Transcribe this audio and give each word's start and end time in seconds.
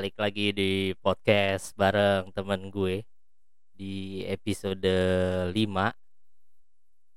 balik 0.00 0.16
lagi 0.16 0.48
di 0.56 0.96
podcast 1.04 1.76
bareng 1.76 2.32
temen 2.32 2.72
gue 2.72 3.04
di 3.76 4.24
episode 4.24 4.80
5 4.80 5.52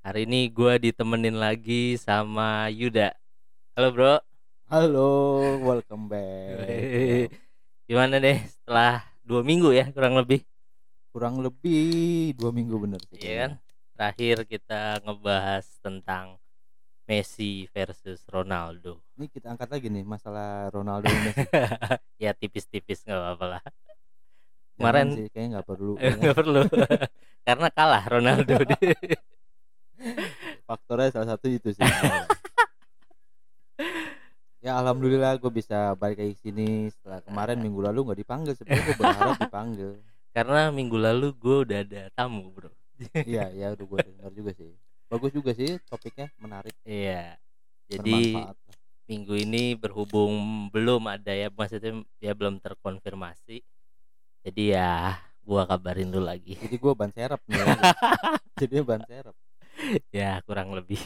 Hari 0.03 0.27
ini 0.27 0.51
gue 0.51 0.91
ditemenin 0.91 1.39
lagi 1.39 1.95
sama 1.95 2.67
Yuda. 2.67 3.15
Halo 3.79 3.87
bro. 3.95 4.19
Halo, 4.67 5.07
welcome 5.63 6.11
back. 6.11 7.31
Gimana 7.87 8.19
deh 8.19 8.43
setelah 8.51 8.99
dua 9.23 9.47
minggu 9.47 9.71
ya 9.71 9.87
kurang 9.95 10.19
lebih? 10.19 10.43
Kurang 11.15 11.39
lebih 11.39 12.35
dua 12.35 12.51
minggu 12.51 12.83
bener 12.83 12.99
sih. 13.07 13.23
Iya 13.23 13.35
kan? 13.47 13.51
Terakhir 13.95 14.43
kita 14.43 14.99
ngebahas 15.07 15.63
tentang 15.79 16.35
Messi 17.03 17.67
versus 17.75 18.23
Ronaldo. 18.31 19.03
Ini 19.19 19.27
kita 19.27 19.51
angkat 19.51 19.67
lagi 19.75 19.91
nih 19.91 20.07
masalah 20.07 20.71
Ronaldo 20.71 21.11
ini. 21.11 21.31
Ya 22.23 22.31
tipis-tipis 22.31 23.03
nggak 23.03 23.19
apa-apa 23.19 23.45
lah. 23.59 23.63
Kemarin 24.79 25.07
sih 25.11 25.27
kayaknya 25.27 25.59
nggak 25.59 25.67
perlu. 25.67 25.93
nggak 26.23 26.37
perlu. 26.39 26.61
Karena 27.47 27.67
kalah 27.67 28.03
Ronaldo 28.07 28.55
Faktornya 30.63 31.11
salah 31.11 31.35
satu 31.35 31.51
itu 31.51 31.75
sih. 31.75 31.83
ya 34.63 34.79
alhamdulillah 34.79 35.35
gue 35.43 35.51
bisa 35.51 35.99
balik 35.99 36.23
lagi 36.23 36.39
sini. 36.39 36.87
Setelah 36.87 37.19
kemarin 37.27 37.59
minggu 37.59 37.83
lalu 37.83 37.99
nggak 38.07 38.19
dipanggil. 38.23 38.53
Sebenarnya 38.55 38.83
gue 38.87 38.95
berharap 39.03 39.35
dipanggil. 39.43 39.91
Karena 40.31 40.71
minggu 40.71 40.95
lalu 40.95 41.27
gue 41.35 41.57
udah 41.67 41.79
ada 41.83 42.01
tamu 42.15 42.47
bro. 42.47 42.71
Iya 43.11 43.51
ya 43.51 43.75
udah 43.75 43.83
gue 43.83 43.99
dengar 44.07 44.31
juga 44.31 44.55
sih 44.55 44.71
bagus 45.09 45.31
juga 45.33 45.51
sih 45.53 45.77
topiknya 45.89 46.27
menarik. 46.39 46.73
Iya. 46.83 47.37
Jadi 47.89 48.33
bermanfaat 48.33 48.57
minggu 49.03 49.33
ini 49.35 49.75
berhubung 49.75 50.33
belum 50.71 51.11
ada 51.11 51.35
ya 51.35 51.51
Maksudnya 51.51 52.01
ya 52.23 52.31
belum 52.33 52.57
terkonfirmasi. 52.63 53.59
Jadi 54.43 54.63
ya 54.75 55.19
gua 55.43 55.67
kabarin 55.67 56.11
dulu 56.11 56.27
lagi. 56.27 56.55
Jadi 56.55 56.75
gue 56.79 56.93
ban 56.95 57.11
serep 57.11 57.41
nih. 57.47 57.59
Jadi 58.63 58.75
ban 58.83 59.03
serep. 59.03 59.35
Ya 60.11 60.39
kurang 60.47 60.71
lebih. 60.71 60.99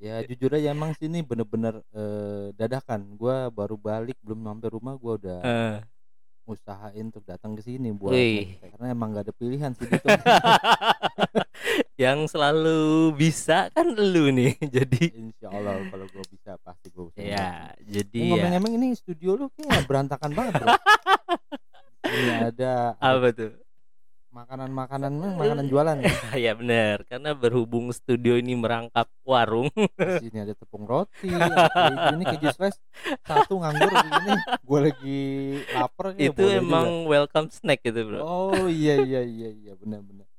Ya 0.00 0.24
jujur 0.24 0.56
aja 0.56 0.72
emang 0.72 0.96
sini 0.96 1.20
bener-bener 1.20 1.84
eh, 1.92 2.52
dadakan. 2.56 3.04
Gua 3.16 3.52
baru 3.52 3.76
balik 3.76 4.16
belum 4.24 4.40
sampai 4.44 4.68
rumah 4.72 4.94
gua 4.96 5.20
udah 5.20 5.40
Eh, 5.44 5.76
usahain 6.48 7.06
untuk 7.06 7.22
datang 7.22 7.54
ke 7.54 7.62
sini 7.62 7.94
buat 7.94 8.12
Wih. 8.12 8.58
karena 8.58 8.90
emang 8.90 9.14
gak 9.14 9.30
ada 9.30 9.34
pilihan 9.34 9.70
sih 9.78 9.86
gitu 9.86 10.06
Yang 11.98 12.18
selalu 12.34 12.80
bisa 13.14 13.68
kan 13.70 13.86
lu 13.94 14.30
nih 14.32 14.56
Jadi 14.60 15.02
insya 15.14 15.48
Allah 15.52 15.82
kalau 15.88 16.06
gua 16.10 16.24
bisa 16.30 16.56
pasti 16.62 16.88
gua 16.90 17.08
usahain 17.12 17.32
ya 17.34 17.72
jadi 17.84 18.18
ya. 18.18 18.28
Ngomong-ngomong 18.32 18.72
ini 18.78 18.88
studio 18.96 19.36
lu 19.36 19.46
kayak 19.54 19.84
berantakan 19.86 20.30
banget 20.32 20.62
bro. 20.62 20.68
Ini 22.02 22.52
ada, 22.52 22.98
apa 22.98 23.30
tuh? 23.32 23.52
Makanan-makanan 24.32 25.12
makanan 25.36 25.64
jualan. 25.68 25.96
Ya. 26.32 26.50
ya 26.50 26.52
benar 26.56 27.04
karena 27.04 27.36
berhubung 27.36 27.92
studio 27.92 28.40
ini 28.40 28.56
merangkap 28.56 29.04
warung. 29.28 29.68
Di 29.76 30.24
sini 30.24 30.40
ada 30.40 30.56
tepung 30.56 30.88
roti 30.88 31.28
ada 31.28 32.16
ini 32.16 32.24
keju 32.24 32.48
slice 32.56 32.80
satu 33.28 33.60
nganggur 33.60 33.92
ini 33.92 34.32
gue 34.64 34.80
lagi 34.80 35.20
lapar 35.76 36.16
kayak 36.16 36.32
itu 36.32 36.44
emang 36.48 37.04
juga. 37.04 37.08
welcome 37.12 37.48
snack 37.52 37.84
gitu 37.84 38.08
bro. 38.08 38.20
Oh 38.24 38.66
iya 38.72 39.04
iya 39.04 39.20
iya 39.20 39.52
iya. 39.52 39.72
Benar-benar. 39.76 40.31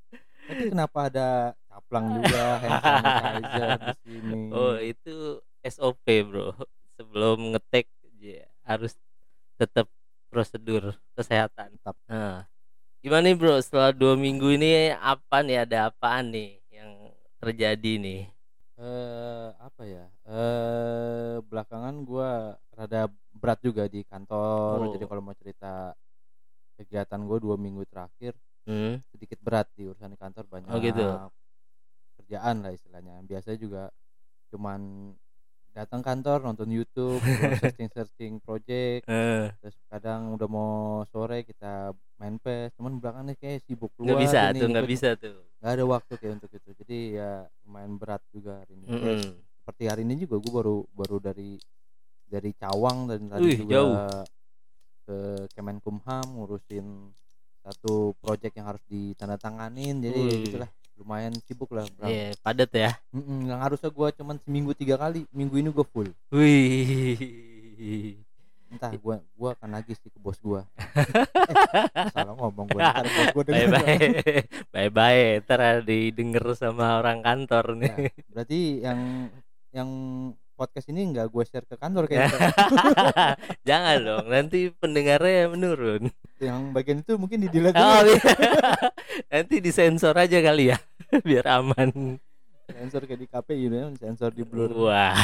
Tapi 0.44 0.64
kenapa 0.72 1.08
ada 1.08 1.30
caplang 1.72 2.06
juga 2.20 2.44
hand 2.60 2.80
sanitizer 2.84 3.70
di 3.80 3.96
sini? 4.04 4.42
oh 4.52 4.76
itu 4.78 5.16
SOP 5.64 6.06
bro 6.28 6.54
sebelum 7.00 7.56
ngetek 7.56 7.88
ya, 8.20 8.48
harus 8.68 8.94
tetap 9.60 9.88
prosedur 10.28 10.96
kesehatan 11.16 11.76
Tetap. 11.78 11.96
nah, 12.08 12.44
gimana 13.00 13.32
nih 13.32 13.38
bro 13.38 13.56
setelah 13.64 13.92
dua 13.96 14.16
minggu 14.20 14.56
ini 14.56 14.92
apa 14.96 15.44
nih 15.44 15.64
ada 15.68 15.92
apaan 15.92 16.32
nih 16.32 16.60
yang 16.72 16.92
terjadi 17.40 17.94
nih 18.00 18.22
Eh 18.74 19.50
apa 19.62 19.86
ya? 19.86 20.10
Eh 20.26 21.38
belakangan 21.46 21.94
gua 22.10 22.58
rada 22.74 23.06
berat 23.32 23.62
juga 23.62 23.86
di 23.86 24.02
kantor. 24.02 24.90
Oh. 24.90 24.92
Jadi 24.98 25.06
kalau 25.06 25.22
mau 25.22 25.38
cerita 25.38 25.94
kegiatan 26.74 27.22
gue 27.22 27.38
dua 27.38 27.56
minggu 27.56 27.86
terakhir 27.86 28.34
hmm? 28.66 29.02
sedikit 29.10 29.40
berat 29.40 29.68
di 29.72 29.84
urusan 29.84 30.10
di 30.10 30.18
kantor 30.18 30.46
banyak 30.48 30.70
Oh, 30.70 30.80
gitu. 30.80 31.04
kerjaan 32.16 32.62
lah 32.62 32.72
istilahnya. 32.72 33.20
Biasanya 33.22 33.58
juga 33.58 33.84
cuman 34.48 35.12
datang 35.72 36.00
kantor 36.00 36.44
nonton 36.44 36.70
YouTube, 36.70 37.18
searching 37.82 37.90
searching 37.90 38.34
project, 38.40 39.04
Eh, 39.04 39.50
terus 39.58 39.74
kadang 39.88 40.32
udah 40.32 40.46
mau 40.46 40.74
sore 41.10 41.42
kita 41.42 41.90
main 42.16 42.38
PES 42.38 42.78
cuman 42.78 43.02
belakangan 43.02 43.34
kayak 43.34 43.66
sibuk 43.66 43.90
nggak 43.92 44.06
keluar 44.06 44.22
bisa 44.22 44.40
ini, 44.48 44.60
tuh 44.62 44.68
nggak 44.70 44.86
ikut- 44.86 44.94
bisa 44.94 45.10
tuh 45.18 45.38
nggak 45.60 45.74
ada 45.74 45.86
waktu 45.86 46.14
kayak 46.14 46.34
untuk 46.38 46.52
itu 46.52 46.70
jadi 46.78 46.98
ya 47.10 47.32
lumayan 47.64 47.94
berat 47.96 48.22
juga 48.30 48.62
hari 48.62 48.76
ini 48.76 48.86
Terus 48.86 49.22
Mm-mm. 49.26 49.34
seperti 49.58 49.84
hari 49.88 50.02
ini 50.04 50.14
juga 50.20 50.36
gue 50.38 50.52
baru 50.54 50.78
baru 50.92 51.18
dari 51.20 51.58
dari 52.24 52.52
Cawang 52.54 53.10
dan 53.10 53.20
tadi 53.28 53.44
Wih, 53.44 53.58
juga 53.58 53.74
jauh. 53.74 53.96
ke 55.04 55.18
Kemenkumham 55.52 56.26
ngurusin 56.38 56.86
satu 57.64 58.12
project 58.20 58.54
yang 58.60 58.68
harus 58.68 58.84
ditandatanganin 58.92 60.04
jadi 60.04 60.20
Wih. 60.20 60.44
gitulah 60.52 60.70
lumayan 61.00 61.34
sibuk 61.48 61.74
lah. 61.74 61.88
Iya, 62.06 62.38
padat 62.44 62.72
ya? 62.72 62.92
Mm-mm, 63.10 63.50
yang 63.50 63.60
harusnya 63.64 63.90
gue 63.90 64.08
cuman 64.20 64.38
seminggu 64.44 64.78
tiga 64.78 65.00
kali 65.00 65.26
minggu 65.34 65.56
ini 65.58 65.70
gue 65.74 65.86
full. 65.90 66.10
Wih. 66.30 68.22
Entah 68.74 68.94
gue 68.94 69.16
gua 69.38 69.54
akan 69.54 69.70
lagi 69.70 69.94
sih 69.94 70.10
ke 70.10 70.18
bos 70.18 70.42
gue 70.42 70.58
eh, 70.98 72.10
salah 72.10 72.34
ngomong 72.34 72.74
gue 72.74 72.82
ntar 72.82 73.06
bos 73.06 73.30
gue 73.30 73.44
bye 73.54 73.70
bye 73.70 74.02
bye 74.74 74.90
bye 74.90 75.46
ntar 75.46 75.86
didengar 75.86 76.42
sama 76.58 76.98
orang 76.98 77.22
kantor 77.22 77.78
nih. 77.78 77.94
Ya, 77.94 78.10
berarti 78.34 78.60
yang 78.82 79.00
yang 79.70 79.90
podcast 80.54 80.90
ini 80.90 81.02
nggak 81.14 81.28
gue 81.34 81.44
share 81.46 81.66
ke 81.66 81.76
kantor 81.78 82.06
kayak 82.06 82.30
jangan 83.68 83.98
dong 84.02 84.26
nanti 84.30 84.70
pendengarnya 84.74 85.50
menurun 85.50 86.14
yang 86.44 86.76
bagian 86.76 87.00
itu 87.00 87.16
mungkin 87.16 87.40
di 87.42 87.50
delete 87.50 87.80
oh, 87.80 88.04
dulu. 88.04 88.12
iya. 88.14 88.34
nanti 89.32 89.56
disensor 89.64 90.14
aja 90.20 90.38
kali 90.44 90.76
ya 90.76 90.78
biar 91.28 91.46
aman. 91.48 92.20
Sensor 92.64 93.04
kayak 93.04 93.20
di 93.20 93.28
KPI 93.28 93.66
ya 93.68 93.84
sensor 94.00 94.32
di 94.32 94.44
blur. 94.44 94.72
Wah. 94.88 95.16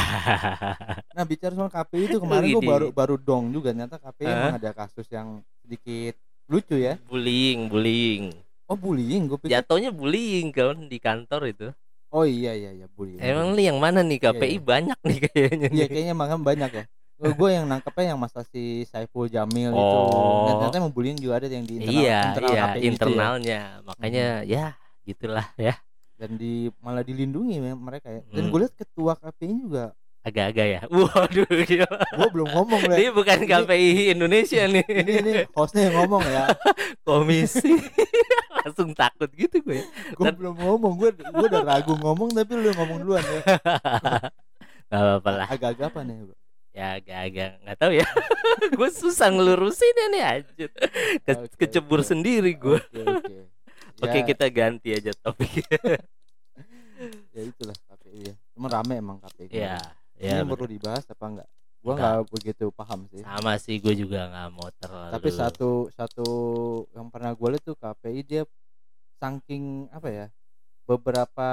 Nah 1.15 1.23
bicara 1.23 1.55
soal 1.55 1.71
KPI 1.71 2.03
itu 2.11 2.17
kemarin 2.23 2.47
gue 2.51 2.63
baru 2.63 2.87
baru 2.91 3.15
dong 3.19 3.51
juga 3.51 3.71
ternyata 3.75 3.99
KPI 3.99 4.25
Hah? 4.27 4.35
emang 4.35 4.55
ada 4.59 4.71
kasus 4.75 5.07
yang 5.11 5.43
sedikit 5.63 6.15
lucu 6.47 6.75
ya. 6.79 6.95
Bullying 7.07 7.67
bullying. 7.67 8.23
Oh 8.69 8.77
bullying? 8.77 9.27
Gue 9.27 9.37
pikir 9.39 9.59
jatuhnya 9.59 9.91
bullying 9.91 10.51
kan 10.55 10.77
di 10.87 10.97
kantor 10.99 11.41
itu. 11.49 11.67
Oh 12.09 12.25
iya 12.25 12.57
iya 12.57 12.71
iya 12.73 12.87
bullying. 12.91 13.21
Emang 13.21 13.53
nih 13.53 13.71
yang 13.71 13.79
mana 13.79 14.01
nih? 14.01 14.19
KPI 14.19 14.59
Iya, 14.59 14.61
banyak 14.61 14.99
nih 15.05 15.17
kayaknya 15.29 15.69
iya 15.71 15.85
kayaknya 15.85 16.15
makan 16.15 16.41
banyak 16.43 16.71
ya 16.73 16.85
gue 17.21 17.49
yang 17.51 17.65
nangkepnya 17.65 18.05
yang 18.09 18.19
masa 18.19 18.41
si 18.43 18.63
Saiful 18.83 19.27
Jamil 19.27 19.69
itu 19.69 19.75
Oh. 19.75 20.47
dan 20.47 20.53
ternyata 20.57 20.75
emang 20.79 20.93
bullying 20.93 21.15
juga 21.15 21.35
ada 21.35 21.47
yang 21.47 21.63
di 21.63 21.75
internal 21.77 21.99
iya 21.99 22.19
internal 22.25 22.49
iya 22.49 22.61
KPI 22.61 22.71
itu 22.71 22.79
ya. 22.79 22.89
internalnya. 22.89 23.61
Makanya 23.83 24.25
ya 24.43 24.65
gitulah 25.03 25.47
ya. 25.55 25.75
Dan 26.15 26.35
di 26.35 26.53
malah 26.79 26.99
dilindungi 26.99 27.55
me- 27.57 27.75
mereka 27.75 28.07
ya. 28.09 28.23
Dan 28.25 28.43
Hmm. 28.43 28.51
gue 28.51 28.59
lihat 28.61 28.73
ketua 28.73 29.15
KPI 29.15 29.55
juga. 29.57 29.85
Agak-agak 30.19 30.67
ya? 30.69 30.79
Waduh 30.91 31.47
gila. 31.63 31.87
gue 31.89 32.27
belum 32.29 32.49
ngomong 32.49 32.81
ini 32.87 33.03
ya 33.03 33.11
bukan 33.11 33.39
KPI 33.41 33.89
Indonesia 34.13 34.61
nih. 34.65 34.83
Ini 34.99 35.11
ini 35.17 35.31
hostnya 35.51 35.87
yang 35.87 35.95
ngomong 35.99 36.23
ya. 36.23 36.43
Komisi. 37.07 37.71
Langsung 38.59 38.91
takut 38.91 39.27
gitu 39.33 39.59
gue 39.59 39.79
gue 40.13 40.31
belum 40.33 40.55
ngomong. 40.55 40.93
Gue 40.95 41.09
gue 41.15 41.45
udah 41.47 41.63
ragu 41.65 41.95
ngomong 41.95 42.31
tapi 42.31 42.51
lu 42.53 42.71
ngomong 42.73 42.97
duluan 42.99 43.23
ya. 43.23 43.41
Gak 44.87 44.99
apa-apa 44.99 45.29
lah. 45.33 45.47
Agak-agak 45.47 45.87
apa 45.89 45.99
nih 46.01 46.15
bro 46.21 46.35
ya 46.69 46.95
agak-agak 46.95 47.49
nggak 47.61 47.77
tahu 47.77 47.91
ya. 47.97 48.05
Gue 48.77 48.89
susah 48.89 49.29
ngelurusin 49.29 49.95
ini 50.11 50.19
aja 50.19 50.65
Ke, 51.23 51.31
Oke, 51.33 51.55
kecebur 51.57 52.01
sendiri 52.01 52.53
gue 52.53 52.77
oke 52.77 53.01
oke. 53.01 53.35
Oke 53.99 54.15
Ya, 54.15 54.23
kita 54.23 54.47
ganti 54.47 54.95
aja 54.95 55.11
topik. 55.13 55.49
Ya 57.31 57.41
itulah 57.47 57.75
KPI 57.79 58.19
ya 58.27 58.35
cuma 58.51 58.67
rame 58.67 58.99
emang 58.99 59.23
KPI 59.23 59.47
ya 59.49 59.79
ini 60.19 60.35
ya 60.35 60.43
perlu 60.43 60.67
dibahas 60.67 61.07
apa 61.07 61.25
enggak? 61.25 61.47
Gue 61.79 61.93
nggak 61.95 62.17
begitu 62.27 62.65
paham 62.75 63.07
sih. 63.07 63.23
Sama 63.23 63.55
sih 63.55 63.79
gue 63.79 63.95
juga 63.95 64.27
nggak 64.27 64.47
mau 64.51 64.67
terlalu 64.75 65.11
tapi 65.15 65.29
satu 65.31 65.69
satu 65.95 66.27
yang 66.91 67.07
pernah 67.07 67.31
gue 67.31 67.47
lihat 67.55 67.63
tuh 67.63 67.79
KPI 67.79 68.19
dia 68.27 68.43
saking 69.15 69.87
apa 69.91 70.07
ya 70.11 70.25
beberapa 70.83 71.47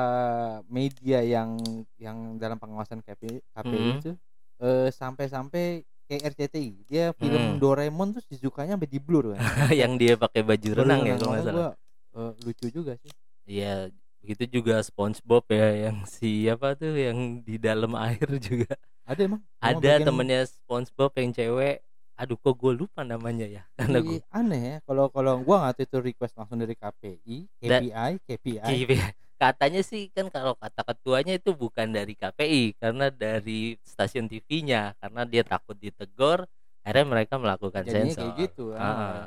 media 0.67 1.23
yang 1.23 1.55
yang 1.95 2.35
dalam 2.37 2.59
pengawasan 2.59 2.99
KPI 2.99 3.39
KPI 3.55 3.71
Hmm. 3.79 3.95
itu 4.03 4.11
eh, 4.59 4.89
sampai-sampai 4.91 5.65
kayak 6.07 6.23
RCTI 6.33 6.87
dia 6.87 7.11
film 7.13 7.35
Hmm. 7.37 7.59
Doraemon 7.59 8.15
tuh 8.15 8.23
sukanya 8.33 8.75
sampai 8.75 8.87
di 8.87 8.99
blur 8.99 9.35
kan 9.35 9.39
yang 9.75 9.95
dia 9.95 10.15
pakai 10.15 10.41
baju 10.41 10.69
renang 10.77 11.03
ya 11.03 11.15
kalau 11.17 11.31
nggak 11.31 11.43
salah. 11.43 11.55
gua, 11.55 11.69
eh, 12.15 12.33
lucu 12.43 12.67
juga 12.71 12.93
sih. 12.97 13.11
Iya 13.45 13.91
begitu 14.23 14.59
juga 14.59 14.79
SpongeBob 14.81 15.47
ya 15.49 15.69
yang 15.87 16.03
siapa 16.05 16.75
tuh 16.75 16.95
yang 16.95 17.19
di 17.41 17.59
dalam 17.59 17.95
air 17.95 18.27
juga. 18.49 18.75
Ada 19.03 19.21
emang 19.25 19.43
ada 19.59 19.79
bagian- 19.79 20.03
temennya 20.05 20.41
SpongeBob 20.47 21.13
yang 21.17 21.31
cewek. 21.33 21.77
Aduh 22.17 22.35
kok 22.35 22.57
gue 22.57 22.73
lupa 22.73 23.05
namanya 23.05 23.45
ya 23.45 23.63
karena 23.77 23.99
gue 24.01 24.25
aneh 24.31 24.63
ya 24.63 24.77
kalau 24.83 25.11
kalau 25.11 25.37
gua 25.39 25.69
nggak 25.69 25.85
itu 25.85 25.99
request 26.01 26.33
langsung 26.35 26.57
dari 26.57 26.73
KPI 26.73 27.37
KPI 27.61 28.13
KPI 28.25 28.59
KPI. 28.63 29.26
Katanya 29.37 29.85
sih 29.85 30.09
kan 30.11 30.27
kalau 30.29 30.57
kata 30.57 30.81
ketuanya 30.83 31.37
itu 31.37 31.53
bukan 31.53 31.93
dari 31.93 32.13
KPI 32.13 32.81
karena 32.81 33.13
dari 33.13 33.77
stasiun 33.85 34.27
TV-nya 34.27 34.97
karena 34.97 35.23
dia 35.25 35.45
takut 35.45 35.77
ditegor 35.77 36.49
akhirnya 36.81 37.07
mereka 37.07 37.37
melakukan 37.37 37.85
jadinya 37.85 38.11
sensor 38.11 38.23
kayak 38.25 38.35
gitu 38.41 38.65
Ah. 38.73 38.81
ah. 38.81 39.25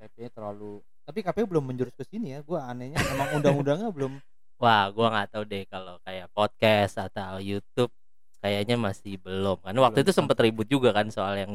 KPI 0.00 0.32
terlalu 0.32 0.80
tapi 1.04 1.20
KPI 1.20 1.44
belum 1.44 1.64
menjurus 1.68 1.92
ke 1.92 2.04
sini 2.04 2.32
ya 2.32 2.40
gua 2.40 2.72
anehnya 2.72 2.96
emang 3.04 3.36
undang-undangnya 3.36 3.92
belum 3.92 4.12
wah 4.56 4.88
gua 4.88 5.06
nggak 5.12 5.28
tahu 5.28 5.44
deh 5.44 5.64
kalau 5.68 6.00
kayak 6.00 6.32
podcast 6.32 6.96
atau 6.96 7.36
YouTube 7.36 7.92
kayaknya 8.40 8.80
masih 8.80 9.20
belum 9.20 9.60
kan 9.60 9.76
waktu 9.76 10.00
Belum 10.00 10.06
itu 10.08 10.12
sempat 10.16 10.40
ribut 10.40 10.64
juga 10.64 10.96
kan 10.96 11.12
soal 11.12 11.36
yang 11.36 11.52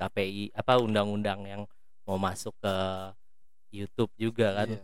KPI 0.00 0.56
apa 0.56 0.80
undang-undang 0.80 1.44
yang 1.44 1.62
mau 2.08 2.16
masuk 2.16 2.56
ke 2.56 2.74
YouTube 3.72 4.12
juga 4.16 4.56
kan 4.56 4.68
Iya. 4.72 4.80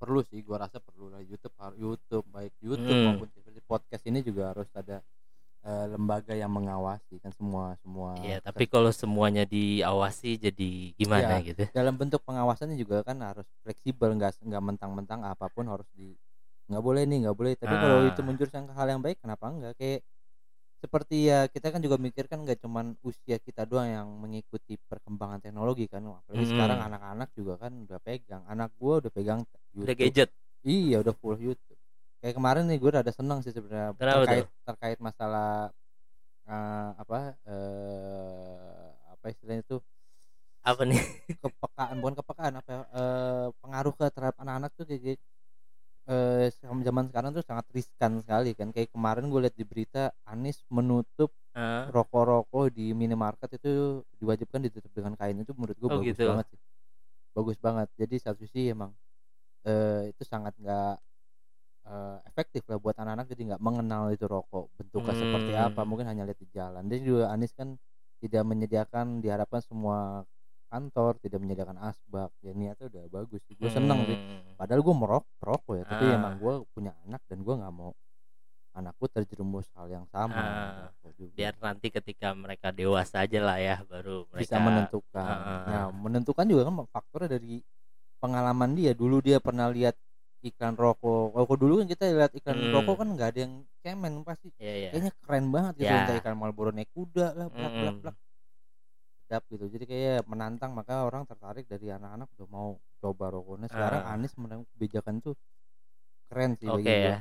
Perlu 0.00 0.24
sih 0.24 0.40
gua 0.40 0.64
rasa 0.64 0.80
perlu 0.80 1.06
lah 1.06 1.20
YouTube 1.20 1.52
YouTube 1.76 2.24
baik 2.26 2.56
YouTube 2.58 2.88
Hmm. 2.90 3.06
maupun 3.12 3.28
seperti 3.28 3.60
podcast 3.62 4.02
ini 4.02 4.18
juga 4.20 4.50
harus 4.50 4.66
ada 4.72 5.04
eh, 5.60 5.86
lembaga 5.86 6.32
yang 6.32 6.48
mengawasi 6.48 7.20
kan 7.20 7.28
semua 7.30 7.76
semua 7.76 8.16
Iya, 8.18 8.40
tapi 8.40 8.64
kalau 8.64 8.88
semuanya 8.90 9.44
diawasi 9.44 10.40
jadi 10.40 10.70
gimana 10.96 11.36
Iya. 11.36 11.46
gitu. 11.46 11.62
dalam 11.70 11.94
bentuk 11.94 12.24
pengawasannya 12.24 12.74
juga 12.74 13.04
kan 13.04 13.20
harus 13.20 13.44
fleksibel 13.60 14.08
nggak 14.10 14.40
nggak 14.40 14.62
mentang-mentang 14.64 15.20
apa 15.22 15.46
pun 15.46 15.68
harus 15.68 15.84
di 15.92 16.16
nggak 16.64 16.80
boleh 16.80 17.04
nih 17.04 17.28
nggak 17.28 17.36
boleh 17.36 17.52
tapi 17.54 17.74
kalau 17.74 17.98
Ah. 17.98 18.08
itu 18.08 18.20
menjurus 18.22 18.48
ke 18.48 18.72
hal 18.72 18.88
yang 18.88 19.04
baik 19.04 19.20
kenapa 19.20 19.44
enggak 19.46 19.76
kayak 19.76 20.00
seperti 20.82 21.16
ya 21.30 21.38
kita 21.54 21.66
kan 21.74 21.80
juga 21.84 21.96
mikir 22.00 22.24
kan 22.30 22.38
nggak 22.44 22.58
cuman 22.64 22.86
usia 23.04 23.36
kita 23.46 23.62
doang 23.68 23.88
yang 23.96 24.08
mengikuti 24.22 24.74
perkembangan 24.90 25.40
teknologi 25.44 25.84
kan 25.92 26.02
apalagi 26.08 26.44
Mm-mm. 26.44 26.50
sekarang 26.52 26.78
anak-anak 26.88 27.28
juga 27.38 27.54
kan 27.62 27.72
udah 27.84 27.98
pegang 28.00 28.42
anak 28.48 28.70
gua 28.80 28.94
udah 29.04 29.12
pegang 29.12 29.40
Udah 29.82 29.94
YouTube 29.94 30.00
gadget. 30.00 30.30
iya 30.64 30.96
udah 31.04 31.14
full 31.20 31.36
YouTube 31.38 31.78
kayak 32.20 32.34
kemarin 32.36 32.64
nih 32.68 32.78
gue 32.82 32.90
ada 32.92 33.12
seneng 33.18 33.38
sih 33.44 33.52
sebenarnya 33.56 33.96
terkait 34.12 34.44
terkait 34.68 34.98
masalah 35.00 35.72
eh, 36.48 36.88
apa 37.02 37.18
eh 37.48 38.88
apa 39.14 39.26
istilahnya 39.32 39.64
tuh 39.70 39.80
Apa 40.64 40.82
nih? 40.84 41.00
kepekaan 41.40 41.96
bukan 42.02 42.14
kepekaan 42.20 42.54
apa 42.60 42.72
eh, 43.00 43.46
pengaruh 43.64 43.94
ke 43.96 44.04
terhadap 44.12 44.36
anak-anak 44.42 44.70
tuh 44.76 44.84
kayak 44.88 45.00
gitu. 45.16 45.24
Eh 46.10 46.50
zaman 46.86 47.04
sekarang 47.10 47.30
tuh 47.36 47.44
sangat 47.46 47.66
riskan 47.76 48.12
sekali 48.22 48.50
kan 48.58 48.68
kayak 48.74 48.90
kemarin 48.94 49.30
gue 49.32 49.40
lihat 49.46 49.56
di 49.60 49.64
berita 49.70 50.10
Anies 50.26 50.58
menutup 50.70 51.30
Hah? 51.54 51.92
rokok-rokok 51.94 52.64
di 52.76 52.92
minimarket 52.96 53.50
itu 53.60 54.02
diwajibkan 54.20 54.60
ditutup 54.66 54.92
dengan 54.94 55.14
kain 55.18 55.38
itu 55.42 55.52
menurut 55.58 55.78
gue 55.78 55.90
Oh, 55.90 55.98
bagus 55.98 56.18
gitu. 56.18 56.26
banget 56.26 56.46
sih 56.54 56.60
bagus 57.36 57.58
banget 57.60 57.88
jadi 58.00 58.16
satu 58.22 58.40
sisi 58.46 58.72
emang 58.74 58.92
eh, 59.66 60.10
itu 60.12 60.22
sangat 60.26 60.54
nggak 60.60 60.94
eh, 61.88 62.16
efektif 62.30 62.62
lah 62.70 62.78
buat 62.82 62.96
anak-anak 62.98 63.26
jadi 63.32 63.42
nggak 63.54 63.62
mengenal 63.64 64.04
itu 64.14 64.26
rokok 64.28 64.72
bentuknya 64.78 65.14
seperti 65.16 65.52
Hmm. 65.52 65.66
apa 65.66 65.82
mungkin 65.88 66.06
hanya 66.10 66.24
lihat 66.28 66.38
di 66.40 66.48
jalan 66.52 66.84
dan 66.90 66.98
juga 67.04 67.32
Anies 67.34 67.52
kan 67.56 67.76
tidak 68.20 68.42
menyediakan 68.48 69.24
diharapkan 69.24 69.62
semua 69.64 70.24
kantor 70.70 71.18
tidak 71.18 71.38
menyediakan 71.38 71.76
asbak 71.82 72.30
ya 72.40 72.52
niatnya 72.52 72.86
udah 72.86 73.04
bagus 73.10 73.42
sih 73.44 73.54
gue 73.54 73.66
seneng 73.68 74.06
sih 74.06 74.14
Hmm. 74.14 74.54
padahal 74.54 74.80
gue 74.80 74.94
merok 74.94 75.24
perokok 75.36 75.74
ya 75.74 75.84
tapi 75.84 76.04
Ah. 76.04 76.14
emang 76.14 76.34
gue 76.36 76.54
punya 76.70 76.94
anak 77.04 77.20
dan 77.26 77.38
gue 77.40 77.52
nggak 77.52 77.74
mau 77.74 77.90
anakku 78.70 79.04
terjerumus 79.04 79.66
hal 79.74 79.90
yang 79.90 80.06
sama 80.06 80.30
Ah. 80.32 80.86
rokok 80.88 81.10
juga. 81.18 81.34
Biar 81.34 81.54
nanti 81.58 81.90
ketika 81.90 82.30
mereka 82.32 82.70
dewasa 82.70 83.20
aja 83.20 83.40
lah 83.40 83.58
ya 83.58 83.82
baru 83.82 84.30
mereka 84.30 84.40
bisa 84.40 84.56
menentukan. 84.56 85.26
Ah. 85.36 85.64
Nah, 85.66 85.84
menentukan 85.90 86.46
juga 86.46 86.62
kan 86.64 86.74
faktornya 86.86 87.34
dari 87.34 87.66
pengalaman 88.16 88.70
dia. 88.72 88.94
Dulu 88.94 89.18
dia 89.18 89.38
pernah 89.38 89.66
lihat 89.66 89.98
iklan 90.40 90.72
rokok. 90.72 91.34
Rokok 91.34 91.56
dulu 91.58 91.82
kan 91.82 91.86
kita 91.88 92.04
lihat 92.08 92.32
iklan 92.32 92.56
Hmm. 92.56 92.72
rokok 92.72 92.94
kan 92.96 93.08
nggak 93.10 93.28
ada 93.28 93.40
yang 93.42 93.54
cemen 93.82 94.12
pasti. 94.22 94.54
Iya, 94.56 94.74
iya. 94.78 94.88
Kayaknya 94.94 95.12
keren 95.18 95.46
banget 95.50 95.72
gitu 95.76 95.90
kayak 95.90 96.18
iklan 96.22 96.36
Marlboro 96.38 96.70
naik 96.70 96.90
kuda 96.94 97.26
lah, 97.34 97.46
blak 97.48 97.72
blak 97.74 97.90
Mm. 97.90 98.00
blak. 98.00 98.16
Sedap 99.30 99.46
gitu. 99.46 99.62
Jadi 99.62 99.86
kayak 99.86 100.26
menantang 100.26 100.74
maka 100.74 101.06
orang 101.06 101.22
tertarik 101.22 101.62
dari 101.64 101.86
anak-anak 101.86 102.26
udah 102.34 102.48
mau 102.50 102.68
coba 102.98 103.30
rokoknya. 103.30 103.70
Sekarang 103.70 104.02
Ah. 104.02 104.18
Anies 104.18 104.34
menang 104.34 104.66
kebijakan 104.74 105.22
tuh 105.22 105.38
keren 106.26 106.58
sih 106.58 106.66
bagi 106.66 106.82
gua. 106.82 106.98
ya. 107.14 107.18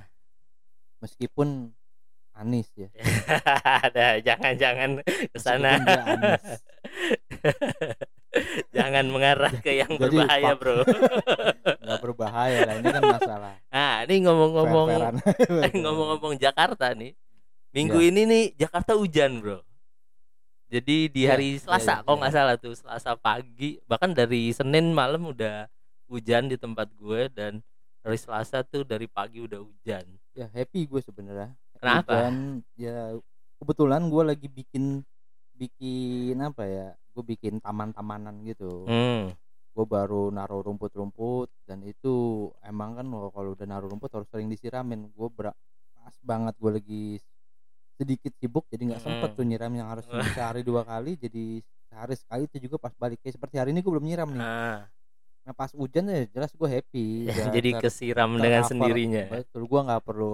Meskipun 1.00 1.70
Anies 2.34 2.66
ya. 2.74 2.90
Ada 3.86 4.18
jangan-jangan 4.26 5.06
ke 5.06 5.38
sana. 5.38 5.78
Jangan 8.70 9.06
mengarah 9.10 9.54
ke 9.56 9.74
yang 9.76 9.90
Jadi, 9.92 10.02
berbahaya, 10.18 10.54
Pak- 10.54 10.58
Bro. 10.58 10.74
nggak 11.86 12.00
berbahaya 12.00 12.60
lah 12.64 12.76
ini 12.76 12.90
kan 12.90 13.04
masalah 13.04 13.54
Nah, 13.68 13.96
ini 14.06 14.16
ngomong-ngomong 14.22 14.88
ngomong-ngomong 15.76 16.34
Jakarta 16.38 16.94
nih. 16.94 17.14
Minggu 17.70 17.98
Iya. 18.00 18.10
ini 18.10 18.22
nih 18.26 18.44
Jakarta 18.56 18.94
hujan, 18.94 19.42
Bro. 19.42 19.62
Jadi 20.70 21.10
di 21.10 21.26
Iya, 21.26 21.34
hari 21.34 21.58
iya, 21.58 21.62
Selasa, 21.66 21.94
iya, 22.00 22.06
kok 22.06 22.14
nggak 22.14 22.34
salah 22.34 22.56
tuh, 22.62 22.74
Selasa 22.78 23.12
pagi, 23.18 23.82
bahkan 23.90 24.14
dari 24.14 24.54
Senin 24.54 24.94
malam 24.94 25.26
udah 25.26 25.66
hujan 26.06 26.46
di 26.46 26.58
tempat 26.62 26.94
gue 26.94 27.26
dan 27.34 27.58
hari 28.06 28.18
Selasa 28.18 28.62
tuh 28.62 28.86
dari 28.86 29.10
pagi 29.10 29.42
udah 29.42 29.62
hujan. 29.62 30.06
ya 30.32 30.48
happy 30.48 30.88
gue 30.88 31.02
sebenarnya 31.04 31.52
Kenapa? 31.76 32.32
dan 32.32 32.64
ya 32.80 33.12
kebetulan 33.60 34.08
gue 34.08 34.24
lagi 34.24 34.48
bikin 34.48 35.04
bikin 35.52 36.40
apa 36.40 36.64
ya 36.64 36.88
gue 37.12 37.24
bikin 37.26 37.60
taman-tamanan 37.60 38.40
gitu 38.48 38.88
Hmm. 38.88 39.36
gue 39.76 39.86
baru 39.86 40.32
naruh 40.32 40.64
rumput-rumput 40.64 41.52
dan 41.68 41.84
itu 41.84 42.48
emang 42.64 42.96
kan 42.96 43.04
kalau 43.04 43.30
kalau 43.36 43.50
udah 43.52 43.68
naruh 43.68 43.92
rumput 43.92 44.08
harus 44.16 44.32
sering 44.32 44.48
disiramin 44.48 45.12
gue 45.12 45.28
ber 45.28 45.52
pas 45.92 46.16
banget 46.24 46.56
gue 46.56 46.72
lagi 46.72 47.04
sedikit 48.00 48.32
sibuk 48.40 48.64
jadi 48.72 48.96
nggak 48.96 49.02
sempet 49.04 49.30
tuh 49.36 49.44
nyiram 49.44 49.72
yang 49.76 49.92
harus 49.92 50.08
sehari 50.40 50.64
dua 50.64 50.88
kali 50.88 51.20
jadi 51.20 51.60
sehari 51.92 52.16
sekali 52.16 52.48
itu 52.48 52.58
juga 52.66 52.78
pas 52.80 52.94
balik 52.96 53.20
kayak 53.20 53.36
seperti 53.36 53.56
hari 53.60 53.70
ini 53.76 53.84
gue 53.84 53.92
belum 53.92 54.06
nyiram 54.08 54.30
nih. 54.32 54.46
Ah, 54.46 54.80
nah 55.44 55.54
pas 55.58 55.72
hujan 55.74 56.06
ya 56.08 56.24
jelas 56.30 56.52
gue 56.54 56.70
happy 56.70 57.06
udah 57.28 57.46
jadi 57.52 57.70
ter- 57.76 57.84
kesiram 57.90 58.30
dengan 58.38 58.62
tercover. 58.64 58.70
sendirinya. 58.72 59.24
betul 59.34 59.64
gua 59.66 59.82
nggak 59.90 60.02
perlu 60.06 60.32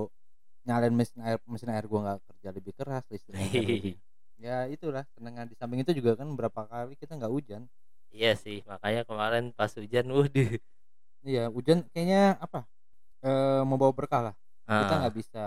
nyalain 0.68 0.94
mesin 0.94 1.20
air 1.24 1.38
mesin 1.48 1.70
air 1.72 1.86
gua 1.88 2.00
nggak 2.06 2.20
kerja 2.28 2.50
lebih 2.54 2.74
keras 2.76 3.04
listriknya 3.10 3.48
lebih- 3.62 3.98
ya 4.46 4.58
itulah 4.68 5.04
senengan 5.16 5.48
di 5.48 5.56
samping 5.56 5.80
itu 5.82 5.92
juga 5.96 6.20
kan 6.20 6.28
berapa 6.36 6.62
kali 6.68 6.94
kita 7.00 7.16
nggak 7.16 7.32
hujan. 7.34 7.64
Iya 8.12 8.32
sih, 8.40 8.64
makanya 8.68 9.04
kemarin 9.08 9.52
pas 9.56 9.72
hujan, 9.76 10.06
waduh. 10.12 10.52
iya 11.24 11.48
hujan 11.52 11.84
kayaknya 11.92 12.38
apa 12.40 12.64
eh 13.26 13.62
membawa 13.66 13.92
berkah 13.96 14.22
lah. 14.32 14.36
Kita 14.68 14.94
Ah, 14.96 15.00
nggak 15.06 15.16
bisa 15.16 15.44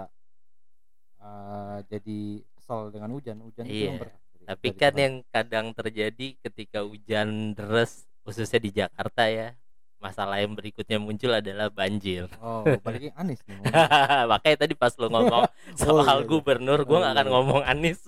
eh, 1.21 1.79
jadi 1.87 2.19
kesel 2.55 2.91
dengan 2.91 3.11
hujan 3.13 3.39
hujan 3.41 3.65
itu 3.67 3.75
Iya, 3.75 3.87
yang 3.87 3.99
berkah 4.01 4.21
dari- 4.33 4.47
Tapi 4.49 4.69
kan 4.73 4.95
yang 4.97 5.15
kadang 5.29 5.67
terjadi 5.73 6.27
ketika 6.41 6.81
hujan 6.83 7.53
deras, 7.53 8.07
khususnya 8.25 8.59
di 8.59 8.71
Jakarta 8.73 9.29
ya, 9.29 9.53
masalah 9.99 10.39
yang 10.39 10.55
berikutnya 10.55 10.97
muncul 10.97 11.35
adalah 11.35 11.69
banjir. 11.69 12.31
oh 12.39 12.63
balik 12.87 13.11
Anies 13.19 13.43
nih 13.45 13.59
Makanya 14.31 14.57
tadi 14.63 14.75
pas 14.79 14.95
lo 14.95 15.11
ngomong 15.11 15.45
soal 15.83 16.23
iya, 16.23 16.23
iya. 16.23 16.29
gubernur, 16.31 16.81
Oh, 16.81 16.87
gua 16.87 16.97
nggak 17.03 17.13
iya, 17.13 17.19
akan 17.19 17.27
iya. 17.27 17.35
ngomong 17.35 17.63
Anies. 17.67 18.01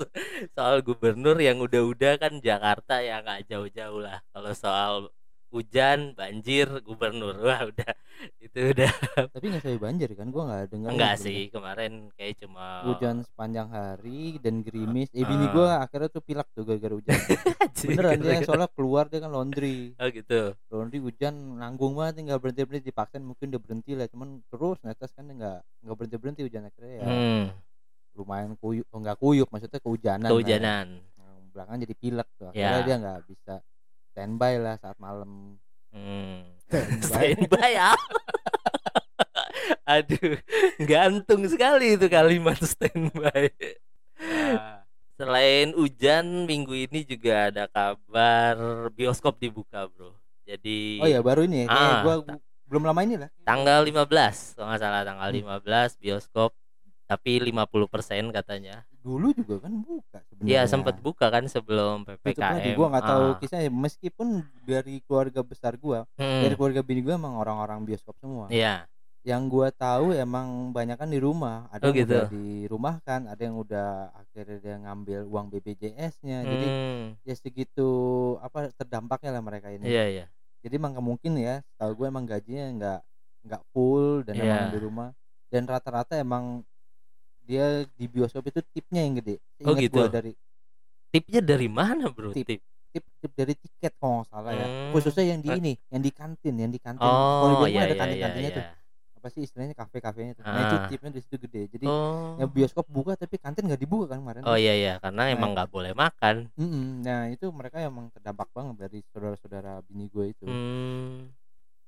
Soal 0.55 0.77
gubernur 0.81 1.37
yang 1.37 1.59
udah-udah 1.59 2.15
kan 2.17 2.39
Jakarta 2.39 3.03
ya 3.03 3.21
nggak 3.21 3.51
jauh-jauh 3.51 4.01
lah. 4.01 4.23
Kalau 4.31 4.53
soal 4.55 4.93
hujan, 5.51 6.15
banjir, 6.15 6.67
gubernur, 6.81 7.35
wah 7.47 7.63
udah. 7.65 7.93
Itu 8.39 8.71
udah. 8.71 8.93
Tapi 9.27 9.45
nggak 9.47 9.63
sampai 9.63 9.81
banjir 9.81 10.11
kan? 10.13 10.29
Gua 10.29 10.43
nggak 10.45 10.63
dengar 10.69 10.91
enggak 10.93 11.15
sih 11.17 11.49
kemarin 11.49 11.93
kayak 12.15 12.39
cuma 12.39 12.85
hujan 12.85 13.23
sepanjang 13.23 13.67
hari 13.67 14.39
dan 14.39 14.61
gerimis. 14.61 15.11
Eh 15.11 15.23
bini 15.23 15.47
Ah. 15.47 15.51
gua 15.51 15.69
akhirnya 15.81 16.09
tuh 16.09 16.21
pilek 16.21 16.49
tuh 16.51 16.63
gara-gara 16.63 16.95
hujan. 16.99 17.19
Beneran 17.81 18.19
dia 18.19 18.43
soalnya 18.43 18.69
keluar 18.69 19.05
dia 19.07 19.19
kan 19.19 19.31
laundry. 19.31 19.97
Oh 19.97 20.09
gitu. 20.09 20.53
laundry 20.69 20.99
hujan 20.99 21.33
nanggung 21.57 21.95
banget 21.95 22.21
tinggal 22.21 22.39
berhenti 22.39 22.63
berhenti 22.63 22.87
dipaksain 22.87 23.21
mungkin 23.21 23.51
udah 23.51 23.61
berhenti 23.61 23.93
lah 23.93 24.07
cuman 24.07 24.29
terus 24.47 24.79
netes 24.81 25.11
kan 25.11 25.25
nggak 25.25 25.59
nggak 25.81 25.97
berhenti 25.97 26.17
berhenti 26.17 26.41
hujan. 26.43 26.63
Akhirnya 26.65 26.95
ya 26.95 27.05
Hmm, 27.05 27.45
lumayan 28.15 28.53
kuyup 28.55 28.85
oh, 28.87 28.99
nggak 28.99 29.17
kuyup 29.17 29.49
maksudnya 29.49 29.79
kehujanan 29.79 30.27
ya. 30.27 30.31
kehujanan. 30.31 30.87
Nah, 31.17 31.35
belakangan 31.51 31.81
jadi 31.81 31.95
pilek 31.97 32.29
tuh. 32.37 32.47
Akhirnya 32.49 32.69
Ya. 32.75 32.85
dia 32.85 32.97
nggak 32.99 33.21
bisa 33.25 33.55
standby 34.21 34.61
lah 34.61 34.77
saat 34.77 35.01
malam 35.01 35.57
Hmm. 35.89 36.45
standby 36.69 37.33
Standby 37.41 37.71
ya. 37.73 37.91
Aduh, 39.91 40.37
gantung 40.79 41.43
sekali 41.49 41.97
itu 41.97 42.07
kalimat 42.07 42.61
standby. 42.61 43.49
Nah, 44.21 44.85
Selain 45.17 45.73
hujan, 45.75 46.47
minggu 46.47 46.73
ini 46.77 47.03
juga 47.03 47.49
ada 47.51 47.65
kabar 47.67 48.57
bioskop 48.93 49.37
dibuka, 49.37 49.89
Bro. 49.91 50.15
Jadi 50.45 51.01
oh 51.01 51.09
ya 51.09 51.21
baru 51.21 51.45
ini 51.45 51.65
ya 51.65 51.67
Ah, 51.69 52.01
gua 52.01 52.15
belum 52.65 52.87
lama 52.87 53.01
ini 53.03 53.19
lah 53.19 53.29
tanggal 53.43 53.83
15, 53.83 54.55
kalau 54.55 54.71
nggak 54.71 54.81
salah 54.81 55.03
tanggal 55.03 55.29
Hmm. 55.29 55.39
15 55.59 55.99
bioskop 55.99 56.55
tapi 57.11 57.43
50% 57.43 58.31
katanya. 58.31 58.87
Dulu 58.97 59.35
juga 59.35 59.67
kan 59.67 59.75
buka 59.77 60.23
Iya 60.39 60.63
sebenarnya. 60.63 60.65
sempet 60.65 60.95
buka 61.01 61.27
kan 61.27 61.43
sebelum. 61.45 62.07
PPKM. 62.07 62.79
Gua 62.79 62.87
nggak 62.89 63.03
tahu 63.05 63.27
Ah. 63.27 63.37
kisahnya 63.37 63.67
meskipun 63.69 64.29
dari 64.63 65.03
keluarga 65.03 65.43
besar 65.43 65.75
gua, 65.75 66.07
dari 66.15 66.47
Mm, 66.47 66.55
keluarga 66.55 66.81
bini 66.81 67.03
gua 67.03 67.19
emang 67.19 67.35
orang-orang 67.35 67.83
bioskop 67.83 68.15
semua. 68.17 68.47
Iya. 68.49 68.87
Yang 69.21 69.43
gua 69.49 69.69
tahu 69.69 70.15
emang 70.15 70.71
banyak 70.71 70.97
kan 70.97 71.11
di 71.11 71.19
rumah, 71.19 71.67
ada 71.69 71.83
Oh, 71.83 71.91
yang 71.91 72.07
udah 72.07 72.25
gitu. 72.25 72.33
dirumahkan, 72.33 73.21
ada 73.27 73.43
yang 73.43 73.57
udah 73.59 73.89
akhirnya 74.17 74.59
dia 74.59 74.77
ngambil 74.79 75.21
uang 75.27 75.47
BPJS-nya. 75.51 76.39
Jadi 76.43 76.67
Hmm, 76.67 77.05
ya 77.21 77.35
segitu 77.35 77.89
apa 78.39 78.71
terdampaknya 78.73 79.35
lah 79.35 79.43
mereka 79.43 79.69
ini. 79.69 79.85
Iya 79.85 80.05
iya. 80.09 80.27
Jadi 80.61 80.73
emang 80.73 80.95
mungkin 80.97 81.35
ya, 81.37 81.61
tahu 81.75 81.91
gue 81.97 82.07
emang 82.07 82.23
gajinya 82.23 82.65
nggak 82.71 83.01
nggak 83.43 83.63
full 83.69 84.23
dan 84.23 84.37
emang 84.37 84.69
Iya. 84.69 84.73
di 84.73 84.79
rumah 84.79 85.09
dan 85.49 85.65
rata-rata 85.65 86.15
emang 86.15 86.63
dia 87.51 87.67
di 87.91 88.07
bioskop 88.07 88.47
itu 88.47 88.63
tipnya 88.71 89.03
yang 89.03 89.19
gede. 89.19 89.43
Oh, 89.67 89.75
Seingat 89.75 89.83
gitu. 89.83 89.99
gua 89.99 90.07
dari 90.07 90.33
Tipnya 91.11 91.41
dari 91.43 91.67
mana 91.67 92.07
bro? 92.07 92.31
Tip. 92.31 92.47
Tip. 92.47 92.63
tip 92.91 93.03
tip 93.19 93.33
dari 93.35 93.55
tiket 93.55 93.95
kalau 93.99 94.23
nggak 94.23 94.29
salah 94.31 94.51
ya. 94.51 94.67
Hmm. 94.67 94.91
Khususnya 94.91 95.25
yang 95.27 95.41
di 95.43 95.51
ini, 95.53 95.73
yang 95.91 96.03
di 96.03 96.11
kantin, 96.11 96.55
yang 96.55 96.71
di 96.71 96.79
kantin. 96.79 97.03
Kalau 97.03 97.19
Oh 97.43 97.49
rumah 97.55 97.67
iya 97.67 97.83
ada 97.83 97.87
iya 97.87 97.91
iya 97.91 97.99
kantin-kantinnya 97.99 98.51
tuh. 98.51 98.65
iya. 98.67 98.75
Apa 99.15 99.29
sih 99.31 99.41
istilahnya 99.43 99.75
kafe-kafenya 99.75 100.33
tuh. 100.33 100.43
Nah, 100.43 100.59
itu 100.65 100.75
Ah. 100.75 100.87
tipnya 100.91 101.11
di 101.11 101.21
situ 101.21 101.37
gede. 101.39 101.63
Jadi 101.71 101.87
Oh. 101.87 102.35
ya 102.35 102.47
bioskop 102.47 102.87
buka 102.87 103.15
tapi 103.15 103.39
kantin 103.39 103.67
nggak 103.67 103.79
dibuka 103.79 104.11
kan 104.11 104.19
kemarin. 104.19 104.43
Oh 104.43 104.55
iya 104.55 104.75
iya 104.75 104.95
karena 104.99 105.23
Nah, 105.23 105.35
emang 105.35 105.51
nggak 105.55 105.71
boleh 105.71 105.93
makan. 105.95 106.51
Mm-mm. 106.55 107.03
Nah, 107.03 107.27
itu 107.29 107.47
mereka 107.51 107.79
emang 107.79 108.11
terdampak 108.11 108.51
banget 108.51 108.75
dari 108.81 108.99
saudara-saudara 109.11 109.83
bini 109.85 110.07
gue 110.07 110.25
itu. 110.31 110.45
Hmm. 110.47 111.31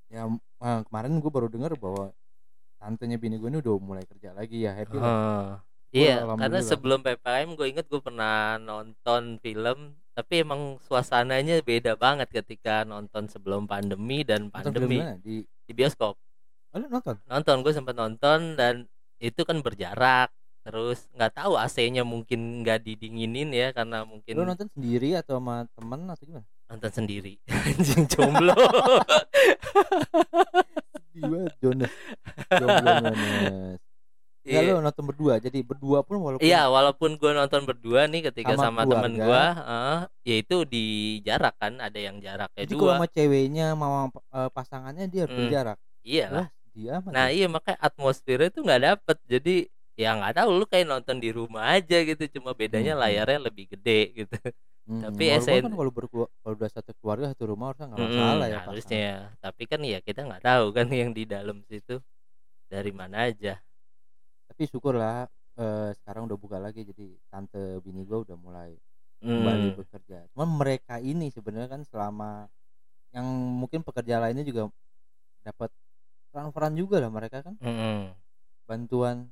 ya 0.06 0.28
eh, 0.28 0.80
kemarin 0.86 1.18
gue 1.18 1.30
baru 1.32 1.48
dengar 1.48 1.72
bahwa 1.74 2.12
tantenya 2.82 3.14
bini 3.14 3.38
gue 3.38 3.46
ini 3.46 3.62
udah 3.62 3.78
mulai 3.78 4.02
kerja 4.02 4.34
lagi 4.34 4.66
ya 4.66 4.74
happy 4.74 4.98
lah. 4.98 5.06
Oh. 5.06 5.50
Iya, 5.92 6.24
karena 6.24 6.60
sebelum 6.64 7.04
PPKM 7.04 7.52
gue 7.52 7.66
inget 7.68 7.86
gue 7.86 8.00
pernah 8.00 8.56
nonton 8.56 9.36
film, 9.44 9.92
tapi 10.16 10.40
emang 10.40 10.80
suasananya 10.88 11.60
beda 11.60 12.00
banget 12.00 12.32
ketika 12.32 12.88
nonton 12.88 13.28
sebelum 13.28 13.68
pandemi 13.68 14.24
dan 14.24 14.48
pandemi. 14.48 15.04
di 15.20 15.44
di 15.44 15.72
bioskop. 15.76 16.16
oh, 16.72 16.76
lu 16.80 16.88
nonton? 16.88 17.20
Nonton 17.28 17.56
gue 17.60 17.72
sempat 17.76 17.92
nonton 17.92 18.56
dan 18.56 18.88
itu 19.20 19.44
kan 19.44 19.60
berjarak, 19.60 20.32
terus 20.64 21.12
nggak 21.12 21.44
tahu 21.44 21.60
AC-nya 21.60 22.08
mungkin 22.08 22.64
nggak 22.64 22.88
didinginin 22.88 23.52
ya 23.52 23.76
karena 23.76 24.08
mungkin 24.08 24.32
lu 24.32 24.48
nonton 24.48 24.72
sendiri 24.72 25.20
atau 25.20 25.36
sama 25.36 25.68
temen 25.76 26.08
atau 26.08 26.24
gimana? 26.24 26.48
Nonton 26.72 26.92
sendiri, 27.04 27.36
anjing 27.68 28.08
jomblo. 28.08 28.56
banget 31.20 31.52
Jonas 31.62 31.92
jomblo 32.58 32.90
Jonas 33.00 33.16
ya 34.42 34.58
Iya. 34.58 34.74
lu 34.74 34.82
nonton 34.82 35.04
berdua 35.06 35.34
jadi 35.38 35.58
berdua 35.62 36.02
pun 36.02 36.18
walaupun 36.18 36.42
Iya, 36.42 36.66
walaupun 36.66 37.10
gue 37.14 37.30
nonton 37.30 37.62
berdua 37.62 38.10
nih 38.10 38.26
ketika 38.26 38.58
Sama 38.58 38.82
sama, 38.82 38.82
temen 38.90 39.12
gue, 39.14 39.42
eh, 39.54 39.98
ya 40.26 40.34
itu 40.42 40.56
di 40.66 40.84
jarak 41.22 41.54
kan, 41.62 41.78
ada 41.78 41.94
yang 41.94 42.18
jaraknya 42.18 42.62
jadi 42.66 42.74
kalau 42.74 42.82
dua. 42.82 42.94
sama 42.98 43.06
ceweknya 43.14 43.64
sama 43.70 43.86
eh, 44.10 44.50
pasangannya 44.50 45.04
dia 45.06 45.20
harus 45.22 45.34
Hmm. 45.34 45.40
berjarak 45.46 45.78
Iya 46.02 46.24
lah. 46.26 46.46
dia 46.74 46.94
Nah 47.14 47.26
iya 47.30 47.46
makanya 47.46 47.78
atmosfernya 47.86 48.48
tuh 48.50 48.62
nggak 48.66 48.82
dapet. 48.82 49.16
Jadi 49.30 49.54
ya 49.94 50.08
nggak 50.18 50.32
tahu 50.42 50.50
lu 50.58 50.64
kayak 50.66 50.86
nonton 50.90 51.16
di 51.22 51.30
rumah 51.30 51.62
aja 51.78 51.96
gitu. 52.02 52.22
Cuma 52.34 52.50
bedanya 52.56 52.98
Hmm. 52.98 53.02
layarnya 53.06 53.38
lebih 53.46 53.64
gede 53.78 54.00
gitu. 54.26 54.34
tapi 54.82 55.24
walaupun 55.30 55.42
SN 55.46 55.62
kan 55.62 55.72
kalau 55.78 55.92
berkelu- 55.94 56.32
kalau 56.42 56.54
udah 56.58 56.70
satu 56.74 56.92
keluarga 56.98 57.26
satu 57.32 57.44
rumah 57.48 57.66
harusnya 57.70 57.86
nggak 57.90 58.00
Mm-mm, 58.02 58.18
masalah 58.18 58.46
ya 58.46 58.58
pasangan. 58.58 58.66
harusnya. 58.68 59.06
Tapi 59.38 59.62
kan 59.70 59.80
ya 59.86 59.98
kita 60.02 60.20
nggak 60.26 60.42
tahu 60.42 60.66
kan 60.76 60.86
yang 61.00 61.10
di 61.14 61.24
dalam 61.24 61.56
situ 61.70 61.94
dari 62.70 62.92
mana 62.94 63.28
aja. 63.30 63.58
tapi 64.52 64.68
syukurlah 64.68 65.24
eh, 65.56 65.90
sekarang 66.02 66.28
udah 66.28 66.36
buka 66.36 66.60
lagi 66.60 66.84
jadi 66.84 67.16
tante 67.32 67.80
bini 67.80 68.04
gue 68.04 68.18
udah 68.20 68.36
mulai 68.36 68.76
kembali 69.24 69.68
Hmm. 69.72 69.78
bekerja. 69.80 70.18
Cuman 70.36 70.48
mereka 70.60 71.00
ini 71.00 71.32
sebenarnya 71.32 71.70
kan 71.72 71.82
selama 71.88 72.46
yang 73.16 73.24
mungkin 73.60 73.80
pekerja 73.84 74.20
lainnya 74.20 74.44
juga 74.44 74.68
dapat 75.44 75.70
peran-peran 76.32 76.74
juga 76.76 77.00
lah 77.00 77.10
mereka 77.12 77.40
kan 77.44 77.54
Mm-mm. 77.60 78.12
bantuan 78.68 79.28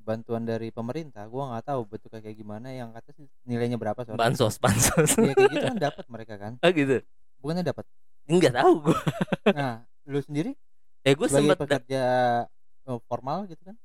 bantuan 0.00 0.42
dari 0.42 0.68
pemerintah. 0.70 1.24
Gua 1.28 1.52
nggak 1.54 1.64
tahu 1.70 1.80
bentuknya 1.86 2.20
kayak 2.20 2.36
gimana 2.36 2.68
yang 2.72 2.90
kata 2.90 3.10
sih 3.14 3.26
nilainya 3.44 3.76
berapa 3.76 4.00
soalnya. 4.02 4.20
Bansos 4.20 4.56
bansos. 4.58 5.14
Iya 5.16 5.32
kayak 5.36 5.50
gitu 5.52 5.66
kan 5.68 5.76
dapat 5.78 6.04
mereka 6.08 6.34
kan. 6.36 6.52
oh 6.58 6.70
gitu. 6.72 6.96
Bukannya 7.38 7.64
dapat. 7.64 7.84
Nggak 8.26 8.54
tahu 8.56 8.72
gue. 8.90 8.98
Nah, 9.52 9.74
lu 10.06 10.20
sendiri 10.20 10.52
Eh 11.00 11.16
sempet 11.16 11.56
da- 11.56 11.60
pekerja 11.64 12.02
eh, 12.84 12.98
formal 13.08 13.48
gitu 13.48 13.62
kan? 13.64 13.76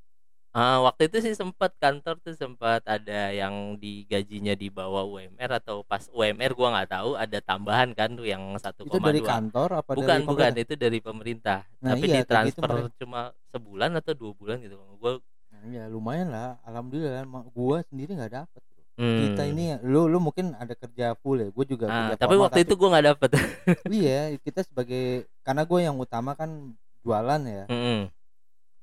Ah, 0.55 0.79
waktu 0.87 1.11
itu 1.11 1.19
sih 1.19 1.35
sempat 1.35 1.75
kantor 1.75 2.15
tuh 2.23 2.31
sempat 2.31 2.79
ada 2.87 3.27
yang 3.27 3.75
digajinya 3.75 4.55
di 4.55 4.71
bawah 4.71 5.03
UMR 5.03 5.59
atau 5.59 5.83
pas 5.83 6.07
UMR 6.15 6.55
gua 6.55 6.71
nggak 6.71 6.95
tahu 6.95 7.11
ada 7.19 7.43
tambahan 7.43 7.91
kan 7.91 8.15
tuh 8.15 8.23
yang 8.23 8.55
1,2 8.55 8.87
Itu 8.87 8.99
dari 9.03 9.19
kantor 9.19 9.69
apa 9.83 9.91
bukan 9.91 10.07
dari 10.07 10.23
bukan 10.23 10.51
itu 10.55 10.73
dari 10.79 10.99
pemerintah 11.03 11.67
Nah, 11.83 11.91
tapi 11.91 12.07
iya, 12.07 12.23
gitu 12.23 12.23
ditransfer 12.23 12.71
mereka. 12.71 12.95
cuma 12.95 13.21
sebulan 13.51 13.91
atau 13.99 14.13
dua 14.15 14.31
bulan 14.31 14.57
gitu 14.63 14.79
gua 14.95 15.19
Iya 15.65 15.89
lumayan 15.89 16.29
lah. 16.29 16.61
Alhamdulillah 16.63 17.25
gua 17.51 17.81
sendiri 17.89 18.13
nggak 18.13 18.33
dapet. 18.33 18.61
hmm. 18.95 19.17
Kita 19.27 19.41
ini 19.43 19.63
lu 19.83 20.07
lu 20.07 20.21
mungkin 20.21 20.53
ada 20.55 20.71
kerja 20.71 21.17
full 21.19 21.41
ya. 21.41 21.49
Gue 21.49 21.65
juga 21.67 21.85
Ah, 21.87 22.13
kerja 22.13 22.21
tapi 22.21 22.35
waktu 22.37 22.59
itu 22.63 22.73
gua 22.77 22.89
nggak 22.95 23.07
dapet 23.11 23.29
iya 23.91 24.31
kita 24.39 24.63
sebagai 24.63 25.03
karena 25.43 25.61
gue 25.63 25.79
yang 25.81 25.97
utama 25.97 26.31
kan 26.33 26.71
jualan 27.03 27.41
ya 27.43 27.63
Mm-mm. 27.67 28.09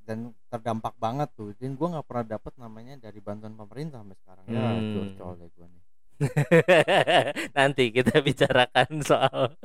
dan 0.05 0.19
terdampak 0.47 0.95
banget 1.01 1.27
tuh 1.33 1.51
dan 1.59 1.75
gue 1.75 1.89
nggak 1.89 2.07
pernah 2.07 2.27
dapet 2.29 2.53
namanya 2.55 2.95
dari 3.01 3.19
bantuan 3.19 3.55
pemerintah 3.55 3.99
sampai 4.05 4.19
sekarang 4.21 4.45
ya 4.47 4.61
Hmm. 4.63 4.93
curcol 4.95 5.33
deh 5.41 5.51
gue 5.51 5.67
nih 5.67 5.83
nanti 7.59 7.85
kita 7.91 8.23
bicarakan 8.23 8.91
soal 9.03 9.59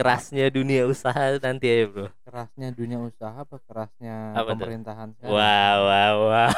kerasnya 0.00 0.48
dunia 0.48 0.84
usaha 0.84 1.36
nanti 1.36 1.66
ya 1.66 1.84
bro 1.84 2.08
kerasnya 2.22 2.70
dunia 2.70 2.98
usaha 2.98 3.34
apa 3.36 3.58
kerasnya 3.60 4.34
Apa 4.34 4.54
pemerintahan 4.54 5.08
sekarang 5.12 5.30
Wah, 5.30 5.72
wah, 5.78 6.10
wah. 6.22 6.50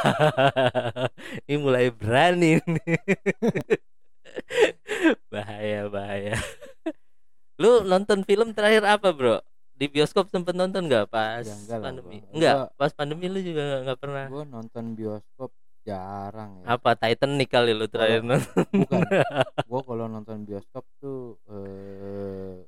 Ini 1.45 1.57
mulai 1.57 1.89
berani 1.91 2.61
nih. 2.61 2.87
bahaya, 5.29 5.89
bahaya. 5.89 6.35
Lu 7.57 7.83
nonton 7.83 8.23
film 8.23 8.53
terakhir 8.53 8.85
apa, 8.85 9.11
Bro? 9.11 9.41
Di 9.73 9.87
bioskop 9.87 10.29
sempet 10.29 10.53
nonton 10.53 10.85
nggak 10.85 11.07
pas 11.07 11.43
Ya, 11.43 11.53
enggak 11.53 11.75
lah, 11.75 11.85
pandemi? 11.85 12.17
gua. 12.17 12.29
Enggak, 12.31 12.55
Gua- 12.55 12.71
pas 12.77 12.91
pandemi 12.93 13.25
lu 13.27 13.39
juga 13.41 13.61
nggak- 13.83 13.99
pernah. 13.99 14.25
gue 14.29 14.43
nonton 14.47 14.85
bioskop 14.93 15.51
jarang 15.83 16.63
ya 16.63 16.65
Apa 16.71 16.95
Titanic 16.95 17.49
kali 17.51 17.73
lu 17.73 17.87
terakhir 17.87 18.21
nonton? 18.23 18.63
bukan 18.71 19.01
gue 19.67 19.81
kalau 19.83 20.05
nonton 20.07 20.37
bioskop 20.45 20.85
tuh 20.97 21.37
eh, 21.49 22.63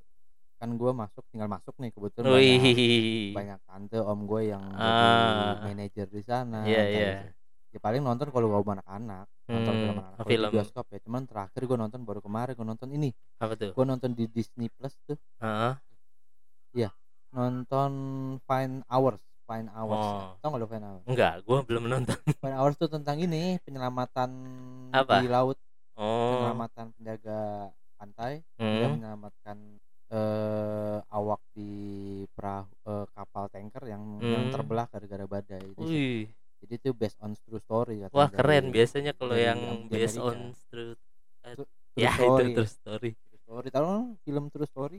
kan 0.64 0.72
gue 0.72 0.92
masuk 0.96 1.24
tinggal 1.28 1.44
masuk 1.46 1.76
nih 1.76 1.92
kebetulan 1.92 2.32
banyak, 2.32 2.40
Wih. 2.40 3.32
banyak 3.36 3.60
tante 3.62 3.98
om 4.00 4.20
gue 4.24 4.42
yang 4.48 4.64
Ah. 4.72 4.88
jadi 5.28 5.44
manajer 5.62 6.06
di 6.08 6.22
sana 6.24 6.64
Iya, 6.64 6.80
entah 6.80 6.88
iya. 6.90 7.12
itu. 7.20 7.28
ya 7.68 7.78
paling 7.78 8.00
nonton 8.00 8.32
kalau 8.32 8.48
gue 8.48 8.72
anak-anak 8.72 9.28
nonton 9.44 9.74
Hmm, 9.74 9.80
film 9.82 9.96
anak 10.00 10.12
Kalau 10.14 10.24
di 10.24 10.32
film. 10.32 10.48
bioskop 10.48 10.86
ya 10.88 10.98
cuman 11.04 11.22
terakhir 11.26 11.60
gue 11.60 11.76
nonton 11.76 12.00
baru 12.00 12.24
kemarin 12.24 12.56
gue 12.56 12.64
nonton 12.64 12.88
ini 12.88 13.12
Apa 13.36 13.52
tuh? 13.52 13.76
gue 13.76 13.84
nonton 13.84 14.10
di 14.10 14.24
Disney 14.24 14.72
Plus 14.72 14.96
tuh 15.04 15.20
Heeh. 15.36 15.76
nonton 17.34 17.92
Fine 18.40 18.86
Hours 18.86 19.18
Fine 19.44 19.68
Hours 19.68 20.00
Oh. 20.00 20.38
tau 20.38 20.48
gak 20.48 20.60
lo 20.62 20.66
Fine 20.66 20.86
Hours 20.86 21.04
Enggak, 21.04 21.34
gua 21.42 21.58
belum 21.60 21.84
nonton. 21.84 22.14
Fine 22.40 22.56
Hours 22.56 22.78
tuh 22.78 22.88
tentang 22.88 23.18
ini 23.18 23.58
penyelamatan 23.60 24.30
Apa? 24.88 25.20
di 25.20 25.28
laut 25.28 25.58
Oh. 25.94 26.40
penyelamatan 26.40 26.94
penjaga 26.94 27.68
pantai 27.94 28.42
dia 28.54 28.86
Hmm. 28.86 28.94
menyelamatkan 28.96 29.56
eh, 30.14 30.98
awak 31.10 31.42
di 31.50 31.72
perahu 32.30 32.70
eh, 32.84 33.06
kapal 33.10 33.44
tanker 33.48 33.82
yang 33.84 34.02
yang 34.20 34.44
Hmm. 34.44 34.52
terbelah 34.52 34.86
gara-gara 34.86 35.26
badai 35.26 35.62
itu 35.64 35.82
sih. 35.82 35.90
Wih. 35.90 36.22
jadi 36.60 36.74
itu 36.78 36.90
based 36.92 37.20
on 37.20 37.36
true 37.36 37.58
story 37.58 38.00
katanya 38.00 38.14
Wah, 38.14 38.24
dari 38.26 38.38
keren. 38.38 38.64
Biasanya 38.70 39.12
kalau 39.12 39.32
dari 39.32 39.44
yang 39.44 39.60
di 39.84 39.92
based 39.92 40.16
Amerika. 40.16 40.30
on 40.30 40.38
true 40.64 40.94
True 41.44 41.66
ya 41.94 42.10
story. 42.10 42.44
itu 42.46 42.54
true 42.56 42.70
story. 42.70 43.10
True 43.12 43.40
story 43.40 43.68
tahu 43.68 43.84
lo 43.84 43.96
film 44.20 44.44
true 44.48 44.64
story 44.66 44.98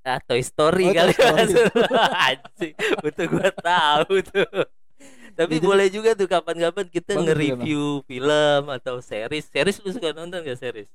Ah, 0.00 0.16
Toy 0.18 0.40
Story 0.40 0.84
Oh, 0.86 0.92
kali 0.94 1.12
Toy 1.12 1.28
Story. 1.46 1.54
Anjing, 2.26 2.72
betul 3.00 3.26
gua 3.28 3.48
tahu 3.54 4.14
tuh. 4.24 4.48
Tapi 5.30 5.54
Itu- 5.54 5.66
boleh 5.66 5.88
juga 5.88 6.10
tuh 6.12 6.24
kapan-kapan 6.26 6.86
kita 6.86 7.12
Bagus 7.14 7.24
nge-review 7.26 7.84
film 8.02 8.62
atau 8.70 9.00
series. 9.00 9.44
Series 9.46 9.76
lu 9.78 9.88
suka 9.90 10.10
nonton 10.10 10.40
gak 10.40 10.56
series? 10.56 10.88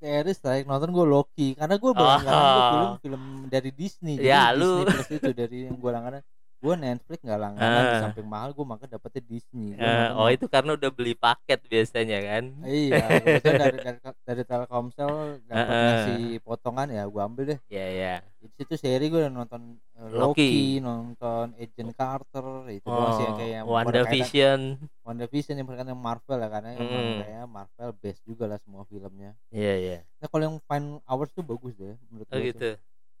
Series 0.00 0.38
terakhir 0.40 0.64
nonton 0.64 0.90
gue 0.90 1.06
Loki 1.06 1.48
karena 1.54 1.76
gue 1.76 1.90
Oh. 1.92 2.00
langganan 2.00 2.42
gua 2.48 2.64
film 2.72 2.90
film 3.04 3.22
dari 3.46 3.70
Disney 3.70 4.14
Ya, 4.18 4.50
jadi 4.50 4.58
lu. 4.58 4.70
Disney 4.80 4.86
Plus 4.90 5.08
itu 5.12 5.30
dari 5.32 5.56
yang 5.68 5.76
gue 5.76 5.90
langganan 5.90 6.22
gue 6.60 6.74
Netflix 6.76 7.18
nggak 7.20 7.40
langganan 7.40 7.82
di 7.82 7.88
Ah. 7.90 8.00
samping 8.04 8.28
mahal 8.28 8.52
gue 8.52 8.62
maka 8.62 8.84
dapetnya 8.84 9.24
Disney 9.24 9.72
Gua 9.72 9.80
Eh, 9.82 10.08
oh 10.12 10.28
itu 10.28 10.44
karena 10.44 10.76
udah 10.76 10.90
beli 10.90 11.14
paket 11.14 11.56
biasanya 11.64 12.18
kan? 12.20 12.44
Iya 12.62 13.00
biasanya 13.16 13.54
dari 13.58 13.78
dari 13.80 13.98
dari 14.20 14.42
Telkomsel 14.44 15.12
dapat 15.42 15.56
Heeh. 15.56 15.80
ngasih 15.80 16.22
potongan 16.40 16.88
ya 16.88 17.02
gue 17.04 17.20
ambil 17.20 17.44
deh. 17.48 17.58
Ya 17.66 17.86
ya 17.88 18.14
di 18.36 18.48
situ 18.56 18.72
seri 18.74 19.08
gue 19.08 19.20
udah 19.20 19.28
nonton 19.30 19.76
uh, 19.94 20.08
Loki. 20.08 20.48
Loki, 20.48 20.52
nonton 20.78 21.52
Agent 21.56 21.92
Carter 21.92 22.46
itu 22.68 22.84
doang 22.84 23.12
sih 23.14 23.24
yang 23.24 23.36
kayak 23.36 23.60
Oh, 23.62 23.72
WandaVision 23.72 24.60
WandaVision 25.02 25.54
yang 25.54 25.66
berkaitan 25.66 25.92
Marvel 25.94 26.38
ya 26.38 26.48
karena 26.48 26.70
Mm. 26.72 27.16
kayak 27.20 27.44
Marvel 27.46 27.90
base 27.94 28.20
juga 28.22 28.44
lah 28.44 28.56
semua 28.58 28.84
filmnya. 28.84 29.32
Iya 29.48 29.74
iya. 29.76 29.98
Nah 30.16 30.28
kalau 30.28 30.44
yang 30.46 30.56
Fine 30.62 31.00
Hours 31.04 31.30
tuh 31.30 31.40
bagus 31.42 31.72
deh 31.74 31.96
menurut 32.06 32.26
oh 32.26 32.32
gue 32.34 32.46
gitu. 32.46 32.70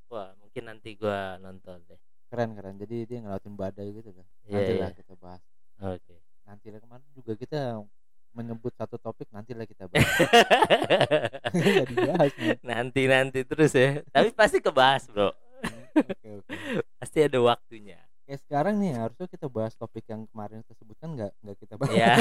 Wah 0.08 0.32
mungkin 0.36 0.62
nanti 0.66 0.92
gua 0.94 1.36
nonton 1.36 1.80
deh 1.84 2.00
keren 2.30 2.54
keren. 2.54 2.74
Jadi 2.78 2.96
dia 3.10 3.18
ngelautin 3.18 3.58
badai 3.58 3.90
gitu 3.90 4.14
lah 4.14 4.26
Iya, 4.46 4.54
nanti 4.54 4.72
lah 4.78 4.90
kita 4.94 5.14
bahas. 5.18 5.42
Oke. 5.82 6.16
Nanti 6.46 6.66
lah 6.70 6.80
kemarin 6.80 7.06
juga 7.12 7.32
kita 7.34 7.60
menyebut 8.30 8.70
satu 8.78 8.94
topik 8.94 9.26
nanti 9.34 9.52
lah 9.58 9.66
kita 9.66 9.90
bahas. 9.90 10.06
Dibahas 11.90 12.32
nanti 12.62 13.02
nanti 13.10 13.40
terus 13.42 13.74
ya. 13.74 14.06
Tapi 14.14 14.30
pasti 14.30 14.62
kebahas 14.62 15.10
bro. 15.10 15.34
Oke 15.98 16.28
oke. 16.38 16.54
Pasti 17.02 17.18
ada 17.26 17.38
waktunya. 17.42 17.98
Kayak 18.30 18.40
sekarang 18.46 18.78
nih 18.78 18.94
harusnya 18.94 19.26
kita 19.26 19.50
bahas 19.50 19.74
topik 19.74 20.06
yang 20.06 20.22
kemarin 20.30 20.62
kita 20.62 20.78
sebutkan 20.78 21.18
nggak 21.18 21.32
nggak 21.42 21.56
kita 21.58 21.74
bahas? 21.74 21.98
Ya 21.98 22.14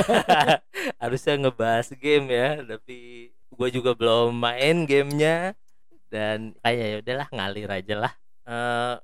harusnya 1.06 1.34
ngebahas 1.38 1.88
game 2.02 2.28
ya 2.34 2.50
tapi 2.66 3.30
gue 3.30 3.70
juga 3.70 3.94
belum 3.94 4.34
main 4.34 4.90
gamenya. 4.90 5.54
Dan 6.10 6.58
kayak 6.66 6.86
ya 6.90 6.98
udahlah 7.06 7.28
ngalir 7.30 7.70
aja 7.70 7.96
lah. 8.02 8.14
Eh, 8.50 8.96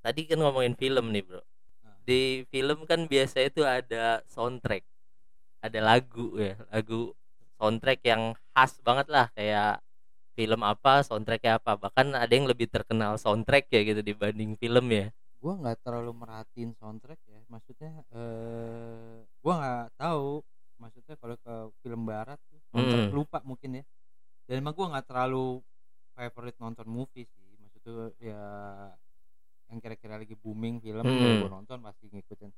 tadi 0.00 0.26
kan 0.28 0.40
ngomongin 0.40 0.74
film 0.76 1.12
nih 1.12 1.22
bro. 1.24 1.40
Nah. 1.84 1.96
di 2.04 2.44
film 2.48 2.84
kan 2.88 3.04
biasa 3.06 3.44
itu 3.44 3.62
ada 3.64 4.24
soundtrack. 4.28 4.84
Ada 5.60 5.80
lagu 5.84 6.36
ya 6.40 6.56
lagu 6.72 7.12
soundtrack 7.60 8.00
yang 8.04 8.32
khas 8.56 8.80
banget 8.80 9.06
lah 9.12 9.28
kayak 9.36 9.84
film 10.32 10.60
apa 10.64 11.04
soundtracknya 11.04 11.60
apa. 11.60 11.76
Bahkan 11.76 12.16
ada 12.16 12.32
yang 12.32 12.48
lebih 12.48 12.66
terkenal 12.72 13.20
soundtrack 13.20 13.68
ya 13.68 13.80
gitu 13.84 14.00
dibanding 14.00 14.56
film 14.56 14.88
ya. 14.88 15.12
Gua 15.40 15.56
nggak 15.56 15.84
terlalu 15.84 16.12
merhatiin 16.16 16.72
soundtrack 16.76 17.20
ya. 17.28 17.40
Maksudnya 17.48 17.92
eh 18.12 19.24
gua 19.44 19.54
nggak 19.60 19.86
tahu. 20.00 20.40
Maksudnya 20.80 21.14
kalau 21.20 21.36
ke 21.36 21.54
film 21.84 22.08
barat 22.08 22.40
tuh 22.48 22.60
Mm. 22.70 23.12
lupa 23.12 23.42
mungkin 23.44 23.82
ya. 23.82 23.84
Dan 24.48 24.64
emang 24.64 24.72
gua 24.72 24.96
nggak 24.96 25.06
terlalu 25.12 25.60
favorite 26.16 26.56
nonton 26.56 26.88
movie 26.88 27.28
sih. 27.28 27.52
Maksudnya 27.60 28.12
ya 28.16 28.42
yang 29.70 29.78
kira-kira 29.78 30.18
lagi 30.18 30.34
booming 30.34 30.78
film 30.78 31.02
Mm. 31.02 31.40
gua 31.40 31.50
nonton 31.52 31.78
pasti 31.80 32.06
ngikutin. 32.06 32.50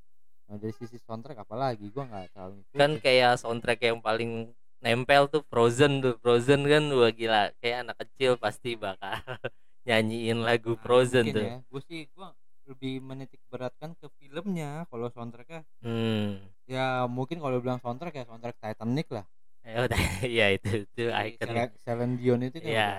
Nah 0.43 0.57
dari 0.57 0.73
sisi 0.73 0.97
soundtrack 0.99 1.39
apalagi 1.39 1.87
gua 1.89 2.05
nggak 2.05 2.33
terlalu 2.33 2.53
ngikutin. 2.59 2.79
Kan 2.81 2.93
kayak 2.99 3.33
soundtrack 3.37 3.81
yang 3.83 4.01
paling 4.01 4.51
nempel 4.79 5.29
tuh 5.29 5.45
Frozen 5.45 6.01
tuh. 6.01 6.17
Frozen 6.19 6.65
kan 6.65 6.83
wah 6.91 7.09
gila. 7.09 7.53
Kayak 7.61 7.85
anak 7.85 7.97
kecil 8.01 8.35
pasti 8.37 8.75
bakal 8.75 9.13
nyanyiin 9.87 10.41
lagu 10.41 10.75
Nah, 10.75 10.81
Frozen 10.81 11.25
tuh. 11.31 11.45
ya. 11.45 11.57
Gua 11.69 11.81
sih 11.83 12.09
gua 12.11 12.33
lebih 12.63 13.03
menitik 13.03 13.43
beratkan 13.47 13.93
ke 13.93 14.07
filmnya 14.17 14.87
kalau 14.89 15.11
soundtracknya. 15.11 15.67
Hmm. 15.85 16.41
Ya 16.65 17.05
mungkin 17.05 17.39
kalau 17.39 17.61
bilang 17.61 17.77
soundtrack 17.79 18.15
ya 18.15 18.25
soundtrack 18.25 18.57
Titanic 18.57 19.09
lah. 19.13 19.27
Ya 19.63 19.85
udah 19.85 19.99
ya 20.43 20.47
itu 20.51 20.83
itu 20.83 21.07
Cele- 21.39 21.75
Celine 21.79 22.15
Dion 22.17 22.41
itu 22.41 22.59
kan 22.59 22.67
udah 22.67 22.99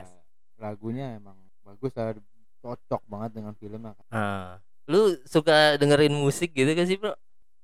lagunya 0.61 1.17
emang 1.17 1.35
bagus 1.63 1.91
lah 1.95 2.15
cocok 2.63 3.01
banget 3.05 3.31
dengan 3.33 3.53
filmnya 3.53 3.91
kan. 3.91 4.05
Ah. 4.09 4.51
lu 4.83 4.99
suka 5.23 5.75
dengerin 5.75 6.11
musik 6.13 6.51
gitu 6.51 6.71
kan 6.71 6.83
sih 6.83 6.95
bro 6.95 7.11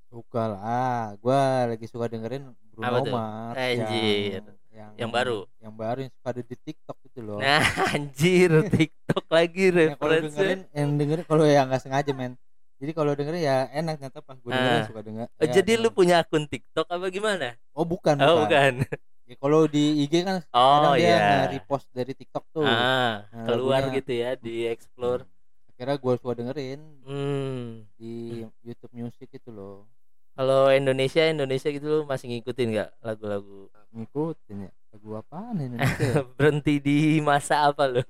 suka 0.06 0.44
lah 0.50 1.04
gua 1.18 1.40
lagi 1.68 1.86
suka 1.86 2.08
dengerin 2.08 2.44
Bruno 2.70 2.86
Apa 2.86 3.00
tuh? 3.02 3.12
Mars 3.12 3.56
Anjir. 3.56 4.42
yang, 4.70 4.92
Yang 4.96 5.10
baru? 5.12 5.38
yang 5.60 5.74
baru 5.74 6.00
yang 6.02 6.14
suka 6.14 6.28
ada 6.30 6.42
di 6.42 6.56
TikTok 6.58 6.98
itu 7.04 7.20
loh 7.20 7.38
nah 7.38 7.60
anjir 7.94 8.52
TikTok 8.68 9.26
lagi 9.30 9.66
Ya, 9.70 9.96
kalau 9.96 10.12
referensi 10.12 10.28
dengerin 10.30 10.60
yang 10.72 10.90
dengerin 10.96 11.26
kalau 11.26 11.44
ya 11.44 11.62
nggak 11.64 11.82
sengaja 11.82 12.12
men 12.12 12.34
jadi 12.80 12.92
kalau 12.92 13.12
dengerin 13.12 13.42
ya 13.42 13.58
enak 13.70 13.94
ternyata 13.98 14.20
pas 14.20 14.36
gue 14.36 14.50
dengerin 14.50 14.80
Ah. 14.80 14.88
suka 14.88 15.02
denger 15.02 15.28
oh, 15.30 15.44
ya, 15.44 15.52
jadi 15.52 15.72
lu 15.76 15.82
denger. 15.84 15.96
punya 15.96 16.16
akun 16.20 16.44
TikTok 16.46 16.88
apa 16.88 17.06
gimana 17.08 17.48
oh 17.72 17.84
bukan 17.84 18.16
oh 18.18 18.44
bukan, 18.44 18.74
bukan 18.82 19.00
Ya, 19.30 19.38
kalau 19.38 19.70
di 19.70 20.10
IG 20.10 20.26
kan 20.26 20.42
oh 20.42 20.74
kadang 20.90 20.98
dia 20.98 21.06
iya. 21.06 21.18
nge-repost 21.46 21.86
dari 21.94 22.18
TikTok 22.18 22.50
tuh. 22.50 22.66
Ah 22.66 23.30
Nah, 23.30 23.46
keluar 23.46 23.86
lagunya- 23.86 24.02
gitu 24.02 24.12
ya 24.18 24.32
di 24.34 24.66
explore 24.66 25.22
akhirnya 25.70 25.96
gue 26.02 26.14
suka 26.18 26.34
dengerin 26.34 26.82
hmm. 27.06 27.66
di 27.94 28.42
YouTube 28.66 28.90
Music 28.90 29.30
itu 29.30 29.54
loh. 29.54 29.86
Kalau 30.34 30.74
Indonesia 30.74 31.30
Indonesia 31.30 31.70
gitu 31.70 31.86
lu 31.86 32.00
masih 32.10 32.26
ngikutin 32.34 32.68
nggak 32.74 32.90
lagu-lagu? 33.06 33.70
Ngikutin 33.94 34.66
ya? 34.66 34.72
Lagu 34.98 35.10
apaan 35.22 35.62
Indonesia 35.62 36.06
ya? 36.10 36.26
berhenti 36.42 36.82
di 36.82 36.98
masa 37.22 37.70
apa 37.70 37.86
lo? 37.86 38.02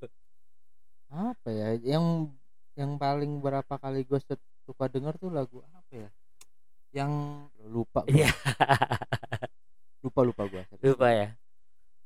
apa 1.12 1.48
ya? 1.52 1.76
Yang 1.84 2.32
yang 2.80 2.96
paling 2.96 3.44
berapa 3.44 3.74
kali 3.76 4.08
gue 4.08 4.18
suka 4.64 4.88
denger 4.88 5.20
tuh 5.20 5.28
lagu 5.28 5.60
apa 5.68 5.92
ya? 5.92 6.08
Yang 6.96 7.12
lupa 7.68 8.08
gua. 8.08 8.24
Iya 10.00 10.08
lupa 10.08 10.20
lupa 10.24 10.42
gue 10.48 10.64
lupa 10.80 11.08
ya. 11.12 11.28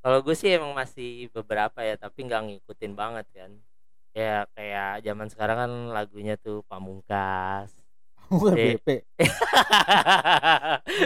Kalau 0.03 0.19
gue 0.21 0.35
sih 0.35 0.51
emang 0.51 0.75
masih 0.75 1.31
beberapa 1.31 1.81
ya 1.81 1.95
tapi 1.95 2.27
nggak 2.27 2.43
ngikutin 2.45 2.93
banget 2.93 3.27
kan. 3.31 3.51
Ya 4.11 4.45
kayak 4.53 5.01
zaman 5.01 5.27
sekarang 5.27 5.57
kan 5.57 5.73
lagunya 5.91 6.35
tuh 6.35 6.67
Pamungkas. 6.67 7.71
bukan 8.35 8.57
Eh. 8.57 8.81
BP 8.81 8.89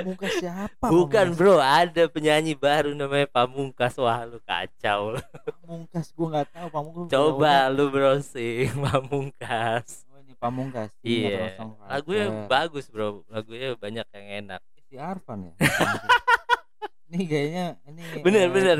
muka 0.07 0.27
siapa 0.31 0.87
Bukan 0.87 1.35
bro, 1.35 1.59
ada 1.59 2.07
penyanyi 2.07 2.55
baru 2.55 2.94
namanya 2.94 3.29
Pamungkas. 3.29 3.98
Wah 3.98 4.24
lu 4.24 4.40
kacau. 4.40 5.18
pamungkas 5.61 6.09
gue 6.11 6.27
nggak 6.27 6.48
tahu 6.48 6.66
pamungkas 6.72 7.11
Coba 7.11 7.68
lu 7.68 7.90
browsing 7.90 8.70
Pamungkas. 8.87 10.09
oh, 10.09 10.18
ini 10.22 10.33
pamungkas 10.35 10.88
Iya. 11.05 11.59
Lagunya 11.85 12.48
bagus 12.48 12.88
bro. 12.88 13.22
Lagunya 13.29 13.77
banyak 13.77 14.07
yang 14.09 14.27
enak. 14.46 14.62
si 14.88 14.96
Arfan 14.96 15.44
ya 15.44 15.53
ini 17.09 17.25
kayaknya 17.25 17.64
ini 17.85 18.01
Bener 18.21 18.40
eh, 18.42 18.51
bener. 18.51 18.77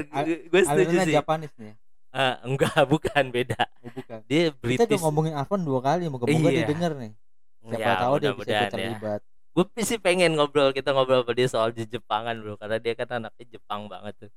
Gue 0.47 0.63
setuju 0.63 0.97
sih. 1.03 1.13
Japanis 1.13 1.53
nih 1.57 1.73
ya? 1.73 1.75
Ah, 2.09 2.35
enggak, 2.41 2.73
bukan 2.93 3.25
beda. 3.29 3.61
oh, 3.81 3.91
bukan 3.91 4.19
Dia 4.25 4.49
kita 4.49 4.57
British. 4.59 4.89
udah 4.89 5.01
ngomongin 5.03 5.35
Arfan 5.35 5.61
dua 5.61 5.81
kali 5.81 6.09
moga-moga 6.09 6.49
Iya. 6.49 6.65
didengar 6.65 6.93
nih 6.95 7.13
siapa 7.61 7.85
Ya, 7.85 8.01
tahu 8.01 8.15
dia 8.17 8.33
bisa 8.33 8.49
ikut 8.55 8.71
terlibat 8.71 9.21
Gue 9.51 9.65
sih 9.83 9.99
pengen 9.99 10.33
ngobrol 10.33 10.71
kita 10.71 10.95
ngobrol 10.95 11.21
sama 11.21 11.35
dia 11.35 11.49
soal 11.51 11.69
Jepangan 11.75 12.39
bro, 12.39 12.55
karena 12.55 12.79
dia 12.79 12.95
kan 12.95 13.09
anaknya 13.13 13.45
Jepang 13.51 13.87
banget 13.87 14.15
tuh. 14.19 14.31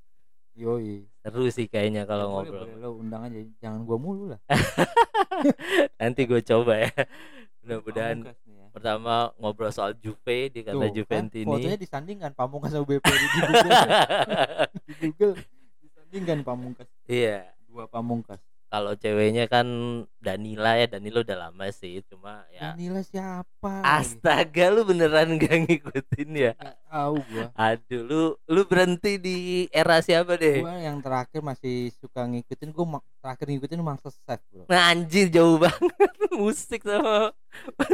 yoi 0.51 1.07
Seru 1.21 1.47
sih 1.47 1.65
kayaknya 1.65 2.03
kalau 2.03 2.25
Ya, 2.25 2.27
boleh, 2.27 2.49
ngobrol. 2.49 2.63
boleh, 2.65 2.75
lo 2.77 2.89
undang 2.97 3.21
aja 3.23 3.39
jangan 3.61 3.85
gua 3.85 3.97
mulu 3.97 4.23
lah 4.29 4.39
Nanti 5.99 6.21
gue 6.23 6.41
coba 6.41 6.73
ya. 6.77 6.91
Mudah-mudahan 7.61 8.17
ya. 8.21 8.33
Pertama 8.71 9.13
ngobrol 9.35 9.69
soal 9.69 9.91
Juve 9.93 10.47
di 10.47 10.63
kata 10.63 10.73
Tuh, 10.73 10.81
kan, 10.81 10.91
Juventini. 10.91 11.47
fotonya 11.47 11.75
disandingkan 11.75 12.31
Pamungkas 12.31 12.71
sama 12.71 12.87
BP 12.87 13.05
di 13.05 13.27
Google 13.29 13.69
di 14.87 14.93
Google 14.97 15.33
disandingkan 15.79 16.37
Pamungkas 16.41 16.87
iya. 17.05 17.51
dua 17.63 17.85
Pamungkas 17.85 18.39
Kalau 18.65 18.95
ceweknya 18.95 19.51
kan 19.51 19.67
Danila 20.15 20.79
ya, 20.79 20.87
Danila 20.87 21.19
udah 21.19 21.35
lama 21.35 21.67
sih, 21.75 21.99
cuma 22.07 22.47
ya. 22.55 22.71
Danila 22.71 23.03
siapa 23.03 23.83
Astaga, 23.83 24.71
lu 24.71 24.87
beneran 24.87 25.35
gak 25.35 25.67
ngikutin 25.67 26.29
ya? 26.31 26.51
Nggak 26.55 26.79
tahu 26.87 27.15
gua 27.27 27.45
Aduh, 27.51 28.01
lu 28.07 28.21
lu 28.47 28.61
berhenti 28.63 29.19
di 29.19 29.35
era 29.75 29.99
siapa 29.99 30.39
deh? 30.39 30.63
gua 30.63 30.79
yang 30.79 31.03
terakhir 31.03 31.43
masih 31.43 31.91
suka 31.99 32.23
ngikutin 32.23 32.71
gua 32.71 33.03
terakhir 33.19 33.51
ngikutin 33.51 33.83
Master 33.83 34.15
Chef 34.15 34.39
bro 34.47 34.63
Nah, 34.71 34.87
anjir 34.87 35.27
jauh 35.27 35.59
banget 35.59 36.15
musik 36.39 36.87
sama 36.87 37.35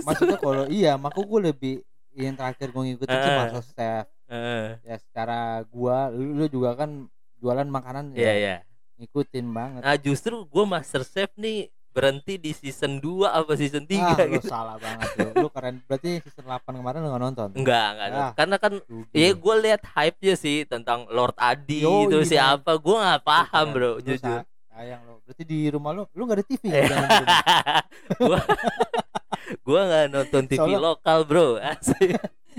maksudnya 0.02 0.38
kalau 0.38 0.64
iya 0.68 0.96
maka 0.96 1.20
gua 1.20 1.40
lebih 1.44 1.82
yang 2.14 2.34
terakhir 2.34 2.70
gua 2.70 2.84
ngikutin 2.84 3.16
sih 3.16 3.30
Ah. 3.30 3.38
Master 3.44 3.64
Chef 3.68 4.06
Eh, 4.28 4.76
ya 4.84 4.96
secara 5.00 5.40
gua 5.66 6.10
lu, 6.10 6.36
lu 6.36 6.46
juga 6.48 6.76
kan 6.76 7.08
jualan 7.38 7.64
makanan 7.66 8.12
Iya, 8.12 8.22
ya 8.22 8.34
iya. 8.34 8.56
ngikutin 8.98 9.46
banget 9.48 9.82
Nah, 9.82 9.96
justru 9.96 10.44
gua 10.46 10.68
Master 10.68 11.02
Chef 11.02 11.32
nih 11.34 11.68
berhenti 11.88 12.38
di 12.38 12.52
season 12.52 13.00
2 13.00 13.26
apa 13.26 13.56
season 13.56 13.82
3 13.82 13.98
ah, 13.98 14.14
lu 14.20 14.38
gitu. 14.38 14.46
salah 14.46 14.78
banget 14.78 15.10
lu. 15.18 15.30
lu 15.34 15.48
keren 15.48 15.82
berarti 15.82 16.22
season 16.22 16.46
8 16.46 16.62
kemarin 16.76 17.00
lu 17.00 17.10
gak 17.10 17.24
nonton 17.24 17.50
Enggak, 17.56 17.88
enggak. 17.90 18.10
Ah. 18.14 18.32
Karena 18.36 18.56
kan 18.60 18.74
Rugi 18.78 19.16
ya 19.16 19.30
gue 19.32 19.56
lihat 19.64 19.82
hype-nya 19.88 20.36
sih 20.36 20.58
tentang 20.64 21.08
Lord 21.08 21.34
Adi 21.36 21.82
Yoi, 21.82 22.06
itu 22.06 22.18
man. 22.20 22.28
siapa. 22.28 22.72
Gua 22.78 22.96
nggak 23.02 23.24
paham, 23.24 23.66
Bro, 23.72 23.92
jujur. 24.00 24.44
sayang 24.68 25.02
lo 25.10 25.18
berarti 25.26 25.42
di 25.42 25.60
rumah 25.68 25.90
lu 25.90 26.06
lu 26.12 26.22
gak 26.24 26.38
ada 26.38 26.46
TV 26.46 26.64
Eh. 26.70 26.86
gua 28.20 28.38
gua 29.64 29.82
nggak 29.86 30.06
nonton 30.10 30.44
TV 30.46 30.60
Soalnya- 30.60 30.82
lokal, 30.82 31.20
Bro. 31.24 31.48
Asik. 31.72 32.16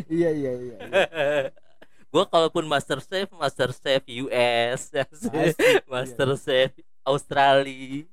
iya 0.09 0.31
iya 0.31 0.53
iya, 0.55 0.77
iya. 0.79 1.01
gua 2.13 2.25
kalaupun 2.25 2.65
Master 2.65 2.99
Chef, 2.99 3.29
Master 3.33 3.71
Chef 3.71 4.03
US, 4.25 4.81
iya. 4.97 5.53
Master 5.85 6.29
Chef 6.37 6.73
Australia. 7.03 8.07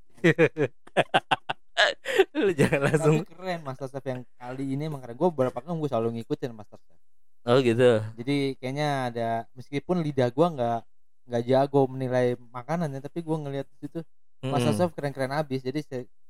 lu 2.34 2.50
jangan 2.56 2.82
langsung 2.88 3.16
tapi 3.22 3.28
keren 3.28 3.60
Masterchef 3.62 4.04
yang 4.04 4.22
kali 4.40 4.74
ini 4.74 4.88
emang 4.88 5.04
keren 5.04 5.14
gue 5.14 5.30
beberapa 5.30 5.60
kali 5.60 5.78
gue 5.78 5.90
selalu 5.92 6.10
ngikutin 6.18 6.52
Masterchef 6.56 6.98
oh 7.46 7.60
gitu 7.60 7.90
jadi 8.16 8.36
kayaknya 8.58 8.88
ada 9.12 9.28
meskipun 9.54 10.00
lidah 10.02 10.32
gue 10.32 10.48
nggak 10.56 10.80
nggak 11.28 11.44
jago 11.46 11.82
menilai 11.86 12.40
makanannya 12.50 13.04
tapi 13.04 13.22
gue 13.22 13.38
ngeliat 13.38 13.68
di 13.68 13.78
situ 13.86 14.00
Mm-mm. 14.42 14.56
Masterchef 14.56 14.96
keren-keren 14.96 15.36
abis 15.36 15.62
jadi 15.62 15.80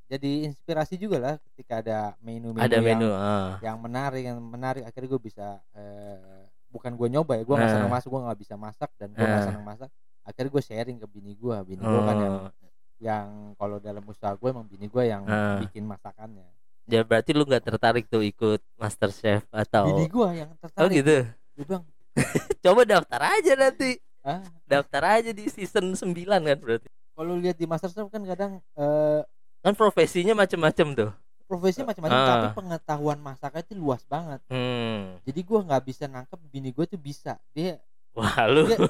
jadi 0.06 0.32
inspirasi 0.46 0.96
juga 0.96 1.18
lah 1.18 1.36
ketika 1.52 1.82
ada 1.82 1.98
menu-menu 2.22 2.62
ada 2.62 2.78
yang, 2.78 2.86
menu 2.86 3.10
ah. 3.10 3.58
yang 3.60 3.78
menarik 3.78 4.24
yang 4.24 4.38
menarik 4.38 4.84
akhirnya 4.86 5.10
gue 5.10 5.22
bisa 5.22 5.48
eh, 5.74 6.46
bukan 6.70 6.94
gue 6.94 7.08
nyoba 7.10 7.40
ya 7.40 7.44
gue 7.44 7.56
nggak 7.56 7.66
Ah. 7.66 7.76
senang 7.76 7.92
masak 7.92 8.10
gue 8.10 8.22
nggak 8.22 8.40
bisa 8.40 8.56
masak 8.56 8.90
dan 8.96 9.10
gue 9.12 9.24
nggak 9.24 9.42
Ah. 9.42 9.48
senang 9.48 9.66
masak 9.66 9.90
akhirnya 10.22 10.52
gue 10.52 10.64
sharing 10.64 10.98
ke 11.02 11.08
bini 11.10 11.34
gue 11.34 11.58
bini 11.64 11.82
gue 11.82 12.02
kan 12.02 12.18
yang 12.22 12.36
Oh. 12.38 12.52
yang 12.96 13.28
kalau 13.58 13.78
dalam 13.78 14.04
usaha 14.06 14.34
gue 14.34 14.48
emang 14.48 14.66
bini 14.66 14.86
gue 14.86 15.04
yang 15.04 15.24
Ah. 15.26 15.58
bikin 15.60 15.84
masakannya 15.84 16.46
ya 16.86 17.02
berarti 17.02 17.34
lu 17.34 17.42
nggak 17.44 17.66
tertarik 17.66 18.06
tuh 18.06 18.22
ikut 18.22 18.62
master 18.78 19.10
chef 19.10 19.42
atau 19.50 19.90
bini 19.90 20.06
gue 20.06 20.28
yang 20.38 20.50
oh 20.54 20.58
tertarik 20.62 20.94
gitu 20.94 21.18
gue 21.58 21.66
bilang 21.66 21.84
coba 22.64 22.82
daftar 22.86 23.22
aja 23.34 23.54
nanti 23.58 23.98
ah 24.22 24.42
daftar 24.66 25.04
aja 25.18 25.32
di 25.34 25.50
season 25.50 25.98
9 25.98 26.14
kan 26.30 26.58
berarti 26.62 26.88
kalau 27.16 27.40
lihat 27.40 27.56
di 27.56 27.64
Masterchef 27.64 28.12
kan 28.12 28.22
kadang 28.28 28.60
eh, 28.76 29.22
kan 29.66 29.74
profesinya 29.74 30.38
macem-macem 30.38 30.94
tuh. 30.94 31.10
Profesinya 31.46 31.90
macam-macam 31.90 32.14
Ah. 32.16 32.30
tapi 32.32 32.48
pengetahuan 32.56 33.18
masaknya 33.20 33.62
itu 33.62 33.74
luas 33.76 34.06
banget. 34.06 34.42
Hmm. 34.48 35.18
jadi 35.22 35.40
gue 35.42 35.60
nggak 35.62 35.84
bisa 35.84 36.06
nangkep 36.06 36.38
bini 36.48 36.70
gue 36.70 36.86
tuh 36.86 36.98
bisa. 36.98 37.42
Dia 37.52 37.82
wah 38.14 38.34
lu 38.48 38.66
Dia- 38.66 38.82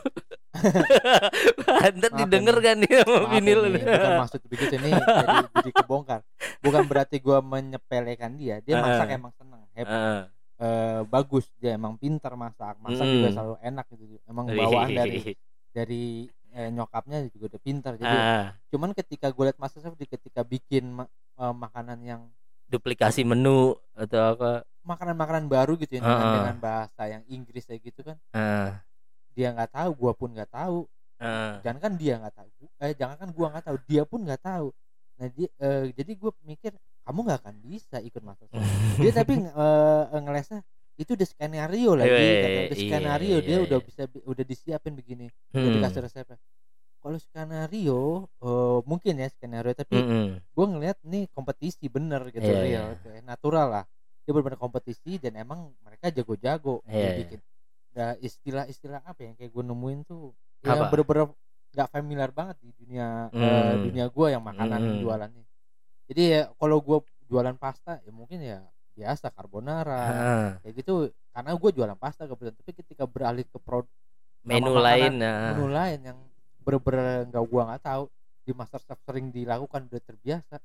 ntar 1.91 2.11
didengar 2.13 2.55
kan 2.59 2.75
nih 2.77 2.91
sama 3.01 3.27
bini 3.29 3.51
lu 3.51 3.67
bukan 3.73 4.13
maksud 4.21 4.41
begitu 4.45 4.75
nih 4.77 4.91
jadi, 4.91 5.35
jadi 5.57 5.71
kebongkar. 5.73 6.21
Bukan 6.59 6.83
berarti 6.85 7.17
gue 7.17 7.37
menyepelekan 7.37 8.35
dia. 8.35 8.59
Dia 8.59 8.79
masak 8.79 9.07
Ah. 9.07 9.15
emang 9.15 9.31
seneng 9.33 9.61
hebat. 9.73 9.95
Ah. 9.97 10.23
Eh, 10.55 11.01
bagus. 11.05 11.51
Dia 11.57 11.75
emang 11.75 11.95
pintar 11.95 12.35
masak. 12.35 12.79
Masak 12.79 13.03
juga 13.03 13.27
Mm. 13.27 13.35
selalu 13.35 13.55
enak 13.61 13.85
gitu. 13.91 14.03
Emang 14.23 14.45
bawaan 14.47 14.89
dari 14.89 15.35
dari 15.69 16.03
eh, 16.55 16.69
nyokapnya 16.69 17.27
juga 17.29 17.51
udah 17.51 17.61
pintar. 17.61 17.93
Jadi 17.95 18.07
ah, 18.09 18.55
cuman 18.67 18.91
ketika 18.91 19.27
gue 19.27 19.43
liat 19.43 19.59
masterchef 19.59 19.93
di 19.93 20.07
ketika 20.07 20.41
bikin 20.41 20.95
ma- 20.95 21.11
eh, 21.35 21.53
makanan 21.53 21.99
yang 21.99 22.21
duplikasi 22.65 23.21
menu 23.21 23.75
atau 23.93 24.33
apa? 24.33 24.51
Makanan-makanan 24.81 25.45
baru 25.45 25.75
gitu 25.75 25.97
ya 25.97 26.01
dengan, 26.01 26.17
Ah. 26.19 26.33
dengan 26.35 26.57
bahasa 26.57 27.01
yang 27.05 27.23
Inggris 27.27 27.65
kayak 27.65 27.81
gitu 27.83 28.01
kan. 28.01 28.17
Ah, 28.31 28.81
dia 29.31 29.51
nggak 29.51 29.71
tahu 29.71 29.89
gua 29.93 30.11
pun 30.11 30.31
nggak 30.31 30.49
tahu. 30.49 30.87
Ah. 31.15 31.63
jangan 31.63 31.79
kan 31.79 31.93
dia 31.95 32.19
nggak 32.19 32.35
tahu 32.35 32.49
eh 32.75 32.91
jangan 32.91 33.15
kan 33.15 33.29
gua 33.31 33.47
nggak 33.47 33.63
tahu 33.63 33.77
dia 33.87 34.03
pun 34.03 34.19
nggak 34.21 34.41
tahu. 34.41 34.67
Nah 35.15 35.27
dia 35.31 35.47
eh, 35.57 35.83
jadi 35.91 36.11
gue 36.11 36.31
mikir 36.43 36.75
kamu 37.01 37.19
nggak 37.23 37.39
akan 37.39 37.55
bisa 37.63 37.97
ikut 37.99 38.19
masterchef 38.19 38.59
dia 38.99 39.11
tapi 39.15 39.39
eh, 39.39 40.03
ngelesnya 40.11 40.59
itu 40.95 41.11
udah 41.15 41.27
skenario 41.27 41.91
lagi 41.99 42.11
Iya, 42.15 42.41
kata 42.43 42.59
udah 42.71 42.77
iya, 42.79 42.83
skenario 42.87 43.35
dia 43.43 43.57
iya, 43.59 43.65
udah 43.67 43.79
iya. 43.79 43.87
bisa 43.87 44.01
udah 44.23 44.45
disiapin 44.47 44.93
begini 44.95 45.25
udah 45.51 45.59
Hmm. 45.67 45.75
dikasih 45.75 46.01
resepnya 46.07 46.37
kalau 47.03 47.17
skenario 47.21 47.99
eh, 48.41 48.79
mungkin 48.87 49.13
ya 49.21 49.27
skenario 49.29 49.73
tapi 49.77 49.95
Mm-mm. 49.99 50.27
gue 50.41 50.65
ngeliat 50.65 50.97
nih 51.05 51.27
kompetisi 51.35 51.85
bener 51.91 52.21
gitu 52.31 52.47
Iya, 52.47 52.61
real 52.63 52.87
natural 53.23 53.67
lah 53.69 53.85
dia 54.25 54.31
benar-benar 54.33 54.57
kompetisi 54.57 55.21
dan 55.21 55.37
emang 55.37 55.69
mereka 55.85 56.09
jago-jago 56.09 56.81
dia 56.87 56.97
iya. 56.97 57.11
bikin 57.21 57.39
nah, 57.95 58.11
istilah-istilah 58.19 59.01
apa 59.05 59.19
yang 59.23 59.33
kayak 59.37 59.51
gue 59.53 59.63
nemuin 59.63 59.99
tuh 60.07 60.33
yang 60.65 60.79
Apa? 60.81 60.89
bener-bener 60.91 61.27
nggak 61.75 61.89
familiar 61.91 62.29
banget 62.31 62.55
di 62.63 62.69
dunia 62.73 63.29
eh, 63.29 63.73
Hmm. 63.75 63.83
dunia 63.85 64.05
gue 64.09 64.27
yang 64.31 64.43
makanan 64.43 64.79
Hmm. 64.81 64.99
jualannya 65.03 65.43
jadi 66.09 66.21
ya 66.25 66.41
kalau 66.57 66.77
gue 66.81 66.97
jualan 67.29 67.55
pasta 67.59 67.99
ya 68.01 68.11
mungkin 68.15 68.39
ya 68.41 68.63
biasa 68.95 69.27
carbonara 69.35 70.03
Ah, 70.07 70.49
kayak 70.63 70.73
gitu 70.79 70.93
karena 71.35 71.51
gue 71.51 71.69
jualan 71.75 71.97
pasta 71.99 72.23
kebetulan 72.23 72.55
tapi 72.55 72.71
ketika 72.79 73.03
beralih 73.03 73.43
ke 73.43 73.59
produk 73.59 73.91
menu 74.45 74.73
lain 74.77 75.19
ah. 75.19 75.51
menu 75.51 75.67
lain 75.67 75.99
yang 76.05 76.19
bener-bener 76.65 77.29
nggak 77.29 77.45
gua 77.45 77.61
nggak 77.69 77.83
tahu 77.85 78.03
di 78.45 78.51
masterchef 78.53 78.97
sering 79.05 79.29
dilakukan 79.29 79.85
udah 79.85 80.01
terbiasa 80.01 80.55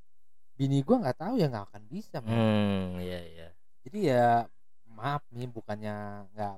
bini 0.56 0.80
gua 0.80 1.04
nggak 1.04 1.18
tahu 1.20 1.34
ya 1.40 1.46
nggak 1.52 1.66
akan 1.72 1.82
bisa 1.88 2.16
hmm 2.24 3.00
iya 3.00 3.20
iya. 3.24 3.48
Jadi 3.80 3.98
ya 4.12 4.44
maaf 4.92 5.24
nih 5.32 5.48
bukannya 5.48 6.28
nggak 6.36 6.54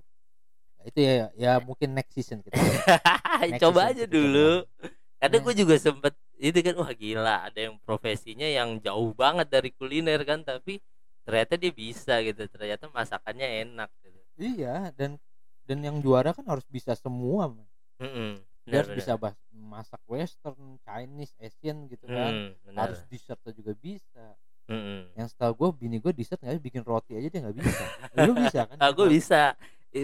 ya 0.75 0.83
itu 0.83 0.99
ya 0.99 1.15
ya 1.39 1.53
mungkin 1.63 1.95
next 1.95 2.11
season 2.15 2.43
kita. 2.43 2.59
Next 3.47 3.63
coba 3.63 3.87
season 3.87 3.95
aja 3.95 4.05
kita 4.07 4.15
dulu. 4.19 4.51
kadang 5.23 5.41
Nah. 5.43 5.47
gue 5.47 5.55
juga 5.63 5.75
sempet 5.79 6.15
itu 6.43 6.59
kan 6.59 6.75
wah 6.75 6.91
gila 6.91 7.37
ada 7.47 7.61
yang 7.71 7.79
profesinya 7.87 8.43
yang 8.51 8.83
jauh 8.83 9.15
banget 9.15 9.47
dari 9.47 9.71
kuliner 9.71 10.19
kan 10.27 10.43
tapi 10.43 10.83
ternyata 11.23 11.55
dia 11.59 11.73
bisa 11.73 12.15
gitu 12.23 12.43
ternyata 12.51 12.91
masakannya 12.91 13.49
enak 13.67 13.91
gitu 14.03 14.19
iya 14.39 14.91
dan 14.95 15.17
dan 15.67 15.79
yang 15.81 15.97
juara 16.03 16.35
kan 16.35 16.43
harus 16.47 16.67
bisa 16.67 16.93
semua 16.99 17.51
dia 17.53 17.67
Benar, 18.63 18.79
harus 18.87 18.91
benar. 18.95 18.99
bisa 19.03 19.13
masak 19.51 20.03
western 20.07 20.79
Chinese 20.87 21.35
Asian 21.43 21.87
gitu 21.91 22.07
kan 22.07 22.31
Hmm, 22.31 22.49
benar. 22.67 22.91
harus 22.91 23.01
dessertnya 23.11 23.53
juga 23.55 23.73
bisa 23.75 24.25
Mm-mm. 24.71 25.11
yang 25.19 25.27
setahu 25.27 25.53
gue 25.59 25.69
bini 25.87 25.97
gue 25.99 26.15
dessert 26.15 26.39
nggak 26.39 26.63
bikin 26.63 26.83
roti 26.87 27.19
aja 27.19 27.27
dia 27.27 27.41
nggak 27.43 27.57
bisa 27.59 27.85
lu 28.23 28.33
bisa 28.47 28.61
kan 28.71 28.79
gue 28.95 29.07
bisa 29.11 29.41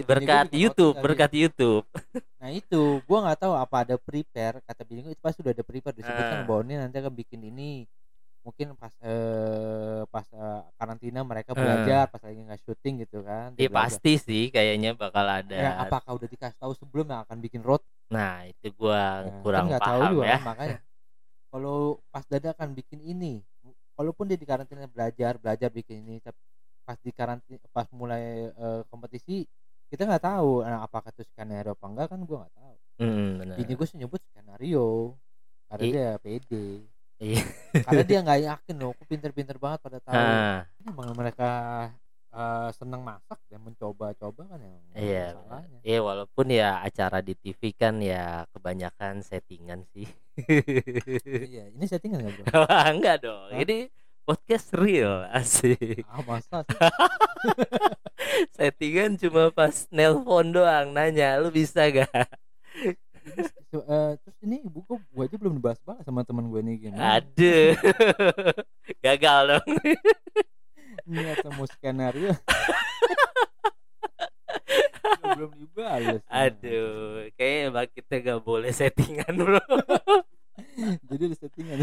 berkat 0.05 0.51
YouTube 0.53 0.95
berkat 0.99 1.31
YouTube 1.33 1.85
Nah 2.39 2.55
itu, 2.55 3.03
gua 3.03 3.19
nggak 3.27 3.39
tahu 3.43 3.51
apa 3.51 3.83
ada 3.83 3.95
prepare. 3.99 4.63
Kata 4.63 4.87
bini 4.87 5.03
gua 5.03 5.11
itu 5.11 5.19
pasti 5.19 5.43
udah 5.43 5.51
ada 5.51 5.59
prepare 5.59 5.91
disebutkan 5.91 6.47
bahwa 6.47 6.61
ini 6.63 6.75
nanti 6.79 6.95
akan 7.03 7.11
bikin 7.11 7.43
ini. 7.43 7.83
Mungkin 8.45 8.67
pas 8.81 8.93
eh, 9.03 10.01
pas 10.13 10.27
eh, 10.33 10.59
karantina 10.79 11.19
mereka 11.31 11.53
belajar, 11.61 12.01
pas 12.11 12.21
lagi 12.25 12.39
nggak 12.47 12.61
syuting 12.65 12.93
gitu 13.03 13.17
kan. 13.29 13.47
dia 13.57 13.67
Iya 13.67 13.67
belajar. 13.71 13.99
pasti 13.99 14.09
sih 14.25 14.41
kayaknya 14.55 14.89
bakal 15.01 15.25
ada 15.39 15.57
Ya, 15.61 15.69
apakah 15.83 16.11
udah 16.17 16.29
dikasih 16.33 16.57
tahu 16.61 16.73
sebelum 16.79 17.05
yang 17.13 17.21
akan 17.25 17.37
bikin 17.45 17.61
roti? 17.69 17.85
nah 18.13 18.33
itu 18.49 18.65
gua 18.79 18.99
Nah, 19.19 19.41
kurang 19.41 19.65
kan 19.65 19.65
nggak 19.67 19.83
tahu 19.87 20.01
paham 20.01 20.11
juga 20.11 20.25
ya 20.31 20.37
kan, 20.37 20.41
makanya. 20.41 20.79
Kalau 21.51 22.01
pas 22.13 22.25
dadakan 22.27 22.69
bikin 22.77 23.01
ini, 23.03 23.41
walaupun 23.97 24.25
dia 24.29 24.37
di 24.39 24.47
karantina 24.49 24.85
belajar, 24.89 25.33
belajar 25.41 25.69
bikin 25.73 25.97
ini, 26.05 26.15
tapi 26.23 26.39
pas 26.87 26.97
di 27.01 27.11
karantina, 27.15 27.59
pas 27.75 27.87
mulai 27.95 28.49
eh, 28.51 28.81
kompetisi 28.91 29.45
kita 29.91 30.03
nggak 30.09 30.23
tahu 30.25 30.65
nah, 30.65 30.85
apakah 30.87 31.09
itu 31.15 31.23
skenario 31.31 31.73
apa 31.77 31.85
enggak 31.89 32.07
kan 32.13 32.19
gua 32.27 32.37
nggak 32.45 32.55
tau 32.59 32.75
Mm, 32.99 33.39
benar 33.39 33.59
bini 33.59 33.73
gue 33.77 33.87
nyebut 33.97 34.21
skenario 34.29 35.15
karena 35.69 35.85
I- 35.85 35.95
dia 35.95 36.05
pede 36.23 36.85
Iya. 37.19 37.43
karena 37.85 38.03
dia 38.03 38.19
nggak 38.23 38.41
yakin 38.47 38.75
loh 38.79 38.95
aku 38.95 39.03
pinter-pinter 39.05 39.59
banget 39.59 39.79
pada 39.83 39.99
tahu 39.99 40.15
Ah, 40.15 40.63
emang 40.81 41.11
mereka 41.13 41.49
eh, 42.31 42.69
senang 42.73 43.03
masak 43.03 43.35
dan 43.51 43.59
mencoba-coba 43.59 44.41
kan 44.47 44.59
yang 44.63 44.79
iya 44.95 45.35
masalahnya 45.35 45.79
Iya 45.83 45.99
walaupun 45.99 46.45
ya 46.47 46.69
acara 46.79 47.19
di 47.19 47.35
TV 47.35 47.75
kan 47.75 47.99
ya 47.99 48.47
kebanyakan 48.55 49.19
settingan 49.19 49.83
sih. 49.91 50.07
iya 51.43 51.67
ini 51.67 51.83
settingan 51.83 52.23
nggak 52.23 52.47
bro 52.47 52.63
enggak 52.95 53.17
dong. 53.19 53.51
Hah? 53.51 53.59
Ini 53.59 53.91
podcast 54.23 54.71
real 54.71 55.27
asik. 55.33 56.05
ah 56.07 56.21
masa 56.23 56.63
sih? 56.63 56.77
settingan 58.55 59.17
cuma 59.17 59.49
pas 59.49 59.89
nelpon 59.89 60.53
doang 60.53 60.93
nanya 60.93 61.35
lu 61.41 61.49
bisa 61.49 61.83
gak? 61.89 62.07
So, 63.69 63.85
eh, 63.85 64.17
terus 64.25 64.37
ini 64.41 64.65
buku 64.65 64.97
gue 64.97 65.23
aja 65.23 65.37
belum 65.37 65.61
dibahas 65.61 65.77
banget 65.85 66.01
sama 66.01 66.25
teman 66.25 66.49
gue 66.49 66.57
nih 66.57 66.89
gini 66.89 66.97
Aduh. 66.97 67.77
Gagal 69.05 69.39
dong. 69.45 69.67
niat 71.05 71.37
sama 71.41 71.65
skenario 71.69 72.33
belum 75.37 75.53
dibahas 75.53 76.21
Aduh, 76.25 77.29
kayaknya 77.37 77.69
emang 77.69 77.87
kita 77.93 78.13
gak 78.19 78.41
boleh 78.41 78.73
settingan 78.73 79.37
bro. 79.37 79.61
jadi 81.09 81.23
ada 81.29 81.35
settingan 81.37 81.77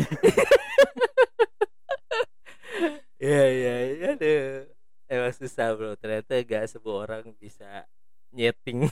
Iya 3.17 3.45
iya 3.49 3.75
iya 3.89 4.07
aduh. 4.13 4.69
Emang 5.07 5.33
susah 5.33 5.73
bro. 5.73 5.95
Ternyata 5.97 6.35
gak 6.43 6.67
semua 6.69 7.07
orang 7.07 7.31
bisa 7.39 7.87
nyeting. 8.35 8.91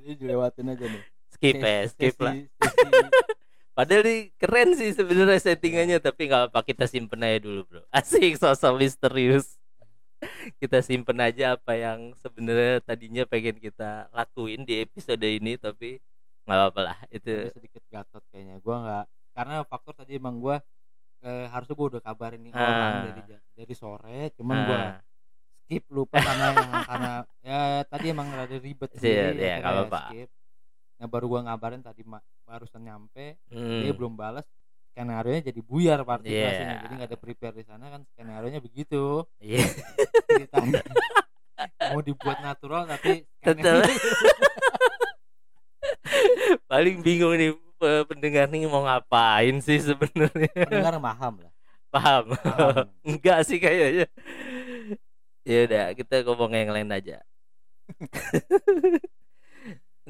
jadi 0.00 0.16
dilewatin 0.16 0.72
aja 0.72 0.88
nih 0.88 1.04
Skip 1.42 1.58
ya, 1.58 1.78
skip 1.90 2.16
lah. 2.16 2.34
Padahal 3.74 4.04
nih 4.04 4.30
keren 4.36 4.70
sih 4.72 4.92
sebenarnya 4.92 5.40
settingannya 5.42 5.98
tapi 5.98 6.28
nggak 6.28 6.52
apa 6.52 6.60
kita 6.62 6.84
simpen 6.86 7.18
aja 7.20 7.40
dulu 7.40 7.66
bro. 7.66 7.82
Asik 7.90 8.36
sosok 8.36 8.78
misterius. 8.78 9.58
Kita 10.56 10.78
simpen 10.80 11.18
aja 11.18 11.56
apa 11.56 11.74
yang 11.74 12.14
sebenarnya 12.16 12.78
tadinya 12.80 13.26
pengen 13.26 13.58
kita 13.58 14.06
lakuin 14.10 14.62
di 14.62 14.78
episode 14.78 15.18
ini 15.20 15.58
tapi 15.58 15.98
nggak 16.42 16.58
apa-apa 16.58 16.80
lah 16.84 16.98
Tapi 17.00 17.16
itu. 17.16 17.34
sedikit 17.50 17.82
gatot 17.88 18.22
kayaknya 18.30 18.58
gua 18.58 18.76
nggak 18.78 19.04
karena 19.32 19.54
faktor 19.64 19.94
tadi 19.96 20.12
emang 20.14 20.38
gua 20.38 20.62
eh, 21.20 21.46
harusnya 21.48 21.74
gua 21.74 21.86
udah 21.96 22.02
kabarin 22.02 22.38
nih 22.38 22.52
Ah. 22.52 22.62
orang 22.62 22.94
dari 23.08 23.22
dari 23.56 23.74
sore 23.74 24.30
cuman 24.36 24.56
gua 24.62 24.78
Nah, 24.78 24.94
skip 25.64 25.84
lupa 25.88 26.18
karena 26.18 26.46
karena 26.84 27.12
ya 27.40 27.60
tadi 27.86 28.06
emang 28.10 28.28
rada 28.28 28.56
ribet 28.58 28.90
Iya, 28.92 28.98
sendiri, 28.98 29.14
iya, 29.16 29.26
akhirnya 29.26 29.58
nggak 29.58 29.74
apa-apa. 29.88 30.02
Nah 31.02 31.10
baru 31.10 31.26
gua 31.26 31.42
ngabarin 31.42 31.82
tadi 31.82 32.06
ma- 32.06 32.22
barusan 32.42 32.78
nyampe 32.78 33.34
hmm, 33.50 33.82
dia 33.82 33.90
belum 33.90 34.14
balas 34.14 34.46
skenario 34.88 35.34
nya 35.34 35.42
jadi 35.42 35.58
buyar 35.60 35.98
partisipasinya 36.00 36.62
Iya. 36.70 36.80
jadi 36.80 36.94
nggak 36.94 37.10
ada 37.10 37.18
prepare 37.18 37.54
di 37.56 37.64
sana 37.64 37.84
kan 37.88 38.00
skenario 38.06 38.48
nya 38.48 38.60
begitu 38.60 39.26
Iya. 39.36 39.66
ceritanya 40.28 40.78
mau 41.90 41.98
dibuat 42.00 42.38
natural 42.38 42.86
tapi 42.86 43.26
skenario- 43.36 43.82
Paling 46.64 47.00
bingung 47.00 47.34
nih 47.34 47.50
pe- 47.76 48.04
pendengar 48.06 48.46
nih 48.46 48.64
mau 48.64 48.82
ngapain 48.82 49.58
sih 49.58 49.82
sebenarnya. 49.82 50.50
pendengar 50.54 50.96
paham 50.98 51.34
lah 51.40 51.52
Paham? 51.88 52.24
paham 52.32 52.86
Enggak 53.10 53.44
sih 53.44 53.58
kayaknya. 53.58 54.06
Ya 55.42 55.58
udah, 55.66 55.84
kita 55.92 56.22
ngomong 56.22 56.54
yang 56.54 56.70
lain 56.70 56.88
aja. 56.88 57.18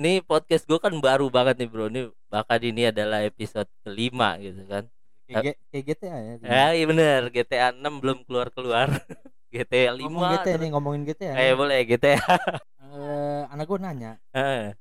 Ini 0.03 0.19
podcast 0.27 0.67
gue 0.67 0.83
kan 0.83 0.91
baru 0.99 1.31
banget 1.31 1.63
nih 1.63 1.71
bro. 1.71 1.87
Ini 1.87 2.11
bahkan 2.27 2.59
ini 2.59 2.91
adalah 2.91 3.23
episode 3.23 3.71
kelima 3.87 4.35
gitu 4.43 4.67
kan. 4.67 4.91
kayak, 5.31 5.55
GTA 5.71 6.19
ya 6.19 6.35
Ya 6.43 6.65
iya 6.75 6.85
bener, 6.91 7.31
GTA 7.31 7.71
6 7.71 8.03
belum 8.03 8.27
keluar-keluar. 8.27 8.91
GTA 9.55 9.95
5 9.95 10.03
ngomong 10.03 10.27
GTA 10.27 10.43
terus- 10.43 10.59
nih 10.59 10.71
ngomongin 10.75 11.03
GTA 11.07 11.33
Eh 11.39 11.55
boleh 11.55 11.79
GTA. 11.87 12.19
Eh, 12.19 13.43
anak 13.47 13.65
gue 13.71 13.79
nanya 13.79 14.19
Heeh. 14.35 14.75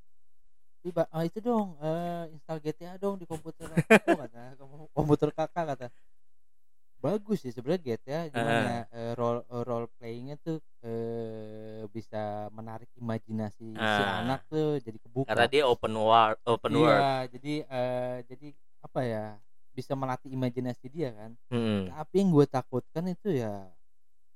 tiba 0.81 1.05
ah, 1.13 1.21
itu 1.21 1.37
dong 1.37 1.77
eh, 1.77 2.33
install 2.33 2.57
GTA 2.57 2.97
dong 2.97 3.21
di 3.21 3.29
komputer 3.29 3.69
aku 3.69 4.17
kata 4.17 4.57
"Kamu- 4.57 4.89
komputer 4.89 5.29
kakak 5.29 5.65
kata 5.77 5.87
bagus 7.01 7.41
sih 7.41 7.49
sebenarnya 7.49 7.81
GTA 7.83 8.29
cuman 8.29 8.45
Ah. 8.47 8.61
ya 8.61 8.79
eh, 8.91 9.13
role 9.13 9.41
eh, 9.43 9.63
role 9.65 9.87
playingnya 9.91 10.37
tuh 10.37 10.57
eh, 10.81 11.83
bisa 11.89 12.21
menarik 12.49 12.87
imajinasi 12.93 13.73
si 13.73 14.01
Ah. 14.01 14.21
anak 14.21 14.45
tuh 14.45 14.77
jadi 14.77 14.97
kebuka 14.97 15.27
Karena 15.27 15.47
dia 15.47 15.63
open 15.65 15.93
world, 15.93 16.37
open 16.45 16.71
iya 16.71 16.79
world. 16.79 17.03
jadi 17.31 17.53
eh, 17.65 18.15
jadi 18.25 18.47
apa 18.79 18.99
ya 19.01 19.25
bisa 19.71 19.93
melatih 19.93 20.29
imajinasi 20.29 20.85
dia 20.87 21.09
kan 21.11 21.31
Hmm. 21.49 21.89
tapi 21.89 22.15
yang 22.17 22.29
gue 22.29 22.45
takutkan 22.45 23.05
itu 23.07 23.33
ya 23.33 23.65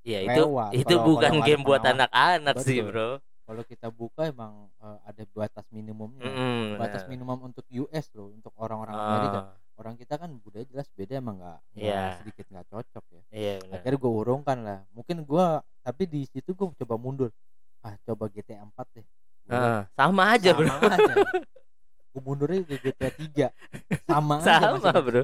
Iya 0.01 0.19
itu 0.23 0.41
lewat. 0.45 0.71
itu 0.75 0.85
Kalau- 0.87 1.05
bukan 1.07 1.29
kalau 1.31 1.41
ada 1.41 1.47
game 1.47 1.63
buat 1.63 1.81
anak-anak 1.83 2.55
sih 2.61 2.77
bro. 2.79 3.09
kalau 3.41 3.61
kita 3.61 3.87
buka 3.89 4.25
emang 4.25 4.53
eh, 4.79 4.99
ada 5.03 5.21
batas 5.29 5.65
minimumnya 5.69 6.25
Mm-mm, 6.25 6.77
batas 6.77 7.03
benar. 7.03 7.11
minimum 7.11 7.39
untuk 7.43 7.65
US 7.69 8.09
loh 8.11 8.29
untuk 8.31 8.53
orang-orang 8.55 8.95
Amerika 8.95 9.39
Ah, 9.43 9.53
orang 9.75 9.95
kita 9.95 10.15
kan 10.15 10.31
budaya 10.39 10.63
jelas 10.65 10.87
beda 10.91 11.19
emang 11.19 11.37
nggak 11.37 11.59
Iya. 11.75 12.19
sedikit 12.19 12.45
nggak 12.47 12.67
cocok 12.67 13.05
ya 13.09 13.21
Iya 13.29 13.53
benar. 13.59 13.73
akhirnya 13.77 13.99
gue 13.99 14.11
urungkan 14.13 14.57
lah 14.59 14.79
mungkin 14.91 15.17
gue 15.21 15.45
tapi 15.81 16.03
di 16.05 16.21
situ 16.25 16.51
gue 16.51 16.67
coba 16.75 16.95
mundur 16.95 17.29
ah 17.81 17.93
coba 18.01 18.25
GTA 18.27 18.63
4 18.63 18.71
deh 18.95 19.05
Gua 19.45 19.53
Ah, 19.53 19.81
sama 19.93 20.23
aja 20.31 20.49
bro. 20.51 20.65
sama 20.65 20.89
aja 20.91 21.13
gue 22.09 22.21
mundurnya 22.21 22.63
ke 22.63 22.75
GTA 22.79 23.11
3 23.11 23.47
sama, 24.05 24.33
aja 24.39 24.45
Sama 24.57 24.77
masih- 24.79 25.03
bro. 25.03 25.23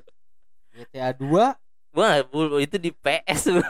GTA 0.72 1.10
2 1.14 1.56
Wah 1.92 2.24
itu 2.58 2.76
di 2.78 2.88
PS 2.90 3.52
bro. 3.52 3.68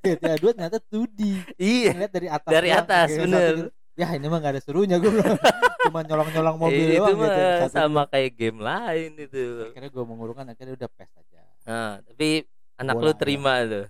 GTA 0.00 0.36
2 0.36 0.48
ternyata 0.50 0.80
2D 0.82 1.20
Iya. 1.56 1.90
ngeliat 1.92 2.12
dari 2.14 2.28
atas 2.30 2.50
Dari 2.50 2.70
atas, 2.70 3.08
bener. 3.14 3.54
Gitu. 3.90 4.00
ya 4.00 4.08
ini 4.12 4.26
mah 4.26 4.38
gak 4.38 4.52
ada 4.54 4.60
serunya 4.60 4.96
gue 4.96 5.10
cuma 5.82 6.00
nyolong-nyolong 6.00 6.56
mobil 6.56 6.86
itu 6.92 7.02
doang 7.02 7.26
satu. 7.62 7.72
sama 7.72 8.02
kayak 8.06 8.30
game 8.32 8.58
lain 8.58 9.10
itu. 9.18 9.66
akhirnya 9.66 9.88
gue 9.88 10.04
mengurungkan 10.04 10.46
akhirnya 10.46 10.74
udah 10.74 10.90
PES 10.90 11.12
aja 11.16 11.42
Nah, 11.60 12.00
tapi 12.02 12.42
anak 12.76 12.94
Bola 12.94 13.04
lu 13.04 13.12
terima 13.14 13.52
tuh. 13.62 13.86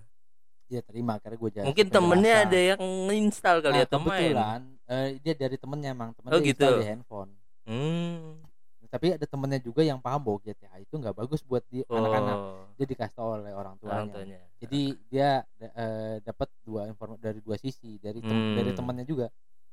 ya 0.67 0.81
terima 0.81 1.13
akhirnya 1.15 1.39
gue 1.39 1.51
jadi 1.53 1.65
Mungkin 1.65 1.87
temennya 1.89 2.35
ada 2.45 2.59
yang 2.69 2.81
install 3.13 3.59
kali 3.61 3.75
nah, 3.75 3.85
atau 3.85 3.99
main. 4.01 4.11
kebetulan 4.29 4.61
eh, 4.85 5.09
dia 5.19 5.35
dari 5.37 5.57
temennya 5.57 5.91
emang 5.91 6.11
temennya 6.13 6.35
Oh, 6.35 6.43
gitu. 6.43 6.67
di 6.75 6.85
handphone 6.85 7.31
Hmm. 7.63 8.43
tapi 8.87 9.15
ada 9.15 9.23
temennya 9.23 9.61
juga 9.61 9.83
yang 9.83 9.99
paham 9.99 10.19
bahwa 10.21 10.39
GTA 10.41 10.75
itu 10.77 10.91
nggak 10.93 11.15
bagus 11.15 11.39
buat 11.41 11.63
di 11.65 11.83
anak-anak 11.85 12.37
Oh, 12.37 12.67
dia 12.75 12.87
dikasih 12.89 13.15
tahu 13.15 13.29
oleh 13.37 13.53
orang 13.53 13.75
orang 13.77 14.11
tuanya 14.11 14.11
tuanya. 14.13 14.39
jadi 14.59 14.81
dia 15.07 15.29
da- 15.55 15.75
eh, 15.77 16.15
dapat 16.21 16.49
dua 16.61 16.83
informasi 16.85 17.21
dari 17.21 17.39
dua 17.39 17.55
sisi 17.55 17.97
dari 17.97 18.19
tem- 18.19 18.27
Hmm. 18.27 18.57
dari 18.57 18.71
temannya 18.73 19.05
juga 19.05 19.31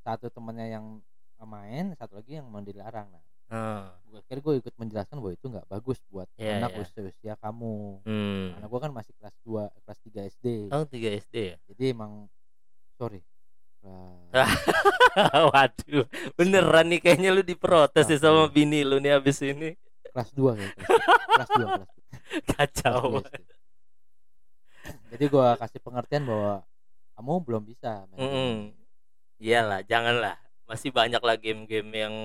satu 0.07 0.27
temannya 0.29 0.71
yang 0.71 0.85
main 1.37 1.91
satu 1.93 2.15
lagi 2.15 2.39
yang 2.39 2.47
mau 2.47 2.63
dilarang 2.63 3.11
nah 3.11 3.23
Ah, 3.47 3.95
gue 4.03 4.19
akhirnya 4.19 4.43
gue 4.43 4.55
ikut 4.59 4.75
menjelaskan 4.75 5.17
bahwa 5.17 5.31
itu 5.31 5.47
nggak 5.47 5.67
bagus 5.67 6.03
buat 6.05 6.27
Iya, 6.35 6.59
anak 6.59 6.71
iya. 6.73 6.79
usia 6.81 7.01
usia 7.01 7.33
kamu 7.37 8.03
Hmm. 8.03 8.47
anak 8.55 8.67
gue 8.67 8.79
kan 8.81 8.91
masih 8.91 9.15
kelas 9.15 9.35
2 9.41 9.71
kelas 9.81 9.99
3 10.03 10.27
SD 10.27 10.45
Oh 10.67 10.83
3 10.83 11.15
SD 11.17 11.35
ya? 11.45 11.57
jadi 11.65 11.83
emang 11.91 12.27
sorry. 12.93 13.23
Kelas- 13.79 14.67
Waduh, 15.47 16.05
beneran 16.35 16.85
nih 16.87 16.99
kayaknya 16.99 17.31
lu 17.31 17.39
diprotes 17.41 18.03
ya 18.05 18.17
sama 18.17 18.47
bini 18.47 18.83
lu 18.83 18.99
nih 18.99 19.15
abis 19.15 19.39
ini 19.41 19.79
kelas 20.11 20.29
2 20.33 20.51
kayak 20.51 20.75
kelas 20.75 21.49
2 21.49 21.63
kelas 21.63 21.89
2 22.43 22.51
kacau. 22.51 23.23
jadi 25.07 25.25
gue 25.25 25.47
kasih 25.57 25.79
pengertian 25.79 26.23
bahwa 26.23 26.67
kamu 27.13 27.31
belum 27.41 27.63
bisa 27.63 28.03
main 28.07 28.19
game 28.19 28.27
Mm-mm. 28.27 28.55
Iyalah, 29.37 29.81
janganlah. 29.85 30.35
Masih 30.67 30.89
banyak 30.91 31.21
lah 31.21 31.35
game-game 31.39 31.89
yang 31.93 32.15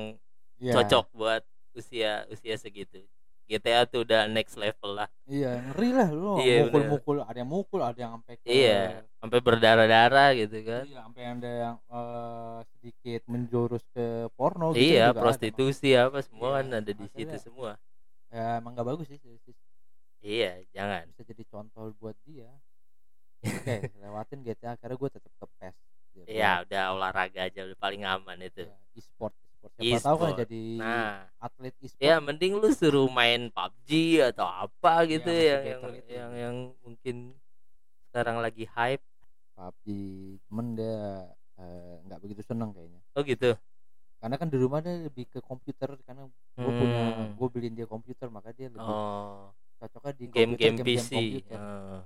Iya, 0.63 0.79
cocok 0.79 1.07
buat 1.13 1.43
usia 1.75 2.23
usia 2.31 2.55
segitu. 2.55 3.03
GTA 3.51 3.85
tuh 3.85 4.07
udah 4.07 4.31
next 4.31 4.55
level 4.57 4.95
lah. 4.97 5.11
iya 5.27 5.59
ngeri 5.61 5.91
lah 5.93 6.09
lu 6.15 6.39
Iya, 6.47 6.71
mukul 6.71 6.81
bener. 6.81 6.89
mukul 6.95 7.17
ada 7.27 7.39
yang 7.43 7.51
mukul 7.51 7.81
ada 7.83 7.99
yang 7.99 8.13
sampai 8.17 8.35
ke 8.39 8.47
Iya, 8.47 9.03
sampai 9.19 9.39
berdarah-darah 9.43 10.29
gitu 10.39 10.57
kan. 10.63 10.85
iya 10.87 10.99
sampai 11.05 11.23
ada 11.27 11.51
yang 11.51 11.77
eh, 11.91 12.59
sedikit 12.73 13.21
menjurus 13.29 13.83
ke 13.93 14.31
porno 14.39 14.71
gitu 14.73 14.95
Iya, 14.95 15.11
juga 15.11 15.19
ada, 15.19 15.21
prostitusi 15.21 15.89
apa 15.99 16.19
semua 16.23 16.49
Iya, 16.49 16.57
kan 16.57 16.67
ada 16.81 16.93
di 16.95 17.07
situ 17.11 17.37
semua. 17.43 17.71
Ya 18.33 18.63
emang 18.63 18.73
gak 18.79 18.87
bagus 18.89 19.07
sih. 19.11 19.21
Iya, 20.23 20.63
jangan. 20.71 21.03
bisa 21.11 21.23
jadi 21.27 21.43
contoh 21.51 21.91
buat 21.99 22.15
dia 22.23 22.49
oke 23.43 23.75
lewatin 24.03 24.47
GTA 24.47 24.79
karena 24.79 24.95
gue 24.95 25.11
tetap 25.11 25.33
ke 25.35 25.47
PES 25.59 25.77
Dia 26.15 26.25
Iya, 26.25 26.51
udah 26.63 26.83
olahraga 26.93 27.41
aja 27.43 27.61
udah 27.63 27.79
paling 27.79 28.03
aman 28.03 28.39
itu. 28.39 28.63
ya, 28.63 28.77
e-sport 28.95 29.33
e-sport 29.33 29.73
siapa 29.75 30.03
tahu 30.03 30.17
kan 30.19 30.31
jadi 30.39 30.63
Nah, 30.77 31.13
atlet 31.39 31.75
e-sport 31.79 32.03
ya 32.03 32.17
mending 32.19 32.53
lu 32.55 32.69
suruh 32.71 33.09
main 33.09 33.49
PUBG 33.49 33.91
atau 34.29 34.45
apa 34.45 34.93
gitu 35.07 35.25
masih 35.25 35.47
yang 35.47 35.63
yang 35.63 35.81
better 35.81 35.93
itu. 35.97 36.11
yang 36.13 36.31
yang 36.35 36.57
mungkin 36.81 37.17
sekarang 38.05 38.37
lagi 38.39 38.65
hype. 38.69 39.05
PUBG 39.53 39.87
cuman 40.45 40.67
dia 40.75 40.97
eh, 41.55 41.97
nggak 42.03 42.19
begitu 42.19 42.43
seneng 42.43 42.73
kayaknya 42.73 43.01
Oh 43.13 43.23
gitu. 43.23 43.53
karena 44.19 44.37
kan 44.37 44.47
di 44.47 44.57
rumah 44.57 44.79
dia 44.79 44.97
lebih 44.99 45.27
ke 45.27 45.39
komputer 45.41 45.95
karena 46.03 46.25
gue 46.53 46.73
punya 46.73 47.01
Hmm. 47.13 47.31
gue 47.35 47.49
beliin 47.49 47.75
dia 47.75 47.85
komputer 47.85 48.27
maka 48.29 48.51
dia 48.51 48.67
lebih 48.67 48.83
Oh, 48.83 49.51
cocoknya 49.77 50.13
di 50.15 50.25
game-game 50.29 50.79
PC. 50.79 51.11
komputer. 51.13 51.59
Oh. 51.59 52.03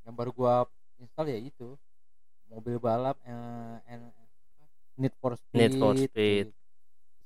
yang 0.00 0.14
baru 0.14 0.30
gua 0.30 0.54
install 0.96 1.26
ya 1.28 1.38
itu 1.40 1.74
mobil 2.48 2.76
balap 2.76 3.16
eh, 3.22 3.34
en- 3.88 4.14
Need 4.96 5.12
for 5.16 5.34
Speed, 5.34 5.54
Need 5.54 5.72
for 5.76 5.92
Speed. 5.94 6.46
gitu. 6.46 6.64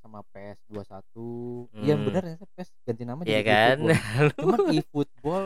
sama 0.01 0.25
PS 0.27 0.59
21 0.67 1.69
iya 1.79 1.93
Hmm. 1.93 2.05
bener 2.05 2.23
ya 2.25 2.37
PS 2.51 2.69
ganti 2.83 3.05
nama 3.05 3.21
Iya 3.21 3.31
jadi 3.37 3.45
kan? 3.45 3.77
eFootball. 3.79 3.93
cuman 4.41 4.59
eFootball 4.73 5.45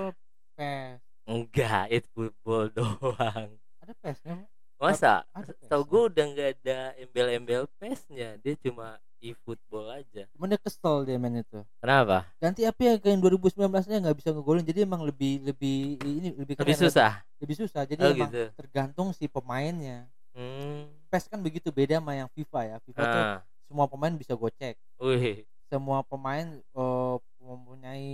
PS 0.55 1.01
Enggak, 1.25 1.85
itu 1.91 2.09
football 2.11 2.65
doang. 2.77 3.49
ada 3.79 3.93
PS-nya? 3.99 4.45
Masa? 4.77 5.25
PS 5.27 5.67
Tau 5.67 5.83
gue 5.83 6.03
udah 6.07 6.25
nggak 6.27 6.49
ada 6.61 6.79
embel-embel 6.97 7.65
PES-nya. 7.75 8.37
Dia 8.39 8.55
cuma 8.59 9.01
e-football 9.25 9.89
aja. 9.91 10.29
cuman 10.31 10.47
dia 10.47 10.61
kesel 10.61 10.97
dia 11.03 11.17
main 11.17 11.35
itu 11.35 11.61
Kenapa? 11.79 12.29
ganti 12.37 12.63
apa 12.63 12.77
ya 12.79 12.93
kayak 12.97 13.13
yang 13.13 13.23
2019 13.23 13.57
nya 13.87 13.97
nggak 14.03 14.17
bisa 14.17 14.29
ngegolin 14.31 14.61
jadi 14.63 14.85
emang 14.85 15.01
lebih 15.01 15.41
lebih 15.43 15.97
ini 15.97 16.29
lebih 16.35 16.55
Lebih 16.55 16.77
keren, 16.77 16.85
susah. 16.85 17.13
lebih 17.39 17.57
susah 17.57 17.83
jadi 17.83 18.01
Oh 18.01 18.11
emang 18.11 18.29
gitu. 18.29 18.45
tergantung 18.55 19.09
si 19.11 19.25
pemainnya 19.27 20.05
Hmm. 20.31 20.91
PES 21.09 21.29
kan 21.29 21.39
begitu 21.39 21.71
beda 21.71 21.97
sama 21.97 22.13
yang 22.13 22.27
FIFA 22.29 22.61
ya 22.65 22.77
FIFA 22.83 23.03
tuh 23.03 23.23
Ah. 23.25 23.39
semua 23.65 23.87
pemain 23.87 24.11
bisa 24.13 24.35
gocek 24.35 24.75
Wih. 24.99 25.47
semua 25.65 26.03
pemain 26.03 26.45
eh, 26.59 27.17
mempunyai 27.39 28.11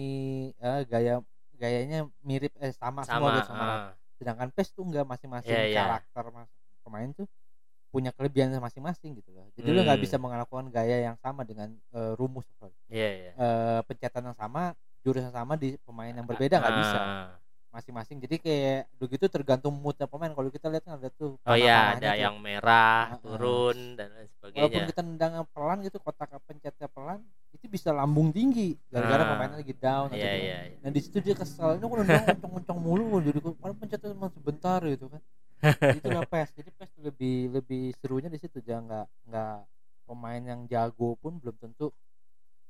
eh, 0.53 0.81
gaya 0.85 1.15
gayanya 1.55 2.05
mirip 2.21 2.53
eh 2.57 2.71
sama, 2.71 3.03
semua 3.03 3.17
Sama. 3.25 3.35
gitu, 3.35 3.49
sama 3.49 3.65
ah. 3.65 3.91
sedangkan 4.15 4.49
PES 4.51 4.69
tuh 4.71 4.85
enggak 4.85 5.05
masing-masing 5.05 5.49
Iya, 5.51 5.65
iya. 5.67 5.81
karakter 5.83 6.25
mas- 6.31 6.53
pemain 6.81 7.09
tuh 7.11 7.25
punya 7.91 8.11
kelebihan 8.11 8.55
masing-masing 8.57 9.13
gitu 9.15 9.31
loh 9.31 9.51
jadi 9.53 9.69
lu 9.69 9.83
nggak 9.83 9.99
Hmm. 9.99 10.07
bisa 10.07 10.17
melakukan 10.17 10.67
gaya 10.69 11.03
yang 11.03 11.17
sama 11.17 11.43
dengan 11.43 11.69
eh, 11.91 12.13
rumus 12.15 12.47
sorry. 12.55 12.73
Iya, 12.87 13.09
iya. 13.13 13.33
Eh, 13.35 13.81
pencetan 13.85 14.25
yang 14.25 14.39
sama 14.39 14.73
jurus 15.01 15.21
yang 15.21 15.35
sama 15.35 15.55
di 15.55 15.75
pemain 15.81 16.13
yang 16.13 16.25
berbeda 16.25 16.57
nggak 16.57 16.77
bisa 16.77 16.99
Ah. 16.99 17.31
masing-masing 17.71 18.19
jadi 18.19 18.37
kayak 18.37 18.81
begitu 18.97 19.25
tergantung 19.27 19.71
moodnya 19.73 20.05
pemain 20.05 20.29
kalau 20.29 20.49
kita 20.49 20.67
lihat 20.67 20.83
kan 20.83 20.99
ada 20.99 21.07
tuh 21.09 21.39
Oh 21.41 21.55
iya, 21.55 21.95
ada 21.95 22.11
tuh. 22.11 22.19
yang 22.21 22.35
merah, 22.37 23.03
Ah, 23.07 23.15
ah. 23.15 23.19
turun 23.19 23.95
dan 23.95 24.11
lain 24.11 24.27
walaupun 24.27 24.51
sebagainya. 24.51 24.87
kita 24.87 25.01
nendangnya 25.01 25.43
pelan 25.49 25.79
gitu 25.81 25.99
kotak 25.99 26.31
pencetnya 26.45 26.87
pelan 26.87 27.23
itu 27.51 27.67
bisa 27.67 27.91
lambung 27.91 28.31
tinggi 28.31 28.75
gara-gara 28.89 29.23
Ah. 29.23 29.29
pemainnya 29.29 29.59
lagi 29.59 29.75
down 29.77 30.07
atau 30.09 30.15
Iya, 30.17 30.27
gimana. 30.29 30.43
iya, 30.43 30.59
iya. 30.69 30.79
Nah 30.81 30.91
di 30.91 31.01
situ 31.01 31.17
dia 31.19 31.33
kesel, 31.33 31.71
ini 31.73 31.85
aku 31.85 31.95
nendang 31.97 32.25
kencang-kencang 32.29 32.79
mulu, 32.79 33.19
jadi 33.21 33.39
kok 33.39 33.55
pencetnya 33.77 34.09
cuma 34.11 34.29
sebentar 34.29 34.81
gitu 34.85 35.07
kan. 35.09 35.23
Itulah 35.95 36.25
PES, 36.25 36.51
jadi 36.55 36.71
PES 36.71 36.91
lebih 37.01 37.37
lebih 37.53 37.83
serunya 37.95 38.27
di 38.27 38.37
situ 38.37 38.61
jangan 38.61 38.85
nggak 38.87 39.07
nggak 39.27 39.57
pemain 40.05 40.43
yang 40.43 40.61
jago 40.67 41.15
pun 41.15 41.37
belum 41.37 41.55
tentu 41.55 41.93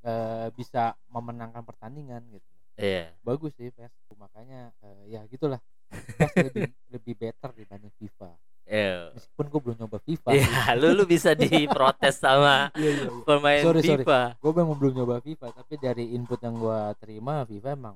eh, 0.01 0.47
bisa 0.51 0.93
memenangkan 1.07 1.61
pertandingan 1.61 2.21
gitu. 2.29 2.47
Iya. 2.73 3.13
bagus 3.21 3.53
sih 3.53 3.69
PES 3.69 3.91
makanya 4.15 4.71
eh, 4.79 5.13
ya 5.13 5.21
gitulah 5.27 5.59
PES 5.91 6.33
lebih 6.45 6.63
lebih 6.89 7.13
better 7.15 7.49
dibanding 7.53 7.93
FIFA 7.95 8.31
Iya. 8.63 9.11
meskipun 9.11 9.45
gue 9.47 9.61
belum 9.61 9.77
nyoba 9.77 9.97
FIFA 9.99 10.29
Iya, 10.31 10.47
lu 10.75 10.87
lu 10.93 11.03
bisa 11.03 11.33
diprotes 11.33 12.15
sama 12.15 12.69
iya 12.79 12.89
iya, 12.89 13.05
iya. 13.05 13.21
pemain 13.21 13.61
Sorry, 13.61 13.81
sorry. 13.83 14.01
FIFA. 14.01 14.21
gue 14.33 14.51
memang 14.55 14.75
belum 14.77 14.93
nyoba 14.95 15.15
FIFA 15.19 15.47
tapi 15.51 15.73
dari 15.77 16.05
input 16.11 16.39
yang 16.39 16.55
gue 16.55 16.79
terima 16.97 17.43
FIFA 17.43 17.69
emang 17.71 17.95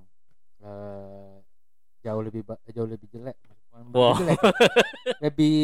eh, 0.60 1.36
jauh 2.02 2.22
lebih 2.22 2.42
jauh 2.68 2.86
lebih 2.86 3.08
jelek 3.08 3.38
Lebih 3.76 3.92
Wow. 3.92 4.14
jelek. 4.20 4.40
lebih 5.22 5.58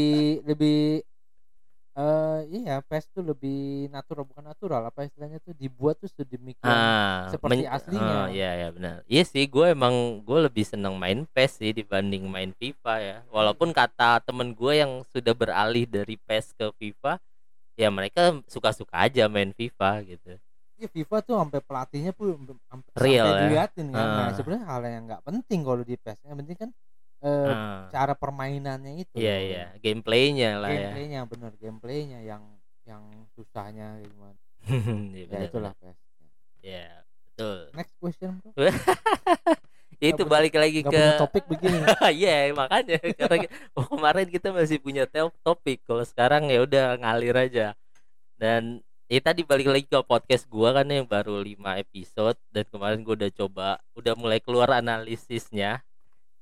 lebih 0.46 0.80
eh 1.92 2.40
iya 2.48 2.80
PES 2.80 3.12
tuh 3.12 3.20
lebih 3.22 3.60
natural 3.88 4.24
bukan 4.24 4.48
natural 4.48 4.80
apa 4.86 5.04
istilahnya 5.04 5.40
tuh 5.40 5.52
dibuat 5.52 6.00
tuh 6.00 6.08
sedemikian 6.08 6.64
Ah, 6.64 7.28
seperti 7.28 7.68
ah, 7.68 7.76
aslinya. 7.76 8.32
iya 8.32 8.50
iya 8.56 8.68
benar. 8.72 9.04
Iya 9.06 9.24
sih, 9.24 9.44
gue 9.44 9.76
emang 9.76 9.92
gue 10.22 10.40
lebih 10.42 10.64
seneng 10.64 10.96
main 10.96 11.28
PES 11.28 11.60
sih 11.60 11.72
dibanding 11.74 12.24
main 12.26 12.56
FIFA 12.56 12.94
ya. 12.98 13.18
Walaupun 13.28 13.72
kata 13.72 14.24
temen 14.24 14.56
gue 14.56 14.74
yang 14.74 15.04
sudah 15.06 15.36
beralih 15.36 15.84
dari 15.84 16.16
PES 16.18 16.56
ke 16.56 16.72
FIFA, 16.72 17.20
ya 17.76 17.92
mereka 17.92 18.40
suka-suka 18.48 18.96
aja 18.98 19.28
main 19.28 19.52
FIFA 19.52 19.92
gitu. 20.08 20.40
Iya, 20.80 20.88
FIFA 20.88 21.16
tuh 21.22 21.36
sampai 21.38 21.60
pelatihnya 21.60 22.12
pun 22.16 22.40
sampai 22.66 22.88
Real 22.96 23.28
sampai 23.28 23.36
ya. 23.36 23.42
diliatin 23.46 23.88
kan. 23.92 24.00
Nah, 24.08 24.24
Ah. 24.24 24.32
sebenarnya 24.32 24.64
hal 24.66 24.82
yang 24.82 25.04
nggak 25.06 25.24
penting 25.24 25.60
kalau 25.62 25.84
di 25.84 25.94
PES. 25.94 26.18
Yang 26.24 26.38
penting 26.40 26.58
kan 26.58 26.70
eh, 27.22 27.50
Ah, 27.50 27.86
cara 27.90 28.14
permainannya 28.14 29.02
itu. 29.02 29.16
iya 29.16 29.38
iya, 29.40 29.64
gameplaynya 29.78 30.58
lah 30.58 30.70
ya. 30.70 30.90
Gameplaynya 30.90 31.20
bener, 31.26 31.52
gameplaynya 31.58 32.20
yang 32.22 32.44
yang 32.84 33.04
susahnya 33.34 34.02
gimana. 34.02 34.38
Iya, 35.14 35.22
Ya 35.22 35.26
benar, 35.30 35.48
itulah. 35.48 35.74
PES. 35.78 35.98
Iya, 36.62 36.88
betul. 37.26 37.58
Next 37.74 37.94
question, 37.98 38.32
Bro. 38.42 38.54
Itu 40.02 40.26
punya- 40.26 40.32
balik 40.34 40.54
lagi 40.58 40.82
Gak 40.82 40.90
ke 40.90 40.98
punya 40.98 41.10
topik 41.16 41.44
begini. 41.46 41.78
Iya 42.26 42.58
makanya 42.58 42.98
karena 43.14 43.38
oh, 43.78 43.86
kemarin 43.86 44.28
kita 44.28 44.50
masih 44.50 44.82
punya 44.82 45.06
topik 45.46 45.86
kalau 45.86 46.02
sekarang 46.02 46.50
ya 46.50 46.66
udah 46.66 46.98
ngalir 46.98 47.38
aja 47.38 47.78
dan 48.42 48.82
ya 49.06 49.22
tadi 49.22 49.46
balik 49.46 49.70
lagi 49.70 49.86
ke 49.86 50.02
podcast 50.02 50.50
gua 50.50 50.74
kan 50.74 50.90
yang 50.90 51.06
baru 51.06 51.38
5 51.38 51.54
episode 51.86 52.34
dan 52.50 52.66
kemarin 52.66 53.06
gua 53.06 53.14
udah 53.14 53.30
coba 53.30 53.68
udah 53.94 54.14
mulai 54.18 54.42
keluar 54.42 54.74
analisisnya 54.74 55.86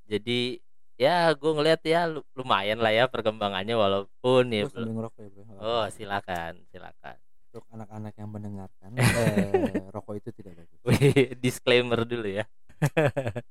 jadi 0.07 0.63
ya 0.99 1.31
gua 1.33 1.51
ngeliat 1.55 1.79
ya 1.81 2.05
lu- 2.05 2.27
lumayan 2.35 2.77
lah 2.77 2.91
ya 2.91 3.07
perkembangannya 3.07 3.71
walaupun 3.73 4.51
ya 4.51 4.67
Gue 4.67 4.75
belum 4.75 4.93
ngerokok 4.99 5.19
ya, 5.23 5.29
Bro. 5.31 5.57
Oh 5.57 5.85
silakan 5.87 6.53
silakan 6.67 7.15
Untuk 7.49 7.63
anak-anak 7.71 8.13
yang 8.13 8.29
mendengarkan, 8.29 8.89
eh, 8.99 9.89
rokok 9.89 10.19
itu 10.19 10.29
tidak 10.29 10.59
bagus. 10.59 10.77
Disclaimer 11.39 12.03
dulu 12.03 12.27
ya. 12.29 12.45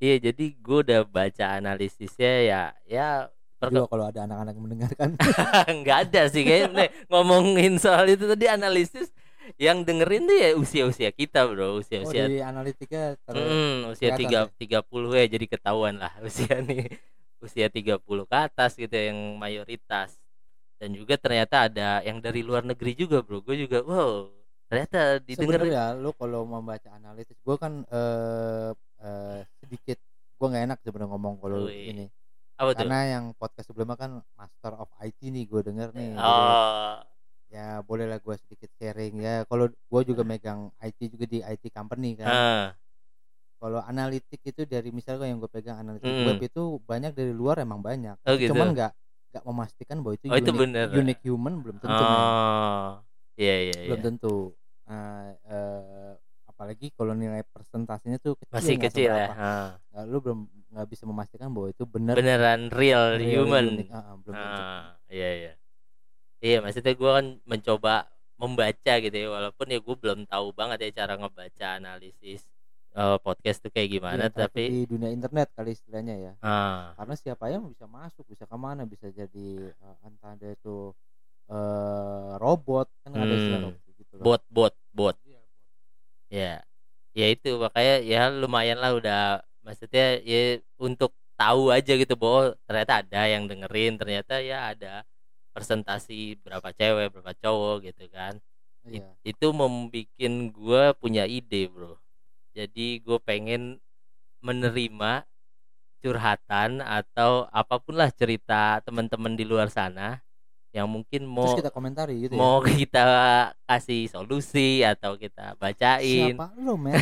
Iya, 0.00 0.32
jadi 0.32 0.56
gue 0.56 0.78
udah 0.80 1.04
baca 1.04 1.60
analisisnya 1.60 2.32
ya, 2.40 2.62
ya 2.88 3.28
Juga 3.60 3.84
kalau 3.84 4.08
ada 4.08 4.24
anak-anak 4.24 4.54
mendengarkan. 4.56 5.08
nggak 5.84 5.98
ada 6.08 6.22
sih 6.32 6.40
kayaknya 6.40 6.88
ngomongin 7.12 7.76
soal 7.76 8.08
itu 8.08 8.24
tadi 8.24 8.48
analisis 8.48 9.12
yang 9.60 9.84
dengerin 9.84 10.24
tuh 10.24 10.36
ya 10.40 10.48
usia-usia 10.56 11.10
kita 11.12 11.44
bro, 11.44 11.76
Oh, 11.76 11.82
usia-usia, 11.84 12.24
dari 12.24 12.40
analitika 12.40 13.00
ter 13.28 13.36
Hmm, 13.36 13.92
usia 13.92 14.08
tiga 14.16 14.38
ya? 14.48 14.52
tiga 14.56 14.78
puluh 14.80 15.12
ya 15.12 15.24
jadi 15.28 15.46
ketahuan 15.46 16.00
lah 16.00 16.12
usia 16.28 16.56
nih. 16.64 16.88
Usia 17.40 17.68
30 17.72 18.24
ke 18.28 18.36
atas 18.36 18.76
gitu 18.76 18.92
yang 18.92 19.16
mayoritas. 19.40 20.16
Dan 20.80 20.96
juga 20.96 21.16
ternyata 21.20 21.68
ada 21.68 22.00
yang 22.04 22.20
dari 22.24 22.40
luar 22.40 22.64
negeri 22.64 22.92
juga 22.96 23.20
bro, 23.20 23.44
gue 23.44 23.56
juga 23.68 23.84
wow 23.84 24.28
ternyata 24.70 25.18
didengerin. 25.20 25.66
Sebenarnya 25.66 25.84
lu 25.98 26.10
kalau 26.14 26.40
membaca 26.46 26.88
analitis 26.94 27.36
gue 27.42 27.56
kan 27.60 27.84
eh 27.90 28.70
eh, 29.04 29.40
sedikit 29.60 29.98
gue 30.40 30.46
nggak 30.48 30.64
enak 30.72 30.78
sebenarnya 30.84 31.10
ngomong 31.12 31.34
kalau 31.42 31.68
Wih, 31.68 31.90
ini. 31.92 32.06
Apa 32.60 32.70
tuh? 32.72 32.78
karena 32.84 32.98
yang 33.18 33.24
podcast 33.36 33.66
sebelumnya 33.72 33.96
kan 33.96 34.12
Master 34.36 34.72
of 34.80 34.88
IT 35.00 35.20
nih 35.32 35.44
gue 35.48 35.60
denger 35.64 35.88
nih. 35.96 36.08
Oh, 36.16 36.92
ya 37.50 37.82
bolehlah 37.82 38.22
gue 38.22 38.36
sedikit 38.46 38.70
sharing 38.78 39.18
ya 39.20 39.42
kalau 39.50 39.66
gue 39.66 40.02
juga 40.06 40.22
megang 40.22 40.70
IT 40.78 41.10
juga 41.10 41.26
di 41.26 41.38
IT 41.42 41.66
company 41.74 42.14
kan 42.14 42.30
ah, 42.30 42.66
kalau 43.60 43.82
analitik 43.84 44.40
itu 44.40 44.62
dari 44.64 44.88
misalnya 44.94 45.28
yang 45.28 45.42
gue 45.42 45.50
pegang 45.50 45.82
analitik 45.82 46.08
Mm. 46.08 46.26
web 46.30 46.40
itu 46.40 46.62
banyak 46.86 47.12
dari 47.12 47.32
luar 47.34 47.60
emang 47.60 47.82
banyak 47.82 48.16
Oh, 48.24 48.38
gitu. 48.38 48.54
cuman 48.54 48.72
nggak 48.72 48.92
nggak 49.34 49.44
memastikan 49.46 49.96
bahwa 50.02 50.14
itu 50.16 50.26
Oh, 50.30 50.38
itu 50.38 50.50
unique, 50.50 50.62
bener. 50.62 50.88
unique 50.94 51.22
human 51.26 51.54
belum 51.58 51.76
tentu 51.82 52.02
oh, 52.02 52.88
iya 53.34 53.54
iya 53.66 53.74
iya. 53.74 53.86
belum 53.86 54.00
tentu 54.00 54.36
Nah, 54.90 55.30
eh, 55.46 56.12
apalagi 56.50 56.90
kalau 56.98 57.14
nilai 57.14 57.46
persentasenya 57.46 58.18
tuh 58.18 58.34
kecil 58.42 58.58
Masih 58.58 58.74
kecil 58.74 59.10
ya. 59.14 59.30
Nah, 59.94 60.02
lu 60.02 60.18
belum 60.18 60.50
nggak 60.74 60.86
bisa 60.90 61.06
memastikan 61.06 61.46
bahwa 61.54 61.70
itu 61.70 61.86
benar 61.86 62.18
Beneran 62.18 62.74
real, 62.74 63.14
real 63.22 63.46
human. 63.46 63.66
unique. 63.70 63.90
Ah, 63.94 64.02
ah, 64.02 64.14
belum 64.18 64.34
tentu. 64.34 64.62
Ah, 64.66 64.82
iya 65.06 65.28
iya. 65.38 65.52
Iya, 66.40 66.64
maksudnya 66.64 66.92
gue 66.96 67.10
kan 67.12 67.26
mencoba 67.44 67.94
membaca 68.40 68.92
gitu 68.96 69.12
ya, 69.12 69.28
walaupun 69.28 69.66
ya 69.68 69.78
gue 69.84 69.96
belum 70.00 70.24
tahu 70.24 70.46
banget 70.56 70.88
ya 70.88 71.04
cara 71.04 71.20
ngebaca 71.20 71.66
analisis 71.76 72.48
eh, 72.96 73.16
podcast 73.20 73.60
tuh 73.60 73.68
kayak 73.68 74.00
gimana, 74.00 74.24
Iya, 74.32 74.48
tapi 74.48 74.62
di 74.72 74.80
dunia 74.88 75.12
internet 75.12 75.52
kali 75.52 75.76
istilahnya 75.76 76.16
ya 76.16 76.32
ah, 76.40 76.96
karena 76.96 77.14
siapa 77.20 77.52
yang 77.52 77.68
bisa 77.68 77.84
masuk 77.84 78.24
bisa 78.24 78.48
ke 78.48 78.56
mana 78.56 78.88
bisa 78.88 79.12
jadi 79.12 79.68
eh, 79.68 79.96
entah 80.08 80.32
ada 80.32 80.48
itu 80.48 80.96
eh, 81.52 82.30
robot 82.40 82.88
kan 83.04 83.10
ada 83.12 83.34
istilah 83.36 83.60
Hmm. 83.60 83.66
robot 83.68 83.92
gitu 84.00 84.12
loh. 84.16 84.24
bot 84.24 84.42
bot 84.48 84.74
bot. 84.96 85.16
Iya, 85.28 85.40
bot. 85.44 85.52
Ya. 86.32 86.54
Ya 87.10 87.26
itu 87.28 87.50
makanya 87.60 87.94
ya 88.00 88.20
lumayan 88.32 88.78
lah 88.80 88.96
udah 88.96 89.22
maksudnya 89.60 90.16
ya 90.24 90.56
untuk 90.80 91.12
tahu 91.36 91.68
aja 91.68 91.92
gitu 91.92 92.14
bahwa 92.16 92.56
ternyata 92.64 93.04
ada 93.04 93.20
yang 93.28 93.44
dengerin, 93.44 94.00
ternyata 94.00 94.40
ya 94.40 94.72
ada 94.72 95.04
presentasi 95.50 96.38
berapa 96.40 96.70
cewek, 96.70 97.12
berapa 97.12 97.32
cowok 97.36 97.76
gitu 97.86 98.06
kan. 98.08 98.38
It- 98.88 99.04
Iya. 99.04 99.36
itu 99.36 99.46
membuat 99.52 100.08
gue 100.56 100.82
punya 100.96 101.28
ide 101.28 101.68
bro 101.68 102.00
jadi 102.56 102.96
gue 102.96 103.18
pengen 103.20 103.76
menerima 104.40 105.28
curhatan 106.00 106.80
atau 106.80 107.44
apa 107.52 107.76
pun 107.76 108.00
lah 108.00 108.08
cerita 108.08 108.80
teman-teman 108.80 109.36
di 109.36 109.44
luar 109.44 109.68
sana 109.68 110.24
yang 110.72 110.88
mungkin 110.88 111.28
mau 111.28 111.44
terus 111.44 111.60
kita 111.60 111.68
komentari 111.68 112.24
gitu 112.24 112.32
mau 112.32 112.64
kita 112.80 113.04
kasih 113.68 114.08
solusi 114.08 114.80
atau 114.80 115.20
kita 115.20 115.52
ya 115.52 115.58
bacain 115.60 116.32
siapa 116.40 116.48
lu 116.56 116.80
men 116.80 116.96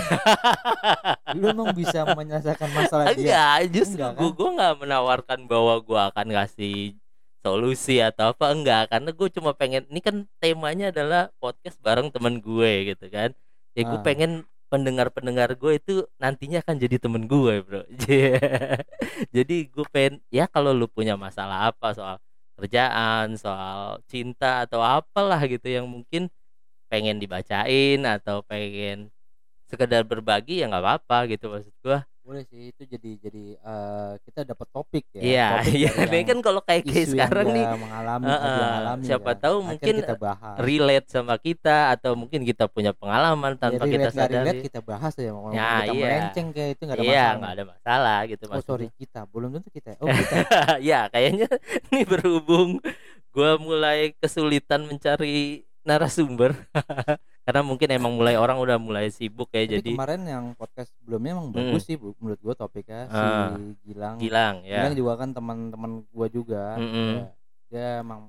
lu 1.39 1.47
emang 1.55 1.71
bisa 1.79 2.03
menyelesaikan 2.11 2.75
masalah 2.75 3.15
dia 3.15 3.23
enggak 3.23 3.57
justru 3.71 4.03
Enggak, 4.03 4.13
kan? 4.13 4.19
gue 4.19 4.31
gue 4.35 4.51
nggak 4.59 4.75
menawarkan 4.83 5.41
bahwa 5.47 5.75
gue 5.79 6.01
akan 6.11 6.27
ngasih 6.35 6.77
solusi 7.49 8.05
atau 8.05 8.37
apa 8.37 8.53
enggak. 8.53 8.93
Karena 8.93 9.11
gue 9.11 9.29
cuma 9.33 9.51
pengen 9.57 9.89
ini 9.89 10.01
kan 10.05 10.17
temanya 10.39 10.93
adalah 10.93 11.33
podcast 11.41 11.81
bareng 11.81 12.13
temen 12.13 12.39
gue 12.45 12.93
gitu 12.93 13.09
kan. 13.09 13.33
Ya 13.73 13.83
gue 13.89 13.99
Ah. 13.99 14.05
pengen 14.05 14.45
pendengar-pendengar 14.69 15.57
gue 15.57 15.81
itu 15.81 15.95
nantinya 16.21 16.61
akan 16.61 16.77
jadi 16.77 16.97
temen 17.01 17.25
gue 17.25 17.55
bro. 17.65 17.83
Jadi 19.37 19.57
gue 19.73 19.87
pengen 19.89 20.21
ya 20.29 20.45
kalau 20.45 20.77
lu 20.77 20.85
punya 20.87 21.17
masalah 21.17 21.73
apa 21.73 21.97
soal 21.97 22.17
kerjaan 22.59 23.39
soal 23.39 24.03
cinta 24.11 24.67
atau 24.67 24.83
apalah 24.83 25.41
gitu 25.47 25.65
yang 25.71 25.87
mungkin 25.87 26.27
pengen 26.91 27.17
dibacain 27.23 28.03
atau 28.03 28.43
pengen 28.45 29.09
sekedar 29.71 30.03
berbagi 30.03 30.61
ya 30.61 30.67
nggak 30.67 30.83
apa-apa 30.85 31.19
gitu 31.31 31.53
maksud 31.53 31.75
gue 31.85 31.99
boleh 32.29 32.45
sih 32.45 32.69
itu 32.69 32.83
jadi 32.85 33.11
jadi 33.19 33.45
eh, 33.57 34.13
kita 34.21 34.45
dapat 34.45 34.69
topik 34.69 35.05
ya 35.11 35.21
Iya, 35.25 35.49
iya. 35.67 35.91
Ini 36.05 36.21
kan 36.23 36.39
kalau 36.39 36.61
kayak 36.61 36.85
kayak 36.85 37.09
sekarang 37.09 37.47
nih 37.49 37.65
mengalami 37.73 38.25
uh, 38.27 38.37
dia 38.37 38.69
alami 38.77 39.03
siapa 39.03 39.31
kan. 39.31 39.41
tahu 39.41 39.57
Akhirnya 39.57 39.69
mungkin 39.73 39.95
kita 39.97 40.15
bahas 40.15 40.55
relate 40.61 41.07
sama 41.09 41.35
kita 41.37 41.79
atau 41.91 42.13
mungkin 42.13 42.41
kita 42.45 42.65
punya 42.67 42.93
pengalaman 42.93 43.53
Ya, 43.53 43.59
tanpa 43.59 43.83
kita 43.83 43.89
relate 43.89 44.13
nggak 44.13 44.29
relate 44.29 44.53
sadari. 44.53 44.67
kita 44.69 44.81
bahas 44.83 45.13
ya 45.17 45.31
mau 45.31 45.49
Ya, 45.49 45.73
kita 45.81 45.93
iya. 45.95 46.05
melenceng 46.05 46.47
kayak 46.51 46.71
itu 46.71 46.83
nggak 46.85 46.97
ada 46.97 47.03
Iya, 47.03 47.09
masalah 47.09 47.33
nggak 47.35 47.53
ada 47.55 47.65
masalah 47.67 48.19
gitu 48.27 48.45
oh 48.47 48.61
sorry 48.61 48.87
kita 48.95 49.21
belum 49.27 49.49
tentu 49.51 49.69
kita 49.71 49.91
oh 49.97 50.07
kita 50.07 50.37
ya, 50.91 51.01
kayaknya 51.09 51.49
nih 51.91 52.05
berhubung 52.05 52.71
gua 53.31 53.57
mulai 53.57 54.13
kesulitan 54.15 54.85
mencari 54.85 55.65
narasumber 55.81 56.53
karena 57.49 57.65
mungkin 57.65 57.89
emang 57.91 58.13
mulai 58.13 58.37
orang 58.37 58.61
udah 58.61 58.77
mulai 58.77 59.09
sibuk 59.09 59.49
ya 59.49 59.65
Tapi 59.65 59.73
jadi 59.75 59.91
kemarin 59.91 60.23
yang 60.23 60.45
podcast 60.53 60.93
sebelumnya 60.95 61.33
emang 61.33 61.49
Hmm. 61.49 61.57
bagus 61.65 61.83
sih 61.83 61.97
menurut 61.97 62.37
gua 62.39 62.53
topiknya 62.55 63.09
si 63.09 63.25
Gilang 63.83 64.17
Gilang 64.19 64.57
ya. 64.63 64.85
Gilang 64.85 64.95
juga 64.95 65.13
kan 65.17 65.33
teman-teman 65.33 65.91
gua 66.09 66.29
juga 66.29 66.77
Mm-mm. 66.77 67.09
Ya, 67.09 67.27
dia 67.67 67.89
emang 67.99 68.29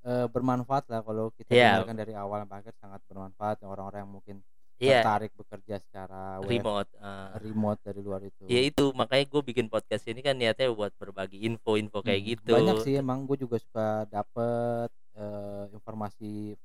eh, 0.00 0.26
bermanfaat 0.26 0.88
lah 0.88 1.00
kalau 1.00 1.28
kita 1.30 1.48
Iya. 1.50 1.80
dengarkan 1.80 1.96
dari 1.98 2.12
awal 2.14 2.44
sampai 2.44 2.58
akhir 2.58 2.74
sangat 2.74 3.00
bermanfaat 3.06 3.56
orang-orang 3.62 4.00
yang 4.00 4.12
mungkin 4.14 4.36
Iya, 4.76 5.00
tertarik 5.00 5.32
bekerja 5.34 5.76
secara 5.78 6.20
web, 6.38 6.48
remote. 6.50 6.88
ah. 6.98 7.36
remote 7.36 7.80
dari 7.82 8.00
luar 8.00 8.20
itu 8.22 8.44
Ya 8.44 8.60
itu 8.62 8.92
makanya 8.92 9.24
gue 9.26 9.42
bikin 9.42 9.68
podcast 9.68 10.04
ini 10.04 10.20
kan 10.20 10.32
niatnya 10.32 10.68
buat 10.70 10.92
berbagi 10.94 11.40
info-info 11.42 12.00
kayak 12.00 12.16
Hmm, 12.18 12.30
gitu. 12.30 12.52
banyak 12.54 12.76
sih 12.80 12.94
emang 12.94 13.24
gue 13.24 13.36
juga 13.38 13.56
suka 13.56 14.04
dapet 14.06 14.88
eh, 15.12 15.64
informasi 15.70 16.56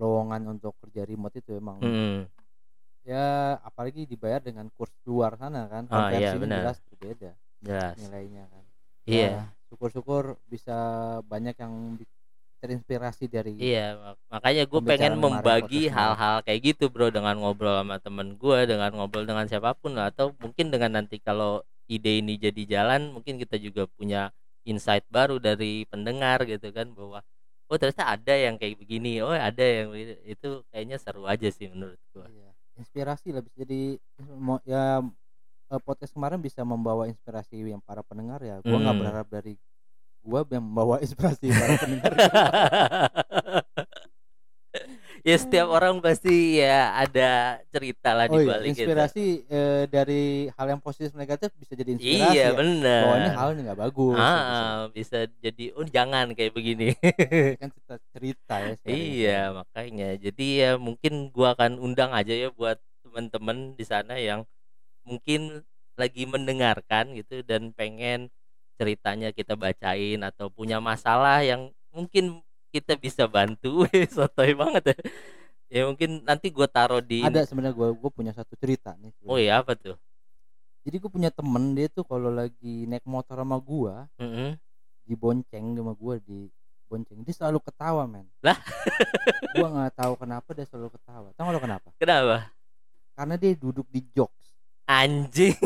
lowongan 0.00 0.42
untuk 0.58 0.72
kerja 0.82 1.02
remote 1.04 1.36
itu 1.38 1.56
emang 1.58 1.78
Mm. 1.82 2.28
ya 3.02 3.58
apalagi 3.66 4.06
dibayar 4.06 4.38
dengan 4.38 4.70
kurs 4.78 4.92
luar 5.04 5.34
sana 5.34 5.66
kan 5.66 5.84
Oh, 5.90 6.06
iya, 6.14 6.32
konversinya 6.32 6.38
benar. 6.46 6.58
jelas 6.62 6.78
berbeda 6.86 7.30
jelas 7.62 7.96
nilainya 7.98 8.44
kan 8.46 8.64
iya 9.10 9.28
Ya, 9.28 9.42
syukur-syukur 9.68 10.38
bisa 10.46 10.76
banyak 11.26 11.56
yang 11.58 11.74
terinspirasi 12.62 13.26
dari 13.26 13.52
Iya, 13.58 13.98
mak- 13.98 14.20
makanya 14.30 14.62
gue 14.70 14.80
pengen 14.86 15.12
membagi 15.18 15.90
hal-hal 15.90 16.36
kayak 16.46 16.60
gitu, 16.62 16.86
bro, 16.86 17.10
dengan 17.10 17.34
ngobrol 17.42 17.82
sama 17.82 17.98
temen 17.98 18.38
gue, 18.38 18.58
dengan 18.70 18.90
ngobrol 18.94 19.26
dengan 19.26 19.46
siapa 19.50 19.74
pun, 19.74 19.98
lah. 19.98 20.14
atau 20.14 20.30
mungkin 20.38 20.70
dengan 20.70 21.02
nanti 21.02 21.18
kalau 21.18 21.66
ide 21.90 22.22
ini 22.22 22.38
jadi 22.38 22.62
jalan, 22.78 23.10
mungkin 23.10 23.36
kita 23.42 23.58
juga 23.58 23.90
punya 23.90 24.30
insight 24.62 25.02
baru 25.10 25.42
dari 25.42 25.82
pendengar 25.90 26.46
gitu 26.46 26.70
kan, 26.70 26.94
bahwa 26.94 27.18
oh 27.68 27.76
ternyata 27.76 28.04
ada 28.14 28.34
yang 28.34 28.54
kayak 28.56 28.78
begini, 28.78 29.20
oh 29.20 29.30
ada 29.30 29.62
yang 29.62 29.90
begini." 29.90 30.14
itu 30.26 30.48
kayaknya 30.70 30.96
seru 30.98 31.24
aja 31.26 31.48
sih 31.50 31.66
menurut 31.68 31.98
gue. 32.10 32.26
Iya, 32.26 32.50
inspirasi 32.78 33.30
lah 33.30 33.42
bisa 33.44 33.56
jadi 33.58 33.80
ya 34.64 35.02
eh, 35.68 35.80
podcast 35.80 36.12
kemarin 36.12 36.40
bisa 36.40 36.64
membawa 36.64 37.08
inspirasi 37.08 37.60
yang 37.64 37.80
para 37.80 38.00
pendengar 38.04 38.40
ya 38.40 38.60
gua 38.60 38.76
nggak 38.76 38.92
Hmm. 38.92 39.00
berharap 39.04 39.26
dari 39.28 39.54
gua 40.22 40.40
yang 40.48 40.64
membawa 40.64 40.96
inspirasi 41.04 41.48
para 41.48 41.74
pendengar 41.76 42.12
ya 45.22 45.36
setiap 45.38 45.70
orang 45.70 46.02
pasti 46.02 46.58
ya 46.58 46.98
ada 46.98 47.62
cerita 47.70 48.10
lah 48.10 48.26
di 48.26 48.34
oh 48.34 48.40
iya 48.42 48.48
balik 48.50 48.74
itu. 48.74 48.82
inspirasi 48.82 49.24
eh, 49.46 49.82
dari 49.86 50.50
hal 50.50 50.66
yang 50.66 50.82
positif 50.82 51.14
negatif 51.14 51.54
bisa 51.54 51.78
jadi 51.78 51.94
inspirasi 51.94 52.34
Iya 52.34 52.46
ya. 52.50 52.58
benar. 52.58 53.02
bahwa 53.06 53.16
ini 53.22 53.30
hal 53.38 53.48
ini 53.54 53.60
nggak 53.62 53.80
bagus 53.86 54.14
gitu. 54.18 54.18
Ah, 54.18 54.78
bisa 54.90 55.18
jadi 55.38 55.64
oh 55.78 55.86
jangan 55.86 56.26
kayak 56.34 56.52
begini. 56.52 56.98
Ini 56.98 57.58
kan 57.62 57.70
cerita, 57.70 57.94
cerita 58.10 58.54
ya 58.58 58.74
iya, 58.90 59.40
makanya. 59.54 60.08
Jadi 60.18 60.46
ya 60.58 60.70
mungkin 60.74 61.30
gua 61.30 61.54
akan 61.54 61.78
undang 61.78 62.10
aja 62.10 62.34
ya 62.34 62.50
buat 62.50 62.82
teman-teman 63.06 63.78
di 63.78 63.84
sana 63.86 64.18
yang 64.18 64.42
mungkin 65.06 65.62
lagi 65.94 66.24
mendengarkan 66.26 67.14
gitu 67.14 67.46
dan 67.46 67.70
pengen 67.76 68.26
ceritanya 68.74 69.30
kita 69.30 69.54
bacain 69.54 70.18
atau 70.24 70.48
punya 70.50 70.80
masalah 70.82 71.44
yang 71.44 71.70
mungkin 71.92 72.40
kita 72.72 72.96
bisa 72.96 73.28
bantu. 73.28 73.84
Sotoy 74.16 74.56
banget 74.56 74.82
ya. 74.90 74.96
Ya 75.68 75.82
mungkin 75.88 76.24
nanti 76.24 76.48
gua 76.48 76.68
taruh 76.68 77.00
di 77.00 77.20
ada 77.20 77.44
sebenarnya 77.44 77.72
gua 77.72 77.88
gua 77.92 78.10
punya 78.12 78.32
satu 78.32 78.56
cerita 78.60 78.92
nih 79.00 79.12
Oh 79.24 79.36
iya 79.36 79.60
apa 79.60 79.72
tuh? 79.72 79.96
jadi 80.82 80.98
gua 81.00 81.08
punya 81.08 81.30
temen 81.32 81.72
dia 81.72 81.88
tuh 81.88 82.04
kalau 82.04 82.28
lagi 82.28 82.84
naik 82.84 83.08
motor 83.08 83.40
sama 83.40 83.56
gua 83.56 84.04
Mm-mm. 84.20 84.52
dibonceng 85.08 85.72
sama 85.72 85.96
gua 85.96 86.20
di 86.20 86.52
bonceng 86.90 87.24
dia 87.24 87.32
selalu 87.32 87.56
ketawa 87.64 88.04
men 88.04 88.28
Lah? 88.44 88.60
gua 89.56 89.68
nggak 89.72 89.92
tahu 89.96 90.12
kenapa 90.20 90.48
dia 90.52 90.68
selalu 90.68 90.92
ketawa 90.92 91.32
tahu 91.32 91.48
lo 91.48 91.56
kenapa 91.56 91.88
Kenapa? 91.96 92.52
karena 93.16 93.34
dia 93.40 93.56
duduk 93.56 93.88
di 93.88 94.04
jokes 94.12 94.52
Anjing. 94.84 95.56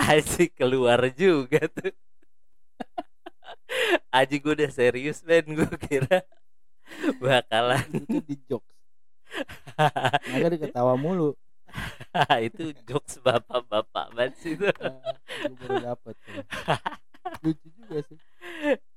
Asik 0.00 0.56
keluar 0.56 1.12
juga 1.12 1.60
tuh. 1.68 1.92
Aji 4.08 4.36
gue 4.40 4.52
udah 4.56 4.72
serius 4.72 5.20
men 5.24 5.44
gue 5.52 5.68
kira 5.84 6.24
bakalan 7.20 7.84
duduknya 7.92 8.20
di 8.24 8.36
jokes. 8.48 8.74
Maka 10.32 10.46
dia 10.52 10.60
ketawa 10.64 10.96
mulu. 10.96 11.36
Itu 12.48 12.72
jokes 12.88 13.20
bapak-bapak 13.20 14.06
banget 14.16 14.32
sih 14.40 14.56
itu. 14.56 14.64
Ah, 14.80 15.12
baru 15.60 15.76
dapet 15.84 16.16
lucu 17.44 17.68
juga 17.76 17.98
sih. 18.08 18.18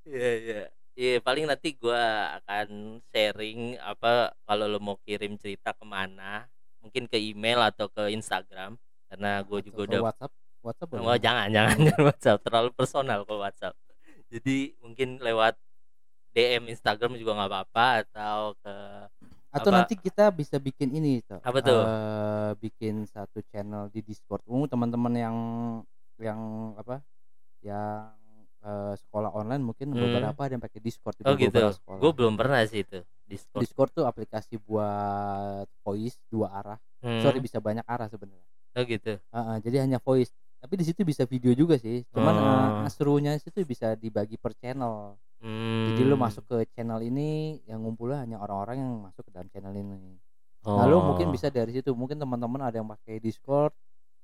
Iya 0.07 0.29
iya. 0.39 0.61
Iya 0.95 1.13
paling 1.23 1.47
nanti 1.47 1.75
gua 1.75 2.35
akan 2.39 2.99
sharing 3.11 3.75
apa 3.79 4.31
kalau 4.47 4.65
lo 4.71 4.79
mau 4.79 4.95
kirim 5.03 5.35
cerita 5.35 5.75
ke 5.75 5.83
mana 5.83 6.47
mungkin 6.79 7.07
ke 7.07 7.15
email 7.19 7.59
atau 7.63 7.87
ke 7.87 8.11
Instagram 8.11 8.75
karena 9.11 9.43
gue 9.43 9.59
juga 9.67 9.79
udah 9.87 9.99
WhatsApp. 10.11 10.31
WhatsApp 10.61 10.89
Oh, 10.95 11.17
jangan, 11.17 11.47
jangan, 11.51 11.77
jangan 11.83 12.03
WhatsApp, 12.07 12.39
terlalu 12.45 12.69
personal 12.71 13.19
kalau 13.27 13.41
WhatsApp. 13.43 13.75
Jadi 14.31 14.73
mungkin 14.79 15.19
lewat 15.19 15.59
DM 16.31 16.71
Instagram 16.71 17.19
juga 17.19 17.35
nggak 17.35 17.49
apa-apa 17.51 17.87
atau 18.07 18.55
ke 18.63 18.75
atau 19.51 19.67
apa? 19.67 19.83
nanti 19.83 19.99
kita 19.99 20.31
bisa 20.31 20.55
bikin 20.63 20.95
ini 20.95 21.19
tuh 21.27 21.43
Apa 21.43 21.59
tuh? 21.59 21.83
Eh, 21.83 22.51
bikin 22.63 23.03
satu 23.03 23.43
channel 23.51 23.91
di 23.91 23.99
Discord 23.99 24.39
umum 24.47 24.63
teman-teman 24.63 25.11
yang 25.11 25.37
yang 26.23 26.39
apa 26.79 27.03
yang 27.59 28.15
eh, 28.63 28.93
sekolah 28.95 29.35
online 29.35 29.59
mungkin 29.59 29.91
Hmm. 29.91 29.99
beberapa 30.07 30.39
ada 30.47 30.55
yang 30.55 30.63
pakai 30.63 30.79
Discord 30.79 31.19
di 31.19 31.27
oh 31.27 31.35
gitu. 31.35 31.59
Gue 31.99 32.11
belum 32.15 32.39
pernah 32.39 32.63
sih 32.63 32.87
itu 32.87 33.03
Discord. 33.27 33.61
Discord 33.67 33.91
tuh 33.91 34.05
aplikasi 34.07 34.55
buat 34.63 35.67
voice 35.83 36.15
dua 36.31 36.47
arah 36.63 36.79
Hmm. 37.01 37.19
sorry 37.19 37.41
bisa 37.43 37.57
banyak 37.59 37.83
arah 37.89 38.07
sebenarnya 38.07 38.47
Oh 38.71 38.87
gitu. 38.87 39.19
Ah, 39.35 39.37
ah, 39.51 39.57
jadi 39.59 39.83
hanya 39.83 39.99
voice 39.99 40.31
tapi 40.61 40.77
di 40.77 40.85
situ 40.85 41.01
bisa 41.01 41.25
video 41.25 41.51
juga 41.51 41.75
sih 41.75 42.05
cuman 42.07 42.33
Oh. 42.33 42.85
eh, 42.85 42.89
serunya 42.89 43.33
situ 43.35 43.65
bisa 43.65 43.93
dibagi 43.93 44.37
per 44.37 44.53
channel 44.53 45.17
Hmm. 45.41 45.89
jadi 45.89 46.05
lu 46.05 46.13
masuk 46.15 46.45
ke 46.45 46.69
channel 46.69 47.01
ini 47.01 47.57
yang 47.65 47.81
ngumpulnya 47.81 48.21
hanya 48.21 48.37
orang-orang 48.37 48.77
yang 48.77 48.91
masuk 49.01 49.25
ke 49.25 49.31
dalam 49.33 49.49
channel 49.49 49.73
ini 49.73 50.21
Oh. 50.61 50.77
Nah, 50.77 50.85
mungkin 50.85 51.33
bisa 51.33 51.49
dari 51.49 51.73
situ. 51.73 51.89
Mungkin 51.89 52.21
teman-teman 52.21 52.61
ada 52.61 52.77
yang 52.77 52.85
pakai 52.85 53.17
Discord 53.17 53.73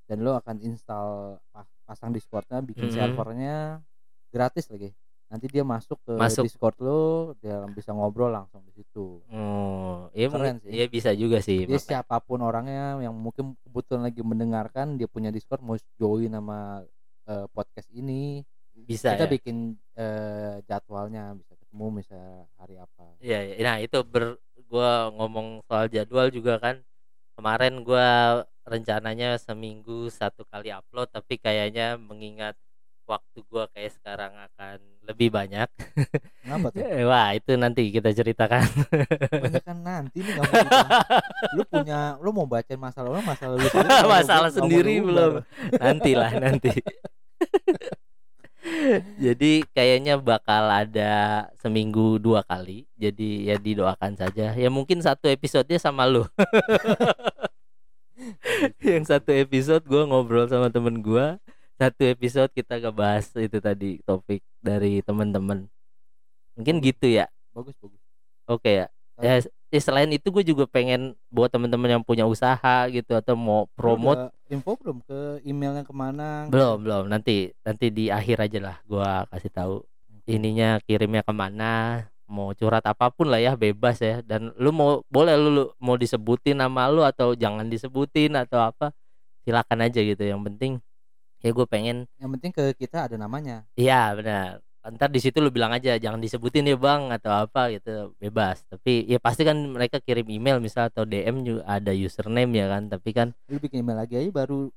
dan 0.05 0.21
lo 0.21 0.38
akan 0.38 0.61
install 0.61 1.41
pa- 1.49 1.65
pasang 1.81 2.13
Discordnya, 2.13 2.61
bikin 2.61 2.88
Mhm. 2.88 2.93
servernya 2.93 3.81
gratis 4.29 4.69
lagi. 4.69 4.93
Nanti 5.27 5.49
dia 5.49 5.65
masuk 5.65 5.97
ke 6.05 6.13
Masuk. 6.13 6.45
Discord 6.45 6.77
lo, 6.77 7.33
dia 7.41 7.65
bisa 7.67 7.89
ngobrol 7.89 8.29
langsung 8.29 8.61
di 8.63 8.71
situ. 8.71 9.19
Oh, 9.27 9.76
iya 10.18 10.28
Keren 10.34 10.57
sih. 10.65 10.70
iya 10.74 10.86
bisa 10.89 11.13
juga 11.13 11.38
sih. 11.45 11.70
Jadi 11.70 11.78
siapa 11.78 12.18
pun 12.26 12.41
orangnya 12.41 12.97
yang 12.97 13.13
mungkin 13.13 13.53
kebetulan 13.61 14.09
lagi 14.09 14.22
mendengarkan, 14.26 14.97
dia 14.97 15.05
punya 15.05 15.30
Discord 15.30 15.61
mau 15.61 15.78
join 16.01 16.34
sama 16.34 16.82
eh, 17.30 17.45
podcast 17.53 17.89
ini, 17.93 18.41
bisa 18.74 19.13
kita 19.13 19.30
ya. 19.30 19.32
bikin 19.38 19.78
eh, 19.93 20.65
jadwalnya 20.65 21.38
bisa 21.38 21.53
ketemu 21.53 21.86
bisa 22.01 22.20
hari 22.57 22.76
apa. 22.82 23.05
Iya, 23.22 23.39
iya. 23.45 23.55
nah 23.61 23.78
itu 23.78 24.01
ber 24.01 24.41
gua 24.68 25.13
ngomong 25.13 25.63
soal 25.70 25.88
jadwal 25.88 26.28
juga 26.34 26.59
kan 26.59 26.82
kemarin 27.38 27.86
gua 27.86 28.41
rencananya 28.68 29.39
seminggu 29.39 30.11
satu 30.11 30.43
kali 30.43 30.76
upload 30.76 31.07
tapi 31.07 31.39
kayaknya 31.39 31.95
mengingat 31.95 32.59
waktu 33.08 33.39
gua 33.47 33.72
kayak 33.72 33.95
sekarang 33.95 34.36
akan 34.36 34.78
lebih 35.08 35.32
banyak 35.32 35.72
Kenapa 36.43 36.68
tuh? 36.70 36.84
wah 37.10 37.32
itu 37.32 37.55
nanti 37.55 37.88
kita 37.89 38.12
ceritakan 38.12 38.68
Banyak 39.32 39.64
kan 39.64 39.78
nanti 39.80 40.20
nih 40.20 40.36
dibahas. 40.36 40.68
lu 41.55 41.64
punya 41.64 41.99
lu 42.20 42.30
mau 42.30 42.43
bacain 42.43 42.76
masalah 42.76 43.10
lu 43.10 43.24
masalah 43.24 43.55
lu 43.55 43.64
sendiri, 43.66 44.03
Masalah 44.20 44.49
mau 44.51 44.58
sendiri 44.60 44.93
diumbar. 44.99 45.08
belum. 45.08 45.34
nantilah 45.80 46.32
nanti 46.38 46.72
jadi 49.18 49.64
kayaknya 49.72 50.20
bakal 50.20 50.68
ada 50.68 51.47
seminggu 51.55 52.20
dua 52.20 52.43
kali 52.43 52.84
jadi 52.99 53.30
ya 53.47 53.55
didoakan 53.55 54.20
saja 54.20 54.51
ya 54.51 54.68
mungkin 54.68 54.99
satu 54.99 55.32
episodenya 55.32 55.80
sama 55.80 56.03
lu 56.03 56.28
yang 58.82 59.05
satu 59.05 59.32
episode 59.32 59.86
gua 59.86 60.03
ngobrol 60.03 60.49
sama 60.49 60.68
temen 60.68 60.99
gua 60.99 61.38
satu 61.78 62.03
episode 62.09 62.49
kita 62.51 62.82
ngebahas 62.82 63.30
itu 63.38 63.57
tadi 63.61 64.01
topik 64.01 64.41
dari 64.59 65.05
teman-teman. 65.05 65.69
Mungkin 66.57 66.82
gitu 66.82 67.05
ya. 67.05 67.30
Bagus 67.53 67.78
bagus. 67.78 68.01
Oke 68.49 68.84
ya. 68.84 68.88
Ya 69.21 69.41
ya 69.67 69.80
selain 69.82 70.09
itu 70.09 70.30
gue 70.34 70.43
juga 70.45 70.65
pengen 70.65 71.13
buat 71.30 71.53
teman-teman 71.53 71.99
yang 71.99 72.03
punya 72.03 72.25
usaha 72.25 72.89
gitu 72.89 73.13
atau 73.13 73.38
mau 73.38 73.69
promote. 73.78 74.30
udah 74.30 74.32
info 74.49 74.73
belum? 74.80 74.97
Ke 75.05 75.41
emailnya 75.45 75.84
ke 75.86 75.93
mana 75.93 76.49
belum 76.49 76.82
belum. 76.82 77.03
Nanti 77.13 77.53
nanti 77.61 77.93
di 77.93 78.09
akhir 78.09 78.49
aja 78.49 78.59
lah 78.73 78.78
gua 78.89 79.30
kasih 79.30 79.53
tahu 79.53 79.75
ininya 80.28 80.82
kirimnya 80.84 81.23
ke 81.23 81.34
mana 81.34 82.03
mau 82.28 82.51
curhat 82.51 82.84
apa 82.84 83.07
pun 83.13 83.30
lah 83.30 83.39
ya 83.39 83.53
bebas 83.53 84.01
ya. 84.01 84.25
Dan 84.25 84.49
lu 84.57 84.73
mau 84.73 85.05
boleh 85.13 85.38
lu, 85.38 85.49
lu 85.53 85.63
mau 85.78 85.93
disebutin 85.93 86.57
nama 86.57 86.89
lu 86.89 87.05
atau 87.05 87.38
jangan 87.38 87.69
disebutin 87.69 88.34
atau 88.34 88.63
apa 88.65 88.95
silakan 89.45 89.86
aja 89.86 89.99
gitu. 90.01 90.23
Yang 90.25 90.41
penting 90.51 90.73
ya 91.41 91.49
gue 91.53 91.65
pengen 91.69 92.09
yang 92.17 92.29
penting 92.38 92.51
ke 92.53 92.73
kita 92.77 93.09
ada 93.09 93.15
namanya. 93.15 93.65
Iya 93.77 94.13
benar. 94.17 94.63
Ntar 94.88 95.11
di 95.11 95.19
situ 95.19 95.43
lu 95.43 95.51
bilang 95.51 95.75
aja 95.75 95.99
jangan 95.99 96.23
disebutin 96.23 96.63
ya 96.63 96.79
bang 96.79 97.11
atau 97.11 97.31
apa 97.33 97.69
gitu. 97.75 98.15
Bebas. 98.17 98.63
Tapi 98.71 99.03
ya 99.05 99.19
pasti 99.19 99.43
kan 99.43 99.57
mereka 99.67 99.99
kirim 99.99 100.27
email 100.31 100.63
misal 100.63 100.88
atau 100.88 101.03
DM 101.03 101.43
juga 101.43 101.61
ada 101.67 101.91
username 101.91 102.51
ya 102.55 102.65
kan. 102.71 102.88
Tapi 102.88 103.09
kan 103.11 103.27
lu 103.51 103.59
bikin 103.59 103.83
email 103.83 103.99
lagi 103.99 104.15
aja 104.15 104.31
baru 104.31 104.71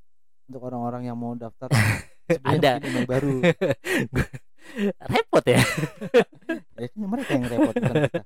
untuk 0.50 0.62
orang-orang 0.66 1.06
yang 1.06 1.16
mau 1.16 1.32
daftar. 1.38 1.70
Ada. 2.46 2.78
email 2.82 3.06
baru. 3.10 3.42
Repot 5.10 5.44
ya? 5.46 5.62
Ya 6.80 6.88
kan 6.88 7.06
mereka 7.12 7.30
yang 7.36 7.44
repot 7.44 7.74
bukan 7.76 7.96
kita 8.08 8.22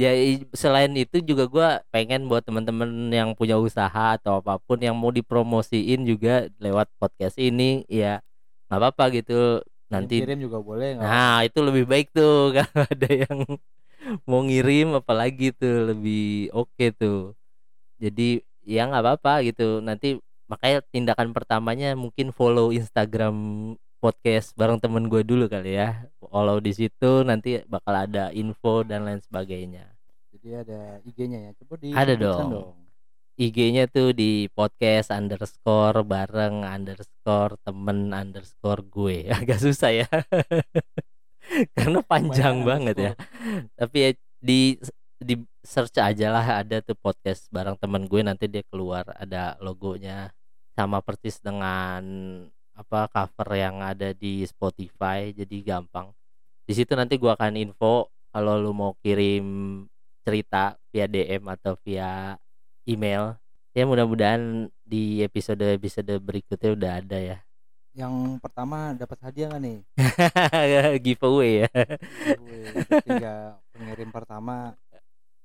ya 0.00 0.12
selain 0.56 0.90
itu 0.96 1.20
juga 1.20 1.44
gua 1.44 1.68
pengen 1.92 2.24
buat 2.26 2.40
teman-teman 2.40 3.12
yang 3.12 3.36
punya 3.36 3.60
usaha 3.60 4.16
atau 4.16 4.40
apa 4.40 4.56
pun 4.56 4.80
yang 4.80 4.96
mau 4.96 5.12
dipromosiin 5.12 6.08
juga 6.08 6.48
lewat 6.56 6.88
podcast 6.96 7.36
ini 7.36 7.84
ya 7.86 8.24
nggak 8.72 8.80
apa-apa 8.80 9.04
gitu. 9.20 9.60
Nanti 9.92 10.22
kirim 10.22 10.40
juga 10.40 10.58
boleh 10.62 10.96
nggak 10.96 11.04
nah 11.04 11.38
itu 11.44 11.58
lebih 11.60 11.84
baik 11.84 12.14
tuh 12.14 12.50
kalau 12.56 12.84
ada 12.88 13.10
yang 13.10 13.38
mau 14.24 14.40
ngirim 14.40 14.96
apalagi 14.96 15.52
tuh 15.52 15.92
lebih 15.92 16.48
oke 16.56 16.86
tuh. 16.96 17.36
Jadi 18.00 18.40
ya 18.64 18.88
nggak 18.88 19.04
apa-apa 19.04 19.44
gitu. 19.44 19.84
Nanti 19.84 20.16
makanya 20.50 20.82
tindakan 20.90 21.30
pertamanya 21.30 21.94
mungkin 21.94 22.32
follow 22.34 22.72
Instagram 22.74 23.36
podcast 24.00 24.56
bareng 24.56 24.80
temen 24.80 25.06
gue 25.12 25.20
dulu 25.20 25.46
kali 25.46 25.76
ya. 25.76 26.08
Follow 26.18 26.58
di 26.58 26.72
situ 26.72 27.20
nanti 27.22 27.60
bakal 27.68 28.08
ada 28.08 28.32
info 28.32 28.80
dan 28.80 29.04
lain 29.04 29.20
sebagainya. 29.20 29.84
Jadi 30.32 30.48
ada 30.56 30.80
IG-nya 31.04 31.38
ya. 31.38 31.50
Coba 31.60 31.74
di 31.76 31.88
Ada 31.92 32.16
sebutkan 32.16 32.48
dong. 32.48 32.72
IG-nya 33.36 33.84
tuh 33.88 34.16
di 34.16 34.48
podcast 34.52 35.12
underscore 35.12 36.00
bareng 36.04 36.64
underscore 36.64 37.60
temen 37.60 38.12
underscore 38.16 38.82
gue. 38.88 39.28
Agak 39.36 39.60
susah 39.60 39.92
ya. 39.92 40.08
Karena 41.76 42.00
panjang 42.00 42.64
Kebanyakan 42.64 42.68
banget 42.68 42.96
ya. 42.96 43.12
tapi 43.76 43.96
ya 44.00 44.10
di 44.40 44.60
di 45.20 45.34
search 45.60 46.00
aja 46.00 46.32
lah 46.32 46.64
ada 46.64 46.80
tuh 46.80 46.96
podcast 46.96 47.52
bareng 47.52 47.76
temen 47.76 48.08
gue. 48.08 48.20
Nanti 48.24 48.48
dia 48.48 48.64
keluar 48.64 49.12
ada 49.12 49.60
logonya. 49.60 50.32
Sama 50.72 51.04
persis 51.04 51.36
dengan 51.44 52.00
apa 52.80 53.00
cover 53.12 53.48
yang 53.54 53.76
ada 53.84 54.10
di 54.16 54.42
Spotify 54.48 55.30
jadi 55.36 55.56
gampang 55.62 56.08
di 56.64 56.72
situ 56.72 56.92
nanti 56.96 57.20
gua 57.20 57.36
akan 57.36 57.54
info 57.60 58.08
kalau 58.32 58.56
lu 58.56 58.72
mau 58.72 58.92
kirim 59.02 59.44
cerita 60.24 60.78
via 60.90 61.06
DM 61.10 61.42
atau 61.50 61.74
via 61.84 62.36
email 62.86 63.36
ya 63.72 63.84
mudah-mudahan 63.86 64.68
di 64.82 65.22
episode 65.22 65.62
episode 65.62 66.10
berikutnya 66.20 66.70
udah 66.74 66.92
ada 67.02 67.18
ya 67.20 67.38
Yang 67.90 68.38
pertama 68.38 68.94
dapat 68.94 69.18
hadiah 69.18 69.50
nggak 69.50 69.62
nih? 69.66 69.78
giveaway 71.04 71.66
ya 71.66 71.70
Giveaway. 72.22 72.86
Ketiga 72.86 73.58
pengirim 73.74 74.10
pertama 74.14 74.78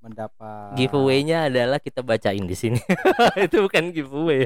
mendapat 0.03 0.77
giveaway-nya 0.77 1.49
adalah 1.49 1.79
kita 1.81 2.05
bacain 2.05 2.45
di 2.45 2.53
sini 2.53 2.77
itu 3.45 3.57
bukan 3.65 3.89
giveaway 3.89 4.45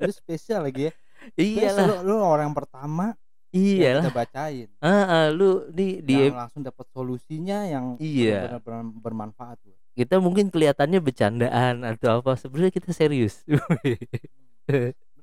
itu 0.00 0.10
spesial 0.14 0.62
lagi 0.66 0.90
ya. 0.90 0.92
Iyalah 1.34 2.02
Lu, 2.02 2.12
lu 2.12 2.16
orang 2.18 2.50
pertama 2.50 3.14
iyalah 3.50 4.04
kita 4.04 4.14
bacain. 4.14 4.68
ah 4.78 5.04
ah, 5.04 5.26
lu 5.28 5.68
di 5.68 6.00
di 6.00 6.26
yang 6.26 6.38
langsung 6.38 6.60
dapat 6.60 6.86
solusinya 6.88 7.64
yang 7.64 7.96
Iya. 7.96 8.48
benar-benar 8.56 8.82
bermanfaat 8.96 9.58
loh. 9.62 9.76
kita 9.92 10.16
mungkin 10.18 10.48
kelihatannya 10.48 10.98
bercandaan 10.98 11.84
atau 11.84 12.18
apa 12.18 12.32
sebenarnya 12.34 12.72
kita 12.72 12.90
serius 12.90 13.44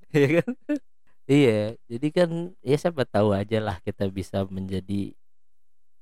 Iya 0.09 0.41
kan 0.41 0.49
iya 1.25 1.59
jadi 1.85 2.07
kan 2.09 2.29
ya 2.59 2.75
siapa 2.75 3.05
tahu 3.05 3.29
aja 3.31 3.57
lah 3.57 3.77
kita 3.79 4.09
bisa 4.09 4.41
menjadi 4.45 5.13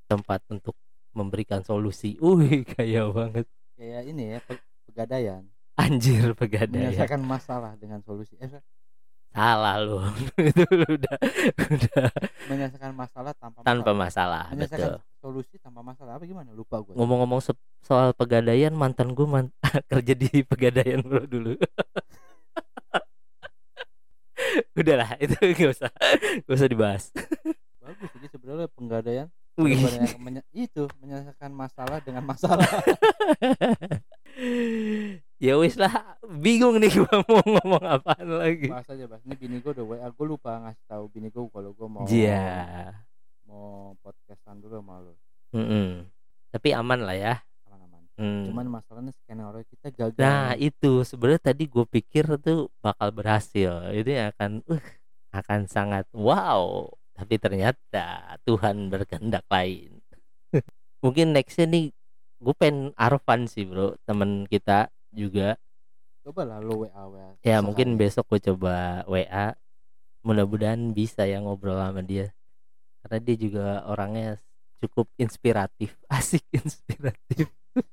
tempat 0.08 0.40
untuk 0.48 0.76
memberikan 1.12 1.60
solusi 1.62 2.16
wih 2.18 2.64
kaya 2.72 3.08
banget 3.08 3.44
Kayak 3.76 4.04
ini 4.08 4.24
ya 4.34 4.40
pe- 4.42 4.64
pegadaian 4.88 5.44
anjir 5.76 6.32
pegadaian 6.34 6.90
menyelesaikan 6.90 7.22
masalah 7.22 7.78
dengan 7.78 8.02
solusi. 8.02 8.34
Eh, 8.42 8.50
salah 9.38 9.76
lu 9.78 10.02
itu 10.50 10.66
udah 10.66 11.18
udah 11.62 12.06
menyelesaikan 12.50 12.90
masalah 12.90 13.38
tanpa 13.38 13.62
tanpa 13.62 13.92
masalah. 13.94 14.50
masalah 14.50 14.66
betul 14.66 14.98
solusi 15.22 15.62
tanpa 15.62 15.86
masalah 15.86 16.18
apa 16.18 16.26
gimana? 16.26 16.50
Lupa 16.58 16.82
gue. 16.82 16.98
ngomong-ngomong 16.98 17.38
se- 17.38 17.54
soal 17.86 18.18
pegadaian 18.18 18.74
mantan 18.74 19.14
gue 19.14 19.30
man 19.30 19.54
kerja 19.94 20.14
di 20.18 20.42
pegadaian 20.42 21.06
bro 21.06 21.30
dulu 21.30 21.54
udahlah 24.80 25.14
itu 25.22 25.38
gak 25.38 25.70
usah 25.70 25.92
gak 26.50 26.56
usah 26.58 26.70
dibahas 26.70 27.04
Bagus 27.78 28.10
jadi 28.18 28.28
sebenarnya 28.34 28.68
penggadaian 28.74 29.28
itu 30.54 30.86
menyelesaikan 31.02 31.50
masalah 31.50 31.98
dengan 32.06 32.22
masalah. 32.30 32.62
Ya 35.38 35.54
wis 35.56 35.78
lah 35.78 35.94
bingung 36.26 36.78
nih 36.78 36.92
gua 36.98 37.22
mau 37.30 37.42
ngomong 37.42 37.84
apaan 37.86 38.28
lagi 38.28 38.68
Bahas 38.68 38.90
aja, 38.90 39.06
Bas. 39.06 39.22
Ini 39.22 39.36
bini 39.36 39.56
gue 39.58 39.72
udah 39.72 39.86
WA, 39.86 40.08
gue 40.08 40.26
lupa 40.26 40.58
ngasih 40.60 40.86
tahu 40.86 41.04
bini 41.08 41.30
gue 41.30 41.44
kalau 41.48 41.72
gue 41.72 41.88
mau 41.88 42.04
Iya. 42.06 42.94
mau 43.44 43.68
podcastan 44.00 44.58
dulu 44.58 44.82
sama 44.82 44.96
lu. 45.00 45.14
Mm-mm. 45.50 46.04
tapi 46.50 46.70
aman 46.72 47.00
lah 47.00 47.16
ya 47.16 47.36
Aman-aman. 47.64 48.02
Hmm. 48.16 48.44
Cuman 48.46 48.66
masalahnya 48.68 49.14
skenario 49.16 49.64
kita 49.64 49.88
gagal. 49.90 50.20
nah 50.20 50.52
itu 50.54 51.02
sebenarnya 51.02 51.42
tadi 51.46 51.64
gue 51.66 51.86
pikir 51.86 52.26
tuh 52.38 52.68
bakal 52.80 53.10
berhasil 53.12 53.94
ini 53.94 54.28
akan 54.28 54.66
uh, 54.68 54.84
akan 55.32 55.66
sangat 55.66 56.04
wow 56.12 56.88
tapi 57.14 57.38
ternyata 57.38 58.36
Tuhan 58.44 58.90
berkehendak 58.90 59.46
lain 59.48 60.02
mungkin 61.04 61.32
nextnya 61.32 61.66
nih 61.66 61.86
gue 62.38 62.54
pengen 62.54 62.92
Arfan 62.94 63.46
sih 63.46 63.64
bro 63.64 63.96
temen 64.04 64.44
kita 64.46 64.90
juga. 65.12 65.58
Coba 66.24 66.44
lah 66.44 66.60
lu 66.60 66.84
WA 66.84 67.04
WA. 67.08 67.30
ya 67.40 67.64
mungkin 67.64 67.96
besok 67.96 68.28
gue 68.36 68.52
coba 68.52 69.04
WA 69.08 69.56
mudah-mudahan 70.22 70.92
bisa 70.92 71.24
ya 71.24 71.40
ngobrol 71.40 71.80
sama 71.80 72.04
dia. 72.04 72.36
Karena 73.00 73.18
dia 73.24 73.36
juga 73.40 73.66
orangnya 73.88 74.36
cukup 74.84 75.08
inspiratif. 75.16 75.96
Asik 76.12 76.44
inspiratif. 76.52 77.48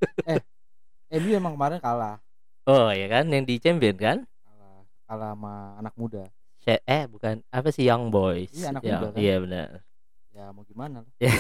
MU 1.15 1.31
emang 1.31 1.55
kemarin 1.55 1.79
kalah. 1.79 2.19
oh 2.67 2.91
ya 2.91 3.07
kan? 3.07 3.31
Yang 3.31 3.45
di 3.47 3.55
champion 3.63 3.97
kan? 3.97 4.19
Kalah. 4.43 4.83
Kalah 5.07 5.31
sama 5.39 5.55
anak 5.79 5.95
muda. 5.95 6.27
Eh 6.65 7.05
bukan. 7.07 7.45
Apa 7.53 7.69
sih? 7.71 7.87
Young 7.87 8.11
Boys. 8.11 8.51
Iya, 8.51 8.75
anak 8.75 8.83
Ya, 8.83 8.99
muda 8.99 9.07
kan. 9.13 9.19
iya 9.21 9.35
benar. 9.39 9.69
Ya 10.35 10.45
mau 10.51 10.67
gimana 10.67 11.07
lah. 11.07 11.13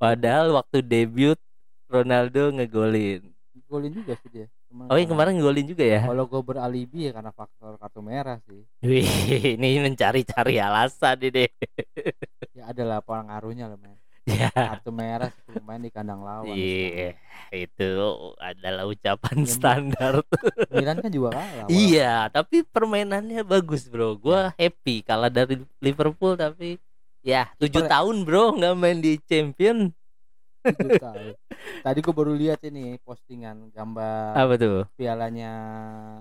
padahal 0.00 0.54
waktu 0.56 0.80
debut 0.80 1.36
Ronaldo 1.90 2.54
ngegolin 2.54 3.34
Golin 3.66 3.90
juga 3.90 4.14
sih 4.16 4.30
dia. 4.30 4.46
Cuman 4.66 4.86
oh 4.86 4.94
karena- 4.94 5.08
kemarin 5.08 5.32
ngegolin 5.34 5.66
juga 5.66 5.84
ya 5.84 6.00
Kalau 6.02 6.24
gue 6.24 6.38
beralibi 6.40 7.00
ya 7.06 7.12
karena 7.12 7.30
faktor 7.30 7.72
kartu 7.76 8.00
merah 8.00 8.38
sih. 8.42 8.62
Wih, 8.80 9.02
ini 9.58 9.80
mencari-cari 9.80 10.54
alasan 10.56 11.18
ini 11.20 11.50
Ya 12.52 12.70
adalah 12.70 13.02
pengaruhnya 13.02 13.66
lah 13.66 13.76
men. 13.76 13.98
ya 14.22 14.50
Kartu 14.50 14.90
merah 14.90 15.30
sih 15.30 15.42
pemain 15.52 15.78
di 15.78 15.86
kandang 15.86 16.18
lawan. 16.20 16.50
Iya, 16.50 17.14
itu 17.52 17.90
adalah 18.36 18.82
ucapan 18.84 19.36
Iya, 19.38 19.46
standar. 19.48 20.14
Milan 20.68 20.98
kan 20.98 21.10
juga 21.10 21.28
kalah. 21.32 21.66
iya, 21.86 22.26
tapi 22.26 22.62
permainannya 22.62 23.42
bagus, 23.42 23.86
bro. 23.86 24.14
Gua 24.14 24.50
happy 24.54 25.02
kalah 25.02 25.28
dari 25.28 25.62
Liverpool, 25.78 26.34
tapi 26.34 26.78
ya 27.22 27.46
tujuh 27.56 27.82
Kiper- 27.82 27.92
tahun, 27.92 28.16
bro, 28.22 28.54
nggak 28.54 28.74
main 28.74 28.98
di 28.98 29.14
Champion. 29.20 29.94
Tadi 31.82 31.98
gue 32.00 32.14
baru 32.14 32.32
lihat 32.32 32.60
ini 32.64 32.98
postingan 33.00 33.70
gambar 33.70 34.34
Apa 34.34 34.54
tuh? 34.56 34.82
pialanya 34.94 35.50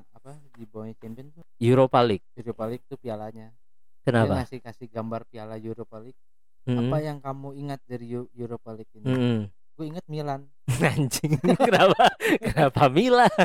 apa 0.09 0.37
di 0.53 0.63
bawahnya 0.65 0.95
champion 0.97 1.29
tuh 1.31 1.43
Europa 1.57 1.99
League. 2.01 2.25
Europa 2.33 2.63
League 2.65 2.85
tuh 2.85 2.97
pialanya. 2.97 3.49
Dia 3.49 4.05
Kenapa? 4.05 4.33
ngasih 4.39 4.59
kasih 4.61 4.87
gambar 4.87 5.25
piala 5.25 5.57
Europa 5.57 5.97
League. 5.97 6.17
Mm-mm. 6.65 6.89
Apa 6.89 6.97
yang 6.99 7.17
kamu 7.19 7.47
ingat 7.55 7.79
dari 7.85 8.05
Eu- 8.09 8.29
Europa 8.33 8.73
League 8.73 8.93
ini? 8.93 9.05
Mm-mm. 9.05 9.37
Gue 9.75 9.85
ingat 9.89 10.05
Milan. 10.05 10.41
Anjing, 10.93 11.37
kenapa? 11.57 12.13
kenapa 12.39 12.83
Milan? 12.87 13.29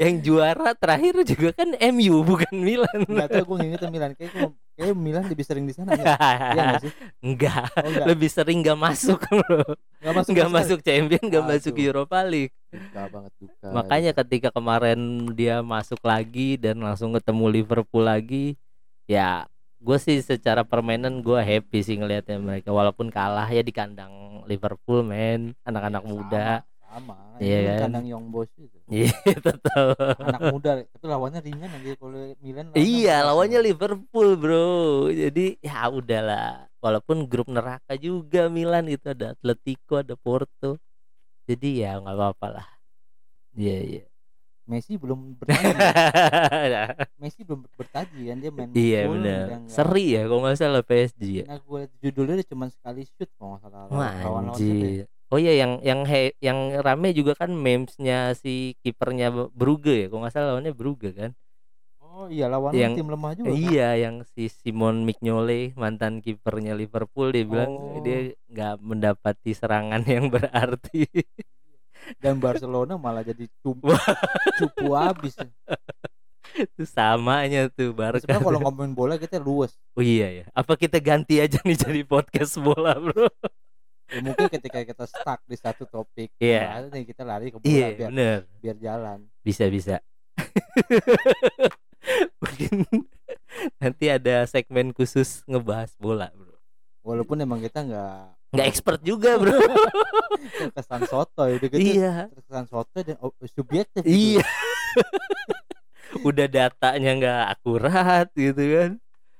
Yang 0.00 0.14
juara 0.24 0.76
terakhir 0.76 1.14
juga 1.24 1.48
kan 1.56 1.72
MU 1.92 2.20
bukan 2.20 2.52
Milan. 2.52 3.04
Enggak 3.08 3.28
tahu 3.32 3.56
gue 3.56 3.72
inget 3.72 3.82
Milan. 3.88 4.12
Kayak 4.14 4.32
gua- 4.36 4.56
kayak 4.78 4.94
Milan 4.94 5.26
lebih 5.26 5.42
sering 5.42 5.66
di 5.66 5.74
sana 5.74 5.90
ya. 5.92 6.14
Iya 6.54 6.62
nggak 6.62 6.82
sih? 6.86 6.92
Enggak, 7.18 7.66
Oh, 7.74 7.82
enggak. 7.82 8.06
lebih 8.06 8.30
sering 8.30 8.58
gak 8.62 8.78
masuk, 8.78 9.18
bro. 9.26 9.74
Enggak 9.98 10.14
masuk. 10.14 10.30
nggak 10.32 10.46
sama 10.46 10.58
masuk 10.62 10.78
Champion, 10.80 11.22
nggak 11.26 11.42
Aduh. 11.42 11.52
masuk 11.58 11.74
Europa 11.76 12.18
League. 12.22 12.54
Duka 12.70 13.02
banget 13.10 13.32
duka. 13.36 13.66
Makanya 13.74 14.10
ketika 14.14 14.48
kemarin 14.54 15.00
dia 15.34 15.58
masuk 15.60 15.98
lagi 16.00 16.54
dan 16.54 16.78
langsung 16.78 17.10
ketemu 17.10 17.44
Liverpool 17.50 18.06
lagi, 18.06 18.54
ya 19.04 19.44
gue 19.78 19.98
sih 19.98 20.18
secara 20.18 20.62
permainan 20.62 21.22
gue 21.22 21.38
happy 21.38 21.82
sih 21.82 21.94
ngelihatnya 21.94 22.38
mereka 22.38 22.74
walaupun 22.74 23.10
kalah 23.10 23.46
ya 23.46 23.62
di 23.62 23.70
kandang 23.70 24.42
Liverpool 24.46 25.02
men 25.02 25.54
anak-anak 25.62 26.02
Sama, 26.02 26.10
muda 26.10 26.48
Sama. 26.62 26.77
Iya 27.38 27.56
Ini 27.56 27.68
kan? 27.68 27.78
Kandang 27.84 28.06
Young 28.06 28.26
Boys 28.28 28.50
itu. 28.54 28.78
iya 28.88 29.12
tetap 29.36 29.94
Anak 30.18 30.40
muda, 30.48 30.70
tapi 30.82 31.04
lawannya 31.04 31.40
ringan 31.40 31.70
aja 31.70 31.92
kalau 31.94 32.18
Milan. 32.38 32.64
iya 32.74 33.22
lawannya 33.22 33.60
Liverpool 33.60 34.28
bro 34.34 34.68
jadi 35.08 35.54
ya 35.58 35.86
udahlah 35.86 36.66
walaupun 36.78 37.24
grup 37.24 37.46
neraka 37.46 37.94
juga 37.94 38.48
Milan 38.48 38.86
itu 38.86 39.06
ada 39.06 39.32
Atletico 39.32 39.98
ada 39.98 40.14
Porto 40.14 40.80
jadi 41.44 41.68
ya 41.78 41.90
nggak 41.96 42.12
apa-apa 42.12 42.46
lah 42.50 42.68
iya 43.52 43.78
iya 43.78 44.04
Messi 44.64 44.94
belum 44.94 45.32
bertaji. 45.40 45.80
Messi 47.16 47.40
belum 47.40 47.64
bertaji 47.72 48.20
kan 48.22 48.36
dia 48.36 48.50
main 48.50 48.68
iya 48.70 49.00
benar 49.04 49.46
seri 49.64 50.12
ya 50.12 50.24
kalau 50.24 50.40
nggak 50.42 50.56
salah 50.56 50.82
PSG 50.82 51.22
ya 51.34 51.44
Nah, 51.46 51.58
gue 51.58 51.80
judulnya 51.98 52.44
cuma 52.44 52.68
sekali 52.68 53.04
shoot 53.06 53.28
kalau 53.34 53.56
nggak 53.56 53.62
salah. 53.64 53.84
Ya? 53.88 54.28
anjir. 54.28 55.08
Oh 55.28 55.36
iya 55.36 55.52
yang 55.54 55.84
yang 55.84 56.08
he, 56.08 56.32
yang 56.40 56.72
rame 56.80 57.12
juga 57.12 57.36
kan 57.36 57.52
memesnya 57.52 58.32
si 58.32 58.72
kipernya 58.80 59.28
Brugge 59.52 59.94
ya. 59.94 60.06
Kalau 60.08 60.20
nggak 60.24 60.32
salah 60.32 60.46
lawannya 60.52 60.72
Brugge 60.72 61.12
kan. 61.12 61.30
Oh 62.00 62.26
iya 62.26 62.50
lawan 62.50 62.74
Yang- 62.74 62.96
tim 62.98 63.08
lemah 63.08 63.30
juga. 63.36 63.46
kan? 63.46 63.54
Iya, 63.54 63.88
yang 63.94 64.16
si 64.26 64.48
Simon 64.48 65.06
Mignolet 65.06 65.76
mantan 65.76 66.18
kipernya 66.18 66.74
Liverpool 66.74 67.30
dia 67.30 67.44
bilang 67.44 67.70
Oh. 67.70 68.00
dia 68.00 68.32
nggak 68.48 68.74
mendapati 68.80 69.52
serangan 69.54 70.02
yang 70.02 70.26
berarti. 70.26 71.06
Dan 72.18 72.40
Barcelona 72.40 72.96
malah 72.96 73.20
jadi 73.20 73.46
cupu, 73.60 73.92
cupu 74.58 74.96
habis. 74.96 75.36
itu 76.56 76.82
samanya 76.88 77.68
tuh 77.68 77.92
Barca. 77.92 78.24
Sebenarnya 78.24 78.42
kalau 78.42 78.60
ngomongin 78.64 78.96
bola 78.96 79.14
kita 79.14 79.36
luas. 79.38 79.76
Oh 79.92 80.02
iya 80.02 80.42
ya. 80.42 80.44
Apa 80.50 80.74
kita 80.74 80.98
ganti 80.98 81.38
aja 81.38 81.60
nih 81.62 81.76
jadi 81.76 82.02
podcast 82.02 82.56
bola, 82.58 82.96
Bro? 82.98 83.28
Ya, 84.08 84.24
mungkin 84.24 84.48
ketika 84.48 84.80
kita 84.88 85.04
stuck 85.04 85.44
di 85.44 85.56
satu 85.60 85.84
topik, 85.84 86.32
Iya. 86.40 86.80
nah, 86.80 86.96
nih 86.96 87.04
kita 87.04 87.28
lari 87.28 87.52
ke 87.52 87.60
bola 87.60 87.68
Iya, 87.68 87.86
biar 87.92 88.08
bener. 88.08 88.38
biar 88.64 88.76
jalan. 88.80 89.18
Bisa 89.44 89.68
bisa. 89.68 90.00
Mungkin 92.40 92.88
nanti 93.76 94.04
ada 94.08 94.48
segmen 94.48 94.96
khusus 94.96 95.44
ngebahas 95.44 95.92
bola, 96.00 96.32
Bro. 96.32 96.56
Walaupun 97.04 97.36
emang 97.44 97.60
kita 97.60 97.84
nggak 97.84 98.40
Nggak 98.48 98.68
expert 98.72 99.00
juga, 99.04 99.36
Bro. 99.36 99.52
kesan 100.76 101.04
soto 101.04 101.44
udah 101.44 101.68
gitu 101.68 101.76
iya. 101.76 102.32
kesan 102.32 102.64
soto 102.64 102.98
dan 103.04 103.20
subjektif 103.52 104.00
gitu. 104.00 104.40
Iya. 104.40 104.46
Udah 106.28 106.48
datanya 106.48 107.10
nggak 107.12 107.44
akurat 107.52 108.32
gitu 108.32 108.62
kan. 108.72 108.90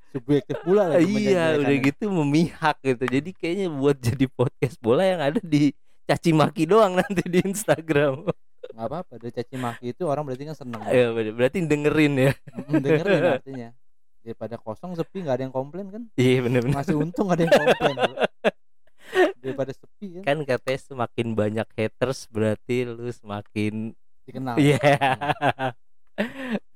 Subjektif 0.09 0.57
pula 0.61 0.89
lagi 0.91 1.05
iya, 1.29 1.55
udah 1.55 1.69
menyanyikannya. 1.69 1.87
gitu 1.87 2.05
memihak 2.09 2.77
gitu. 2.81 3.05
Jadi 3.05 3.31
kayaknya 3.33 3.67
buat 3.69 3.97
jadi 3.99 4.25
podcast 4.27 4.77
bola 4.79 5.03
yang 5.03 5.21
ada 5.21 5.39
di 5.39 5.71
caci 6.05 6.31
maki 6.33 6.65
doang 6.65 6.97
nanti 6.97 7.23
di 7.23 7.39
Instagram. 7.43 8.25
nggak 8.69 8.85
apa-apa 8.85 9.13
caci 9.29 9.57
maki 9.57 9.91
itu 9.91 10.03
orang 10.05 10.23
berarti 10.23 10.45
kan 10.45 10.57
seneng 10.57 10.81
Ya, 10.87 11.11
ber- 11.11 11.35
berarti 11.35 11.59
dengerin 11.63 12.15
ya. 12.17 12.33
Mm, 12.53 12.73
dengerin 12.79 13.23
artinya 13.39 13.69
daripada 14.19 14.55
kosong 14.57 14.93
sepi 14.93 15.25
nggak 15.25 15.35
ada 15.35 15.45
yang 15.45 15.55
komplain 15.55 15.87
kan 15.89 16.03
Iya 16.15 16.45
bener-bener. 16.45 16.77
masih 16.77 16.97
untung 16.97 17.29
ada 17.29 17.41
yang 17.41 17.55
komplain 17.55 17.97
daripada 19.39 19.73
sepi 19.73 20.07
kan 20.15 20.23
Kan 20.23 20.39
katanya 20.45 20.81
semakin 20.85 21.27
banyak 21.33 21.69
haters 21.73 22.29
berarti 22.29 22.85
lu 22.85 23.09
semakin 23.09 23.97
dikenal 24.25 24.61
Iya. 24.61 24.85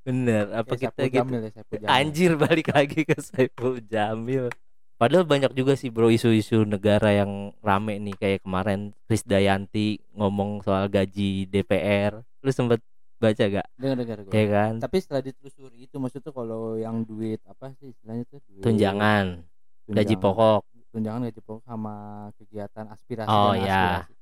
Bener. 0.03 0.45
Apa 0.53 0.75
Kayak 0.75 0.81
kita 0.81 0.93
Saiful 0.93 1.07
gitu? 1.07 1.19
Jamil 1.19 1.41
ya, 1.41 1.51
Saiful 1.53 1.77
Jamil. 1.77 1.91
Anjir 1.91 2.31
balik 2.37 2.69
lagi 2.69 3.01
ke 3.03 3.17
Saiful 3.19 3.75
Jamil. 3.83 4.47
Padahal 4.95 5.25
banyak 5.25 5.53
juga 5.53 5.75
sih 5.75 5.89
bro 5.89 6.09
isu-isu 6.09 6.63
negara 6.65 7.11
yang 7.13 7.31
rame 7.59 7.99
nih 7.99 8.15
kayak 8.15 8.41
kemarin 8.41 8.95
Kris 9.03 9.23
Dayanti 9.23 9.99
ngomong 10.13 10.61
soal 10.61 10.87
gaji 10.87 11.45
DPR. 11.45 12.23
Lu 12.39 12.51
sempet 12.51 12.79
baca 13.17 13.39
gak? 13.41 13.67
dengar 13.77 13.97
dengar 13.97 14.19
gue 14.21 14.33
Ya 14.33 14.45
kan? 14.49 14.73
tapi 14.79 14.99
setelah 14.99 15.23
ditelusuri 15.23 15.87
itu 15.87 15.95
maksudnya 15.97 16.31
kalau 16.31 16.75
yang 16.75 17.03
duit 17.03 17.39
apa 17.47 17.71
sih 17.73 17.95
istilahnya 17.95 18.27
tuh 18.27 18.43
duit 18.45 18.67
Tunjangan, 18.67 19.47
gaji 19.87 19.87
tunjangan- 19.87 20.19
pokok. 20.19 20.61
tunjangan 20.91 21.21
gaji 21.25 21.41
pokok 21.41 21.63
sama 21.63 21.95
kegiatan 22.35 22.85
aspirasi 22.91 23.31
Oh, 23.31 23.55
ya. 23.55 24.03
aspirasi 24.03 24.15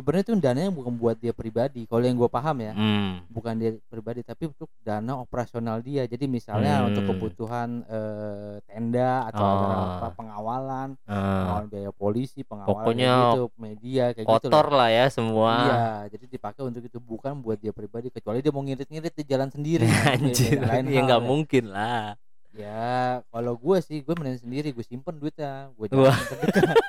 sebenarnya 0.00 0.24
itu 0.24 0.34
dananya 0.34 0.70
bukan 0.70 0.92
buat 0.92 1.14
dia 1.14 1.30
pribadi 1.30 1.84
kalau 1.84 2.00
yang 2.00 2.16
gue 2.16 2.26
paham 2.26 2.56
ya 2.58 2.72
Hmm. 2.72 3.20
bukan 3.28 3.54
dia 3.54 3.70
pribadi 3.86 4.20
tapi 4.20 4.48
untuk 4.48 4.72
dana 4.80 5.14
operasional 5.14 5.78
dia 5.78 6.02
jadi 6.04 6.24
misalnya 6.24 6.82
untuk 6.82 7.04
Hmm. 7.04 7.10
kebutuhan 7.12 7.68
eh, 7.84 8.54
tenda 8.64 9.28
atau 9.28 9.44
Oh. 9.44 9.60
apa 9.92 10.08
pengawalan 10.14 10.88
pengawalan 11.04 11.66
biaya 11.66 11.92
polisi 11.92 12.40
pengawalan 12.40 12.72
Pokoknya 12.80 13.12
gitu 13.30 13.42
media 13.54 14.04
kayak 14.10 14.24
gitu 14.24 14.48
kotor 14.48 14.66
loh. 14.66 14.76
lah 14.76 14.88
ya 14.88 15.06
semua. 15.06 15.52
iya 15.60 15.82
jadi 16.08 16.24
dipakai 16.26 16.62
untuk 16.62 16.80
itu 16.80 16.96
bukan 16.96 17.36
buat 17.38 17.56
dia 17.56 17.70
pribadi 17.70 18.08
kecuali 18.08 18.40
dia 18.40 18.48
mau 18.48 18.62
ngirit-ngirit 18.62 19.12
di 19.12 19.24
jalan 19.24 19.48
sendiri 19.48 19.84
Anjir, 20.16 20.56
ya 20.64 21.00
nggak 21.02 21.20
ya. 21.20 21.26
mungkin 21.26 21.64
lah. 21.68 22.16
Ya 22.50 22.82
kalau 23.30 23.54
gue 23.54 23.78
sih 23.78 24.02
gue 24.02 24.14
mending 24.18 24.42
sendiri 24.42 24.68
gue 24.74 24.82
simpen 24.82 25.16
duitnya 25.16 25.70
gue 25.74 25.86
jangan 25.86 26.14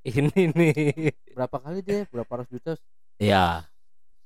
Ini 0.00 0.52
nih. 0.56 1.12
berapa 1.36 1.56
kali 1.60 1.80
dia? 1.84 2.08
Berapa 2.08 2.40
ratus 2.40 2.50
juta? 2.52 2.72
Ya. 3.20 3.68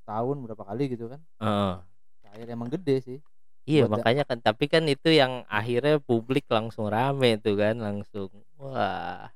setahun 0.03 0.37
berapa 0.45 0.63
kali 0.63 0.95
gitu 0.95 1.11
kan? 1.11 1.21
Heeh. 1.41 1.75
cair 2.23 2.47
emang 2.51 2.69
gede 2.71 2.97
sih. 3.03 3.19
Iya 3.65 3.89
Buat 3.89 3.91
da- 3.91 3.97
makanya 4.03 4.23
kan 4.29 4.39
tapi 4.39 4.65
kan 4.69 4.85
itu 4.87 5.09
yang 5.09 5.43
akhirnya 5.49 5.97
publik 5.99 6.45
langsung 6.53 6.87
rame 6.87 7.41
tuh 7.41 7.57
kan 7.57 7.75
langsung 7.81 8.29
wah. 8.61 9.31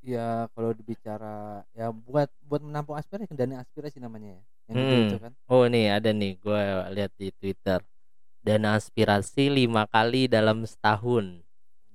Ya 0.00 0.46
kalau 0.54 0.72
dibicara 0.72 1.62
ya 1.74 1.90
buat 1.92 2.30
buat 2.46 2.62
menampung 2.64 2.96
aspirasi 2.96 3.34
dana 3.34 3.60
aspirasi 3.60 3.98
namanya 4.00 4.38
ya 4.38 4.42
yang 4.72 4.76
Hmm. 4.78 5.00
itu 5.10 5.16
kan. 5.20 5.32
Oh 5.46 5.64
nih 5.68 5.94
ada 5.94 6.10
nih 6.10 6.38
gue 6.38 6.60
lihat 6.96 7.12
di 7.18 7.28
Twitter 7.34 7.80
dana 8.42 8.78
aspirasi 8.78 9.50
lima 9.50 9.84
kali 9.88 10.30
dalam 10.30 10.64
setahun. 10.64 11.42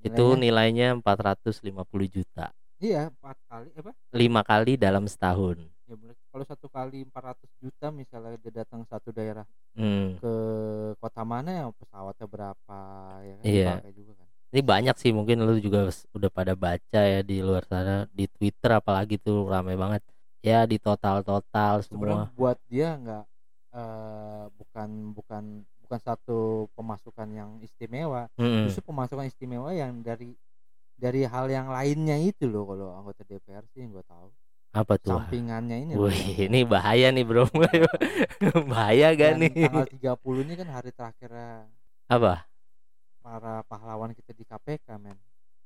Itu 0.04 0.36
Nilainya- 0.36 0.96
nilainya 0.96 1.00
450 1.00 2.08
juta. 2.12 2.52
Iya 2.84 3.08
empat 3.08 3.38
kali 3.48 3.70
apa? 3.80 3.92
Lima 4.12 4.42
kali 4.44 4.76
dalam 4.76 5.08
setahun. 5.08 5.64
Ya 5.88 5.96
bener. 5.96 6.16
kalau 6.34 6.46
satu 6.50 6.66
kali 6.66 7.06
400 7.06 7.46
juta 7.62 7.94
misalnya 7.94 8.34
dia 8.42 8.66
datang 8.66 8.82
satu 8.90 9.14
daerah 9.14 9.46
hmm. 9.78 10.18
ke 10.18 10.34
kota 10.98 11.22
mana 11.22 11.54
ya 11.54 11.66
pesawatnya 11.70 12.26
berapa 12.26 12.80
ya 13.22 13.34
kan? 13.38 13.44
Iya. 13.46 13.74
juga 13.94 14.12
kan. 14.18 14.28
Ini 14.54 14.62
banyak 14.66 14.96
sih 14.98 15.12
mungkin 15.14 15.46
lu 15.46 15.62
juga 15.62 15.94
udah 16.14 16.30
pada 16.34 16.58
baca 16.58 17.02
ya 17.06 17.22
di 17.22 17.38
luar 17.46 17.70
sana 17.70 18.10
di 18.10 18.26
Twitter 18.26 18.74
apalagi 18.74 19.22
tuh 19.22 19.46
rame 19.46 19.78
banget. 19.78 20.02
Ya 20.42 20.66
di 20.66 20.82
total 20.82 21.22
total 21.22 21.86
semua. 21.86 22.28
buat 22.34 22.58
dia 22.68 22.98
nggak 22.98 23.26
eh, 23.78 24.46
bukan 24.58 24.90
bukan 25.14 25.44
bukan 25.94 26.10
satu 26.10 26.66
pemasukan 26.74 27.30
yang 27.30 27.50
istimewa 27.62 28.26
Mm-mm. 28.34 28.66
justru 28.66 28.82
pemasukan 28.82 29.30
istimewa 29.30 29.70
yang 29.78 30.02
dari 30.02 30.34
dari 30.98 31.22
hal 31.22 31.46
yang 31.54 31.70
lainnya 31.70 32.18
itu 32.18 32.50
loh 32.50 32.66
kalau 32.66 32.98
anggota 32.98 33.22
DPR 33.22 33.62
sih 33.70 33.86
yang 33.86 33.94
gue 33.94 34.02
tahu. 34.10 34.34
Apa 34.74 34.98
tuh? 34.98 35.22
Sampingannya 35.22 35.86
ini 35.86 35.92
loh. 35.94 36.10
Wih, 36.10 36.50
ini 36.50 36.66
bahaya 36.66 37.14
nih 37.14 37.22
bro. 37.22 37.46
Bahaya 38.74 39.14
gak 39.14 39.38
Dan 39.38 39.46
nih? 39.46 39.70
tanggal 39.70 39.86
30 40.18 40.44
ini 40.50 40.54
kan 40.58 40.68
hari 40.74 40.90
terakhir 40.90 41.30
apa? 42.10 42.50
para 43.22 43.62
pahlawan 43.70 44.18
kita 44.18 44.34
di 44.34 44.42
KPK 44.50 44.98
men. 44.98 45.16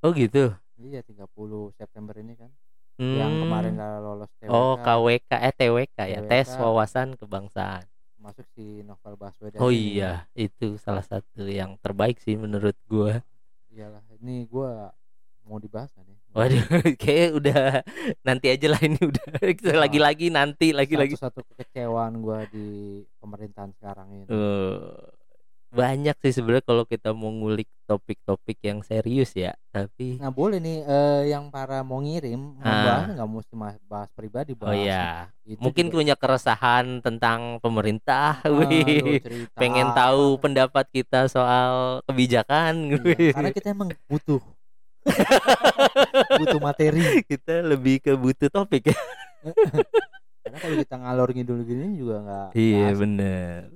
Oh 0.03 0.11
gitu? 0.11 0.51
Iya 0.75 1.07
30 1.07 1.23
September 1.71 2.19
ini 2.19 2.36
kan. 2.36 2.51
Hmm. 2.97 3.13
yang 3.13 3.30
kemarin 3.45 3.78
lolos 4.01 4.25
TWK 4.41 4.49
oh 4.49 4.73
KWK 4.82 5.30
eh 5.38 5.53
TWK 5.53 5.97
ya 6.09 6.17
TWK. 6.17 6.30
tes 6.34 6.49
wawasan 6.57 7.13
kebangsaan 7.13 7.86
masuk 8.28 8.43
si 8.51 8.84
Novel 8.84 9.15
Baswedan 9.15 9.63
oh 9.63 9.71
ini. 9.71 10.03
iya 10.03 10.28
itu 10.36 10.75
salah 10.75 10.99
satu 10.99 11.47
yang 11.47 11.80
terbaik 11.80 12.19
sih 12.19 12.36
menurut 12.36 12.75
gua. 12.91 13.23
Iyalah 13.71 14.03
ini 14.19 14.43
gue 14.43 14.71
mau 15.47 15.63
dibahas 15.63 15.88
kan 15.95 16.03
ya 16.03 16.17
waduh 16.38 16.61
kayak 17.01 17.30
udah 17.34 17.61
nanti 18.21 18.53
aja 18.53 18.67
lah 18.69 18.82
ini 18.86 18.99
udah. 19.01 19.25
Wah. 19.41 19.78
lagi-lagi 19.88 20.30
nanti 20.30 20.69
lagi-lagi. 20.69 21.17
Satu 21.17 21.41
kekecewaan 21.41 22.21
gue 22.21 22.39
di 22.53 22.67
pemerintahan 23.17 23.73
sekarang 23.73 24.07
ini. 24.13 24.25
Eh, 24.30 25.16
banyak 25.68 26.15
sih 26.24 26.32
sebenarnya 26.32 26.63
kalau 26.63 26.84
kita 26.84 27.11
mau 27.11 27.28
ngulik 27.28 27.68
topik-topik 27.84 28.55
yang 28.61 28.80
serius 28.82 29.32
ya 29.32 29.51
tapi 29.70 30.15
nah 30.18 30.32
boleh 30.32 30.57
nih 30.57 30.78
eh, 30.82 31.22
yang 31.30 31.51
para 31.51 31.84
mau 31.84 31.99
ngirim 31.99 32.55
Ah. 32.59 33.03
nggak 33.05 33.28
mesti 33.28 33.53
bahas 33.84 34.09
pribadi 34.15 34.55
oh 34.55 34.63
bahas. 34.63 34.80
Ya 34.80 35.07
itu 35.43 35.59
mungkin 35.59 35.88
juga. 35.88 35.95
punya 35.99 36.15
keresahan 36.15 37.03
tentang 37.03 37.59
pemerintah 37.59 38.39
Ah, 38.47 39.20
cerita 39.20 39.57
pengen 39.59 39.91
tahu 39.91 40.39
pendapat 40.39 40.88
kita 40.89 41.28
soal 41.28 41.99
kebijakan 42.03 42.97
Iya, 43.03 43.36
karena 43.36 43.51
kita 43.51 43.68
emang 43.76 43.91
butuh. 44.07 44.39
Butuh 46.39 46.59
materi. 46.59 47.24
Kita 47.24 47.63
lebih 47.63 48.03
ke 48.03 48.11
butuh 48.11 48.51
topik. 48.51 48.91
Ya 48.91 48.97
karena 50.47 50.57
kalau 50.63 50.76
kita 50.80 50.95
ngalor 50.95 51.30
ngidul 51.36 51.59
gini 51.63 51.99
juga 51.99 52.15
nggak 52.24 52.47
iya 52.55 52.88
bener 52.95 53.68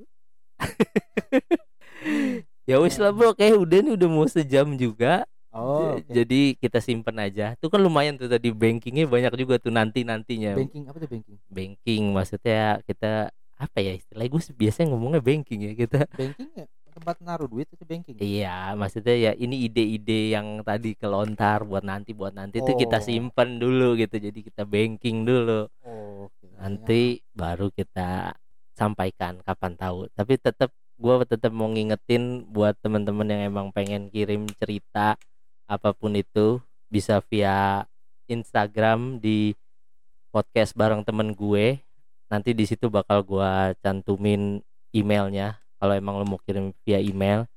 ya 2.66 2.78
wis 2.82 2.98
lah 2.98 3.12
bro. 3.12 3.34
Kayak 3.34 3.62
udah 3.62 3.80
nih 3.86 3.94
udah 3.98 4.10
mau 4.10 4.28
sejam 4.28 4.74
juga. 4.76 5.26
Oh 5.52 6.00
oke. 6.00 6.08
jadi 6.08 6.56
kita 6.56 6.80
simpen 6.80 7.20
aja. 7.20 7.60
Tuh 7.60 7.68
kan 7.68 7.84
lumayan 7.84 8.16
tuh 8.16 8.32
tadi 8.32 8.56
bankingnya 8.56 9.04
banyak 9.04 9.36
juga 9.36 9.60
tuh 9.60 9.68
nanti 9.68 10.08
nantinya 10.08 10.56
banking 10.56 10.88
apa 10.88 10.98
tuh 11.04 11.10
banking? 11.12 11.38
Banking 11.52 12.04
maksudnya 12.16 12.80
kita 12.88 13.36
apa 13.60 13.78
ya 13.78 13.94
istilah 14.00 14.26
gue 14.26 14.42
biasanya 14.56 14.96
ngomongnya 14.96 15.20
banking 15.20 15.60
ya 15.68 15.74
kita. 15.76 16.08
Banking 16.16 16.50
ya? 16.56 16.66
Tempat 16.92 17.20
naruh 17.20 17.52
duit 17.52 17.68
itu 17.68 17.84
banking. 17.84 18.16
Iya 18.16 18.80
maksudnya 18.80 19.16
ya 19.16 19.32
ini 19.36 19.68
ide-ide 19.68 20.32
yang 20.32 20.64
tadi 20.64 20.96
kelontar 20.96 21.68
buat 21.68 21.84
nanti 21.84 22.16
buat 22.16 22.32
nanti 22.32 22.64
tuh 22.64 22.80
kita 22.80 23.00
Oh. 23.00 23.04
simpen 23.04 23.60
dulu 23.60 24.00
gitu. 24.00 24.24
Jadi 24.24 24.40
kita 24.48 24.64
banking 24.64 25.28
dulu. 25.28 25.68
Oh, 25.84 26.32
nanti 26.64 27.20
baru 27.36 27.68
kita 27.76 28.40
sampaikan 28.72 29.44
kapan 29.44 29.76
tahu. 29.76 30.08
Tapi 30.16 30.40
tetap 30.40 30.72
gue 31.02 31.26
tetap 31.26 31.50
mau 31.50 31.66
ngingetin 31.66 32.46
buat 32.46 32.78
teman-teman 32.78 33.26
yang 33.26 33.42
emang 33.50 33.68
pengen 33.74 34.14
kirim 34.14 34.46
cerita 34.62 35.18
apa 35.66 35.90
pun 35.98 36.14
itu 36.14 36.62
bisa 36.94 37.18
via 37.26 37.90
Instagram 38.30 39.18
di 39.18 39.58
podcast 40.30 40.78
bareng 40.78 41.02
temen 41.02 41.34
gue. 41.34 41.82
Nanti 42.30 42.54
di 42.54 42.70
situ 42.70 42.88
bakal 42.88 43.26
gue 43.26 43.74
cantumin 43.82 44.62
emailnya. 44.94 45.58
Kalau 45.82 45.98
emang 45.98 46.22
lo 46.22 46.26
mau 46.38 46.40
kirim 46.46 46.70
via 46.86 47.02
email 47.02 47.50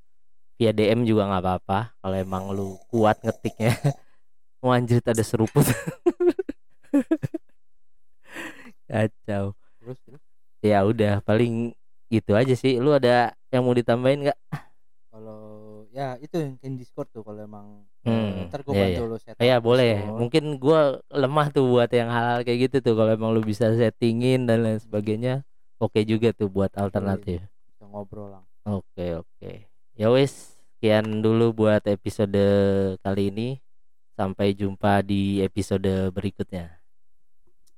via 0.55 0.71
DM 0.73 1.05
juga 1.05 1.29
nggak 1.29 1.43
apa-apa. 1.45 1.93
Kalau 2.01 2.17
emang 2.17 2.45
lu 2.55 2.81
kuat 2.89 3.21
ngetiknya 3.21 3.77
oh 4.65 4.73
anjir 4.73 5.05
ada 5.05 5.21
seruput. 5.21 5.67
Kacau. 8.89 9.53
Terus 9.83 9.99
terus? 10.07 10.23
Ya 10.65 10.81
udah 10.81 11.21
paling 11.21 11.77
gitu 12.11 12.33
aja 12.37 12.55
sih 12.55 12.77
lu 12.81 12.93
ada 12.93 13.33
yang 13.53 13.63
mau 13.65 13.73
ditambahin 13.73 14.29
nggak 14.31 14.39
kalau 15.09 15.41
ya 15.95 16.19
itu 16.19 16.57
yang 16.61 16.75
Discord 16.77 17.09
tuh 17.13 17.23
kalau 17.23 17.41
emang 17.43 17.87
Hmm, 18.05 18.45
eh, 18.45 18.53
ntar 18.53 18.61
gue 18.61 18.77
iya, 18.77 18.85
bantu 18.85 19.01
iya. 19.01 19.09
lo 19.09 19.17
set 19.17 19.35
ya 19.41 19.57
boleh 19.57 19.97
Discord. 19.97 20.19
mungkin 20.21 20.45
gua 20.61 21.01
lemah 21.09 21.49
tuh 21.49 21.65
buat 21.65 21.89
yang 21.89 22.13
hal-hal 22.13 22.45
kayak 22.45 22.69
gitu 22.69 22.77
tuh 22.85 22.95
kalau 23.01 23.17
emang 23.17 23.33
lu 23.33 23.41
bisa 23.41 23.73
settingin 23.73 24.45
dan 24.45 24.61
lain 24.61 24.77
sebagainya 24.77 25.41
oke 25.81 25.97
juga 26.05 26.37
tuh 26.37 26.53
buat 26.53 26.69
alternatif 26.77 27.41
bisa 27.65 27.89
ngobrol 27.89 28.29
lang 28.29 28.45
Oke 28.65 29.21
oke. 29.21 29.69
Ya 29.93 30.09
wes, 30.09 30.57
sekian 30.73 31.21
dulu 31.21 31.53
buat 31.53 31.85
episode 31.85 32.33
kali 33.05 33.29
ini. 33.29 33.49
Sampai 34.17 34.57
jumpa 34.57 35.05
di 35.05 35.45
episode 35.45 36.09
berikutnya. 36.09 36.81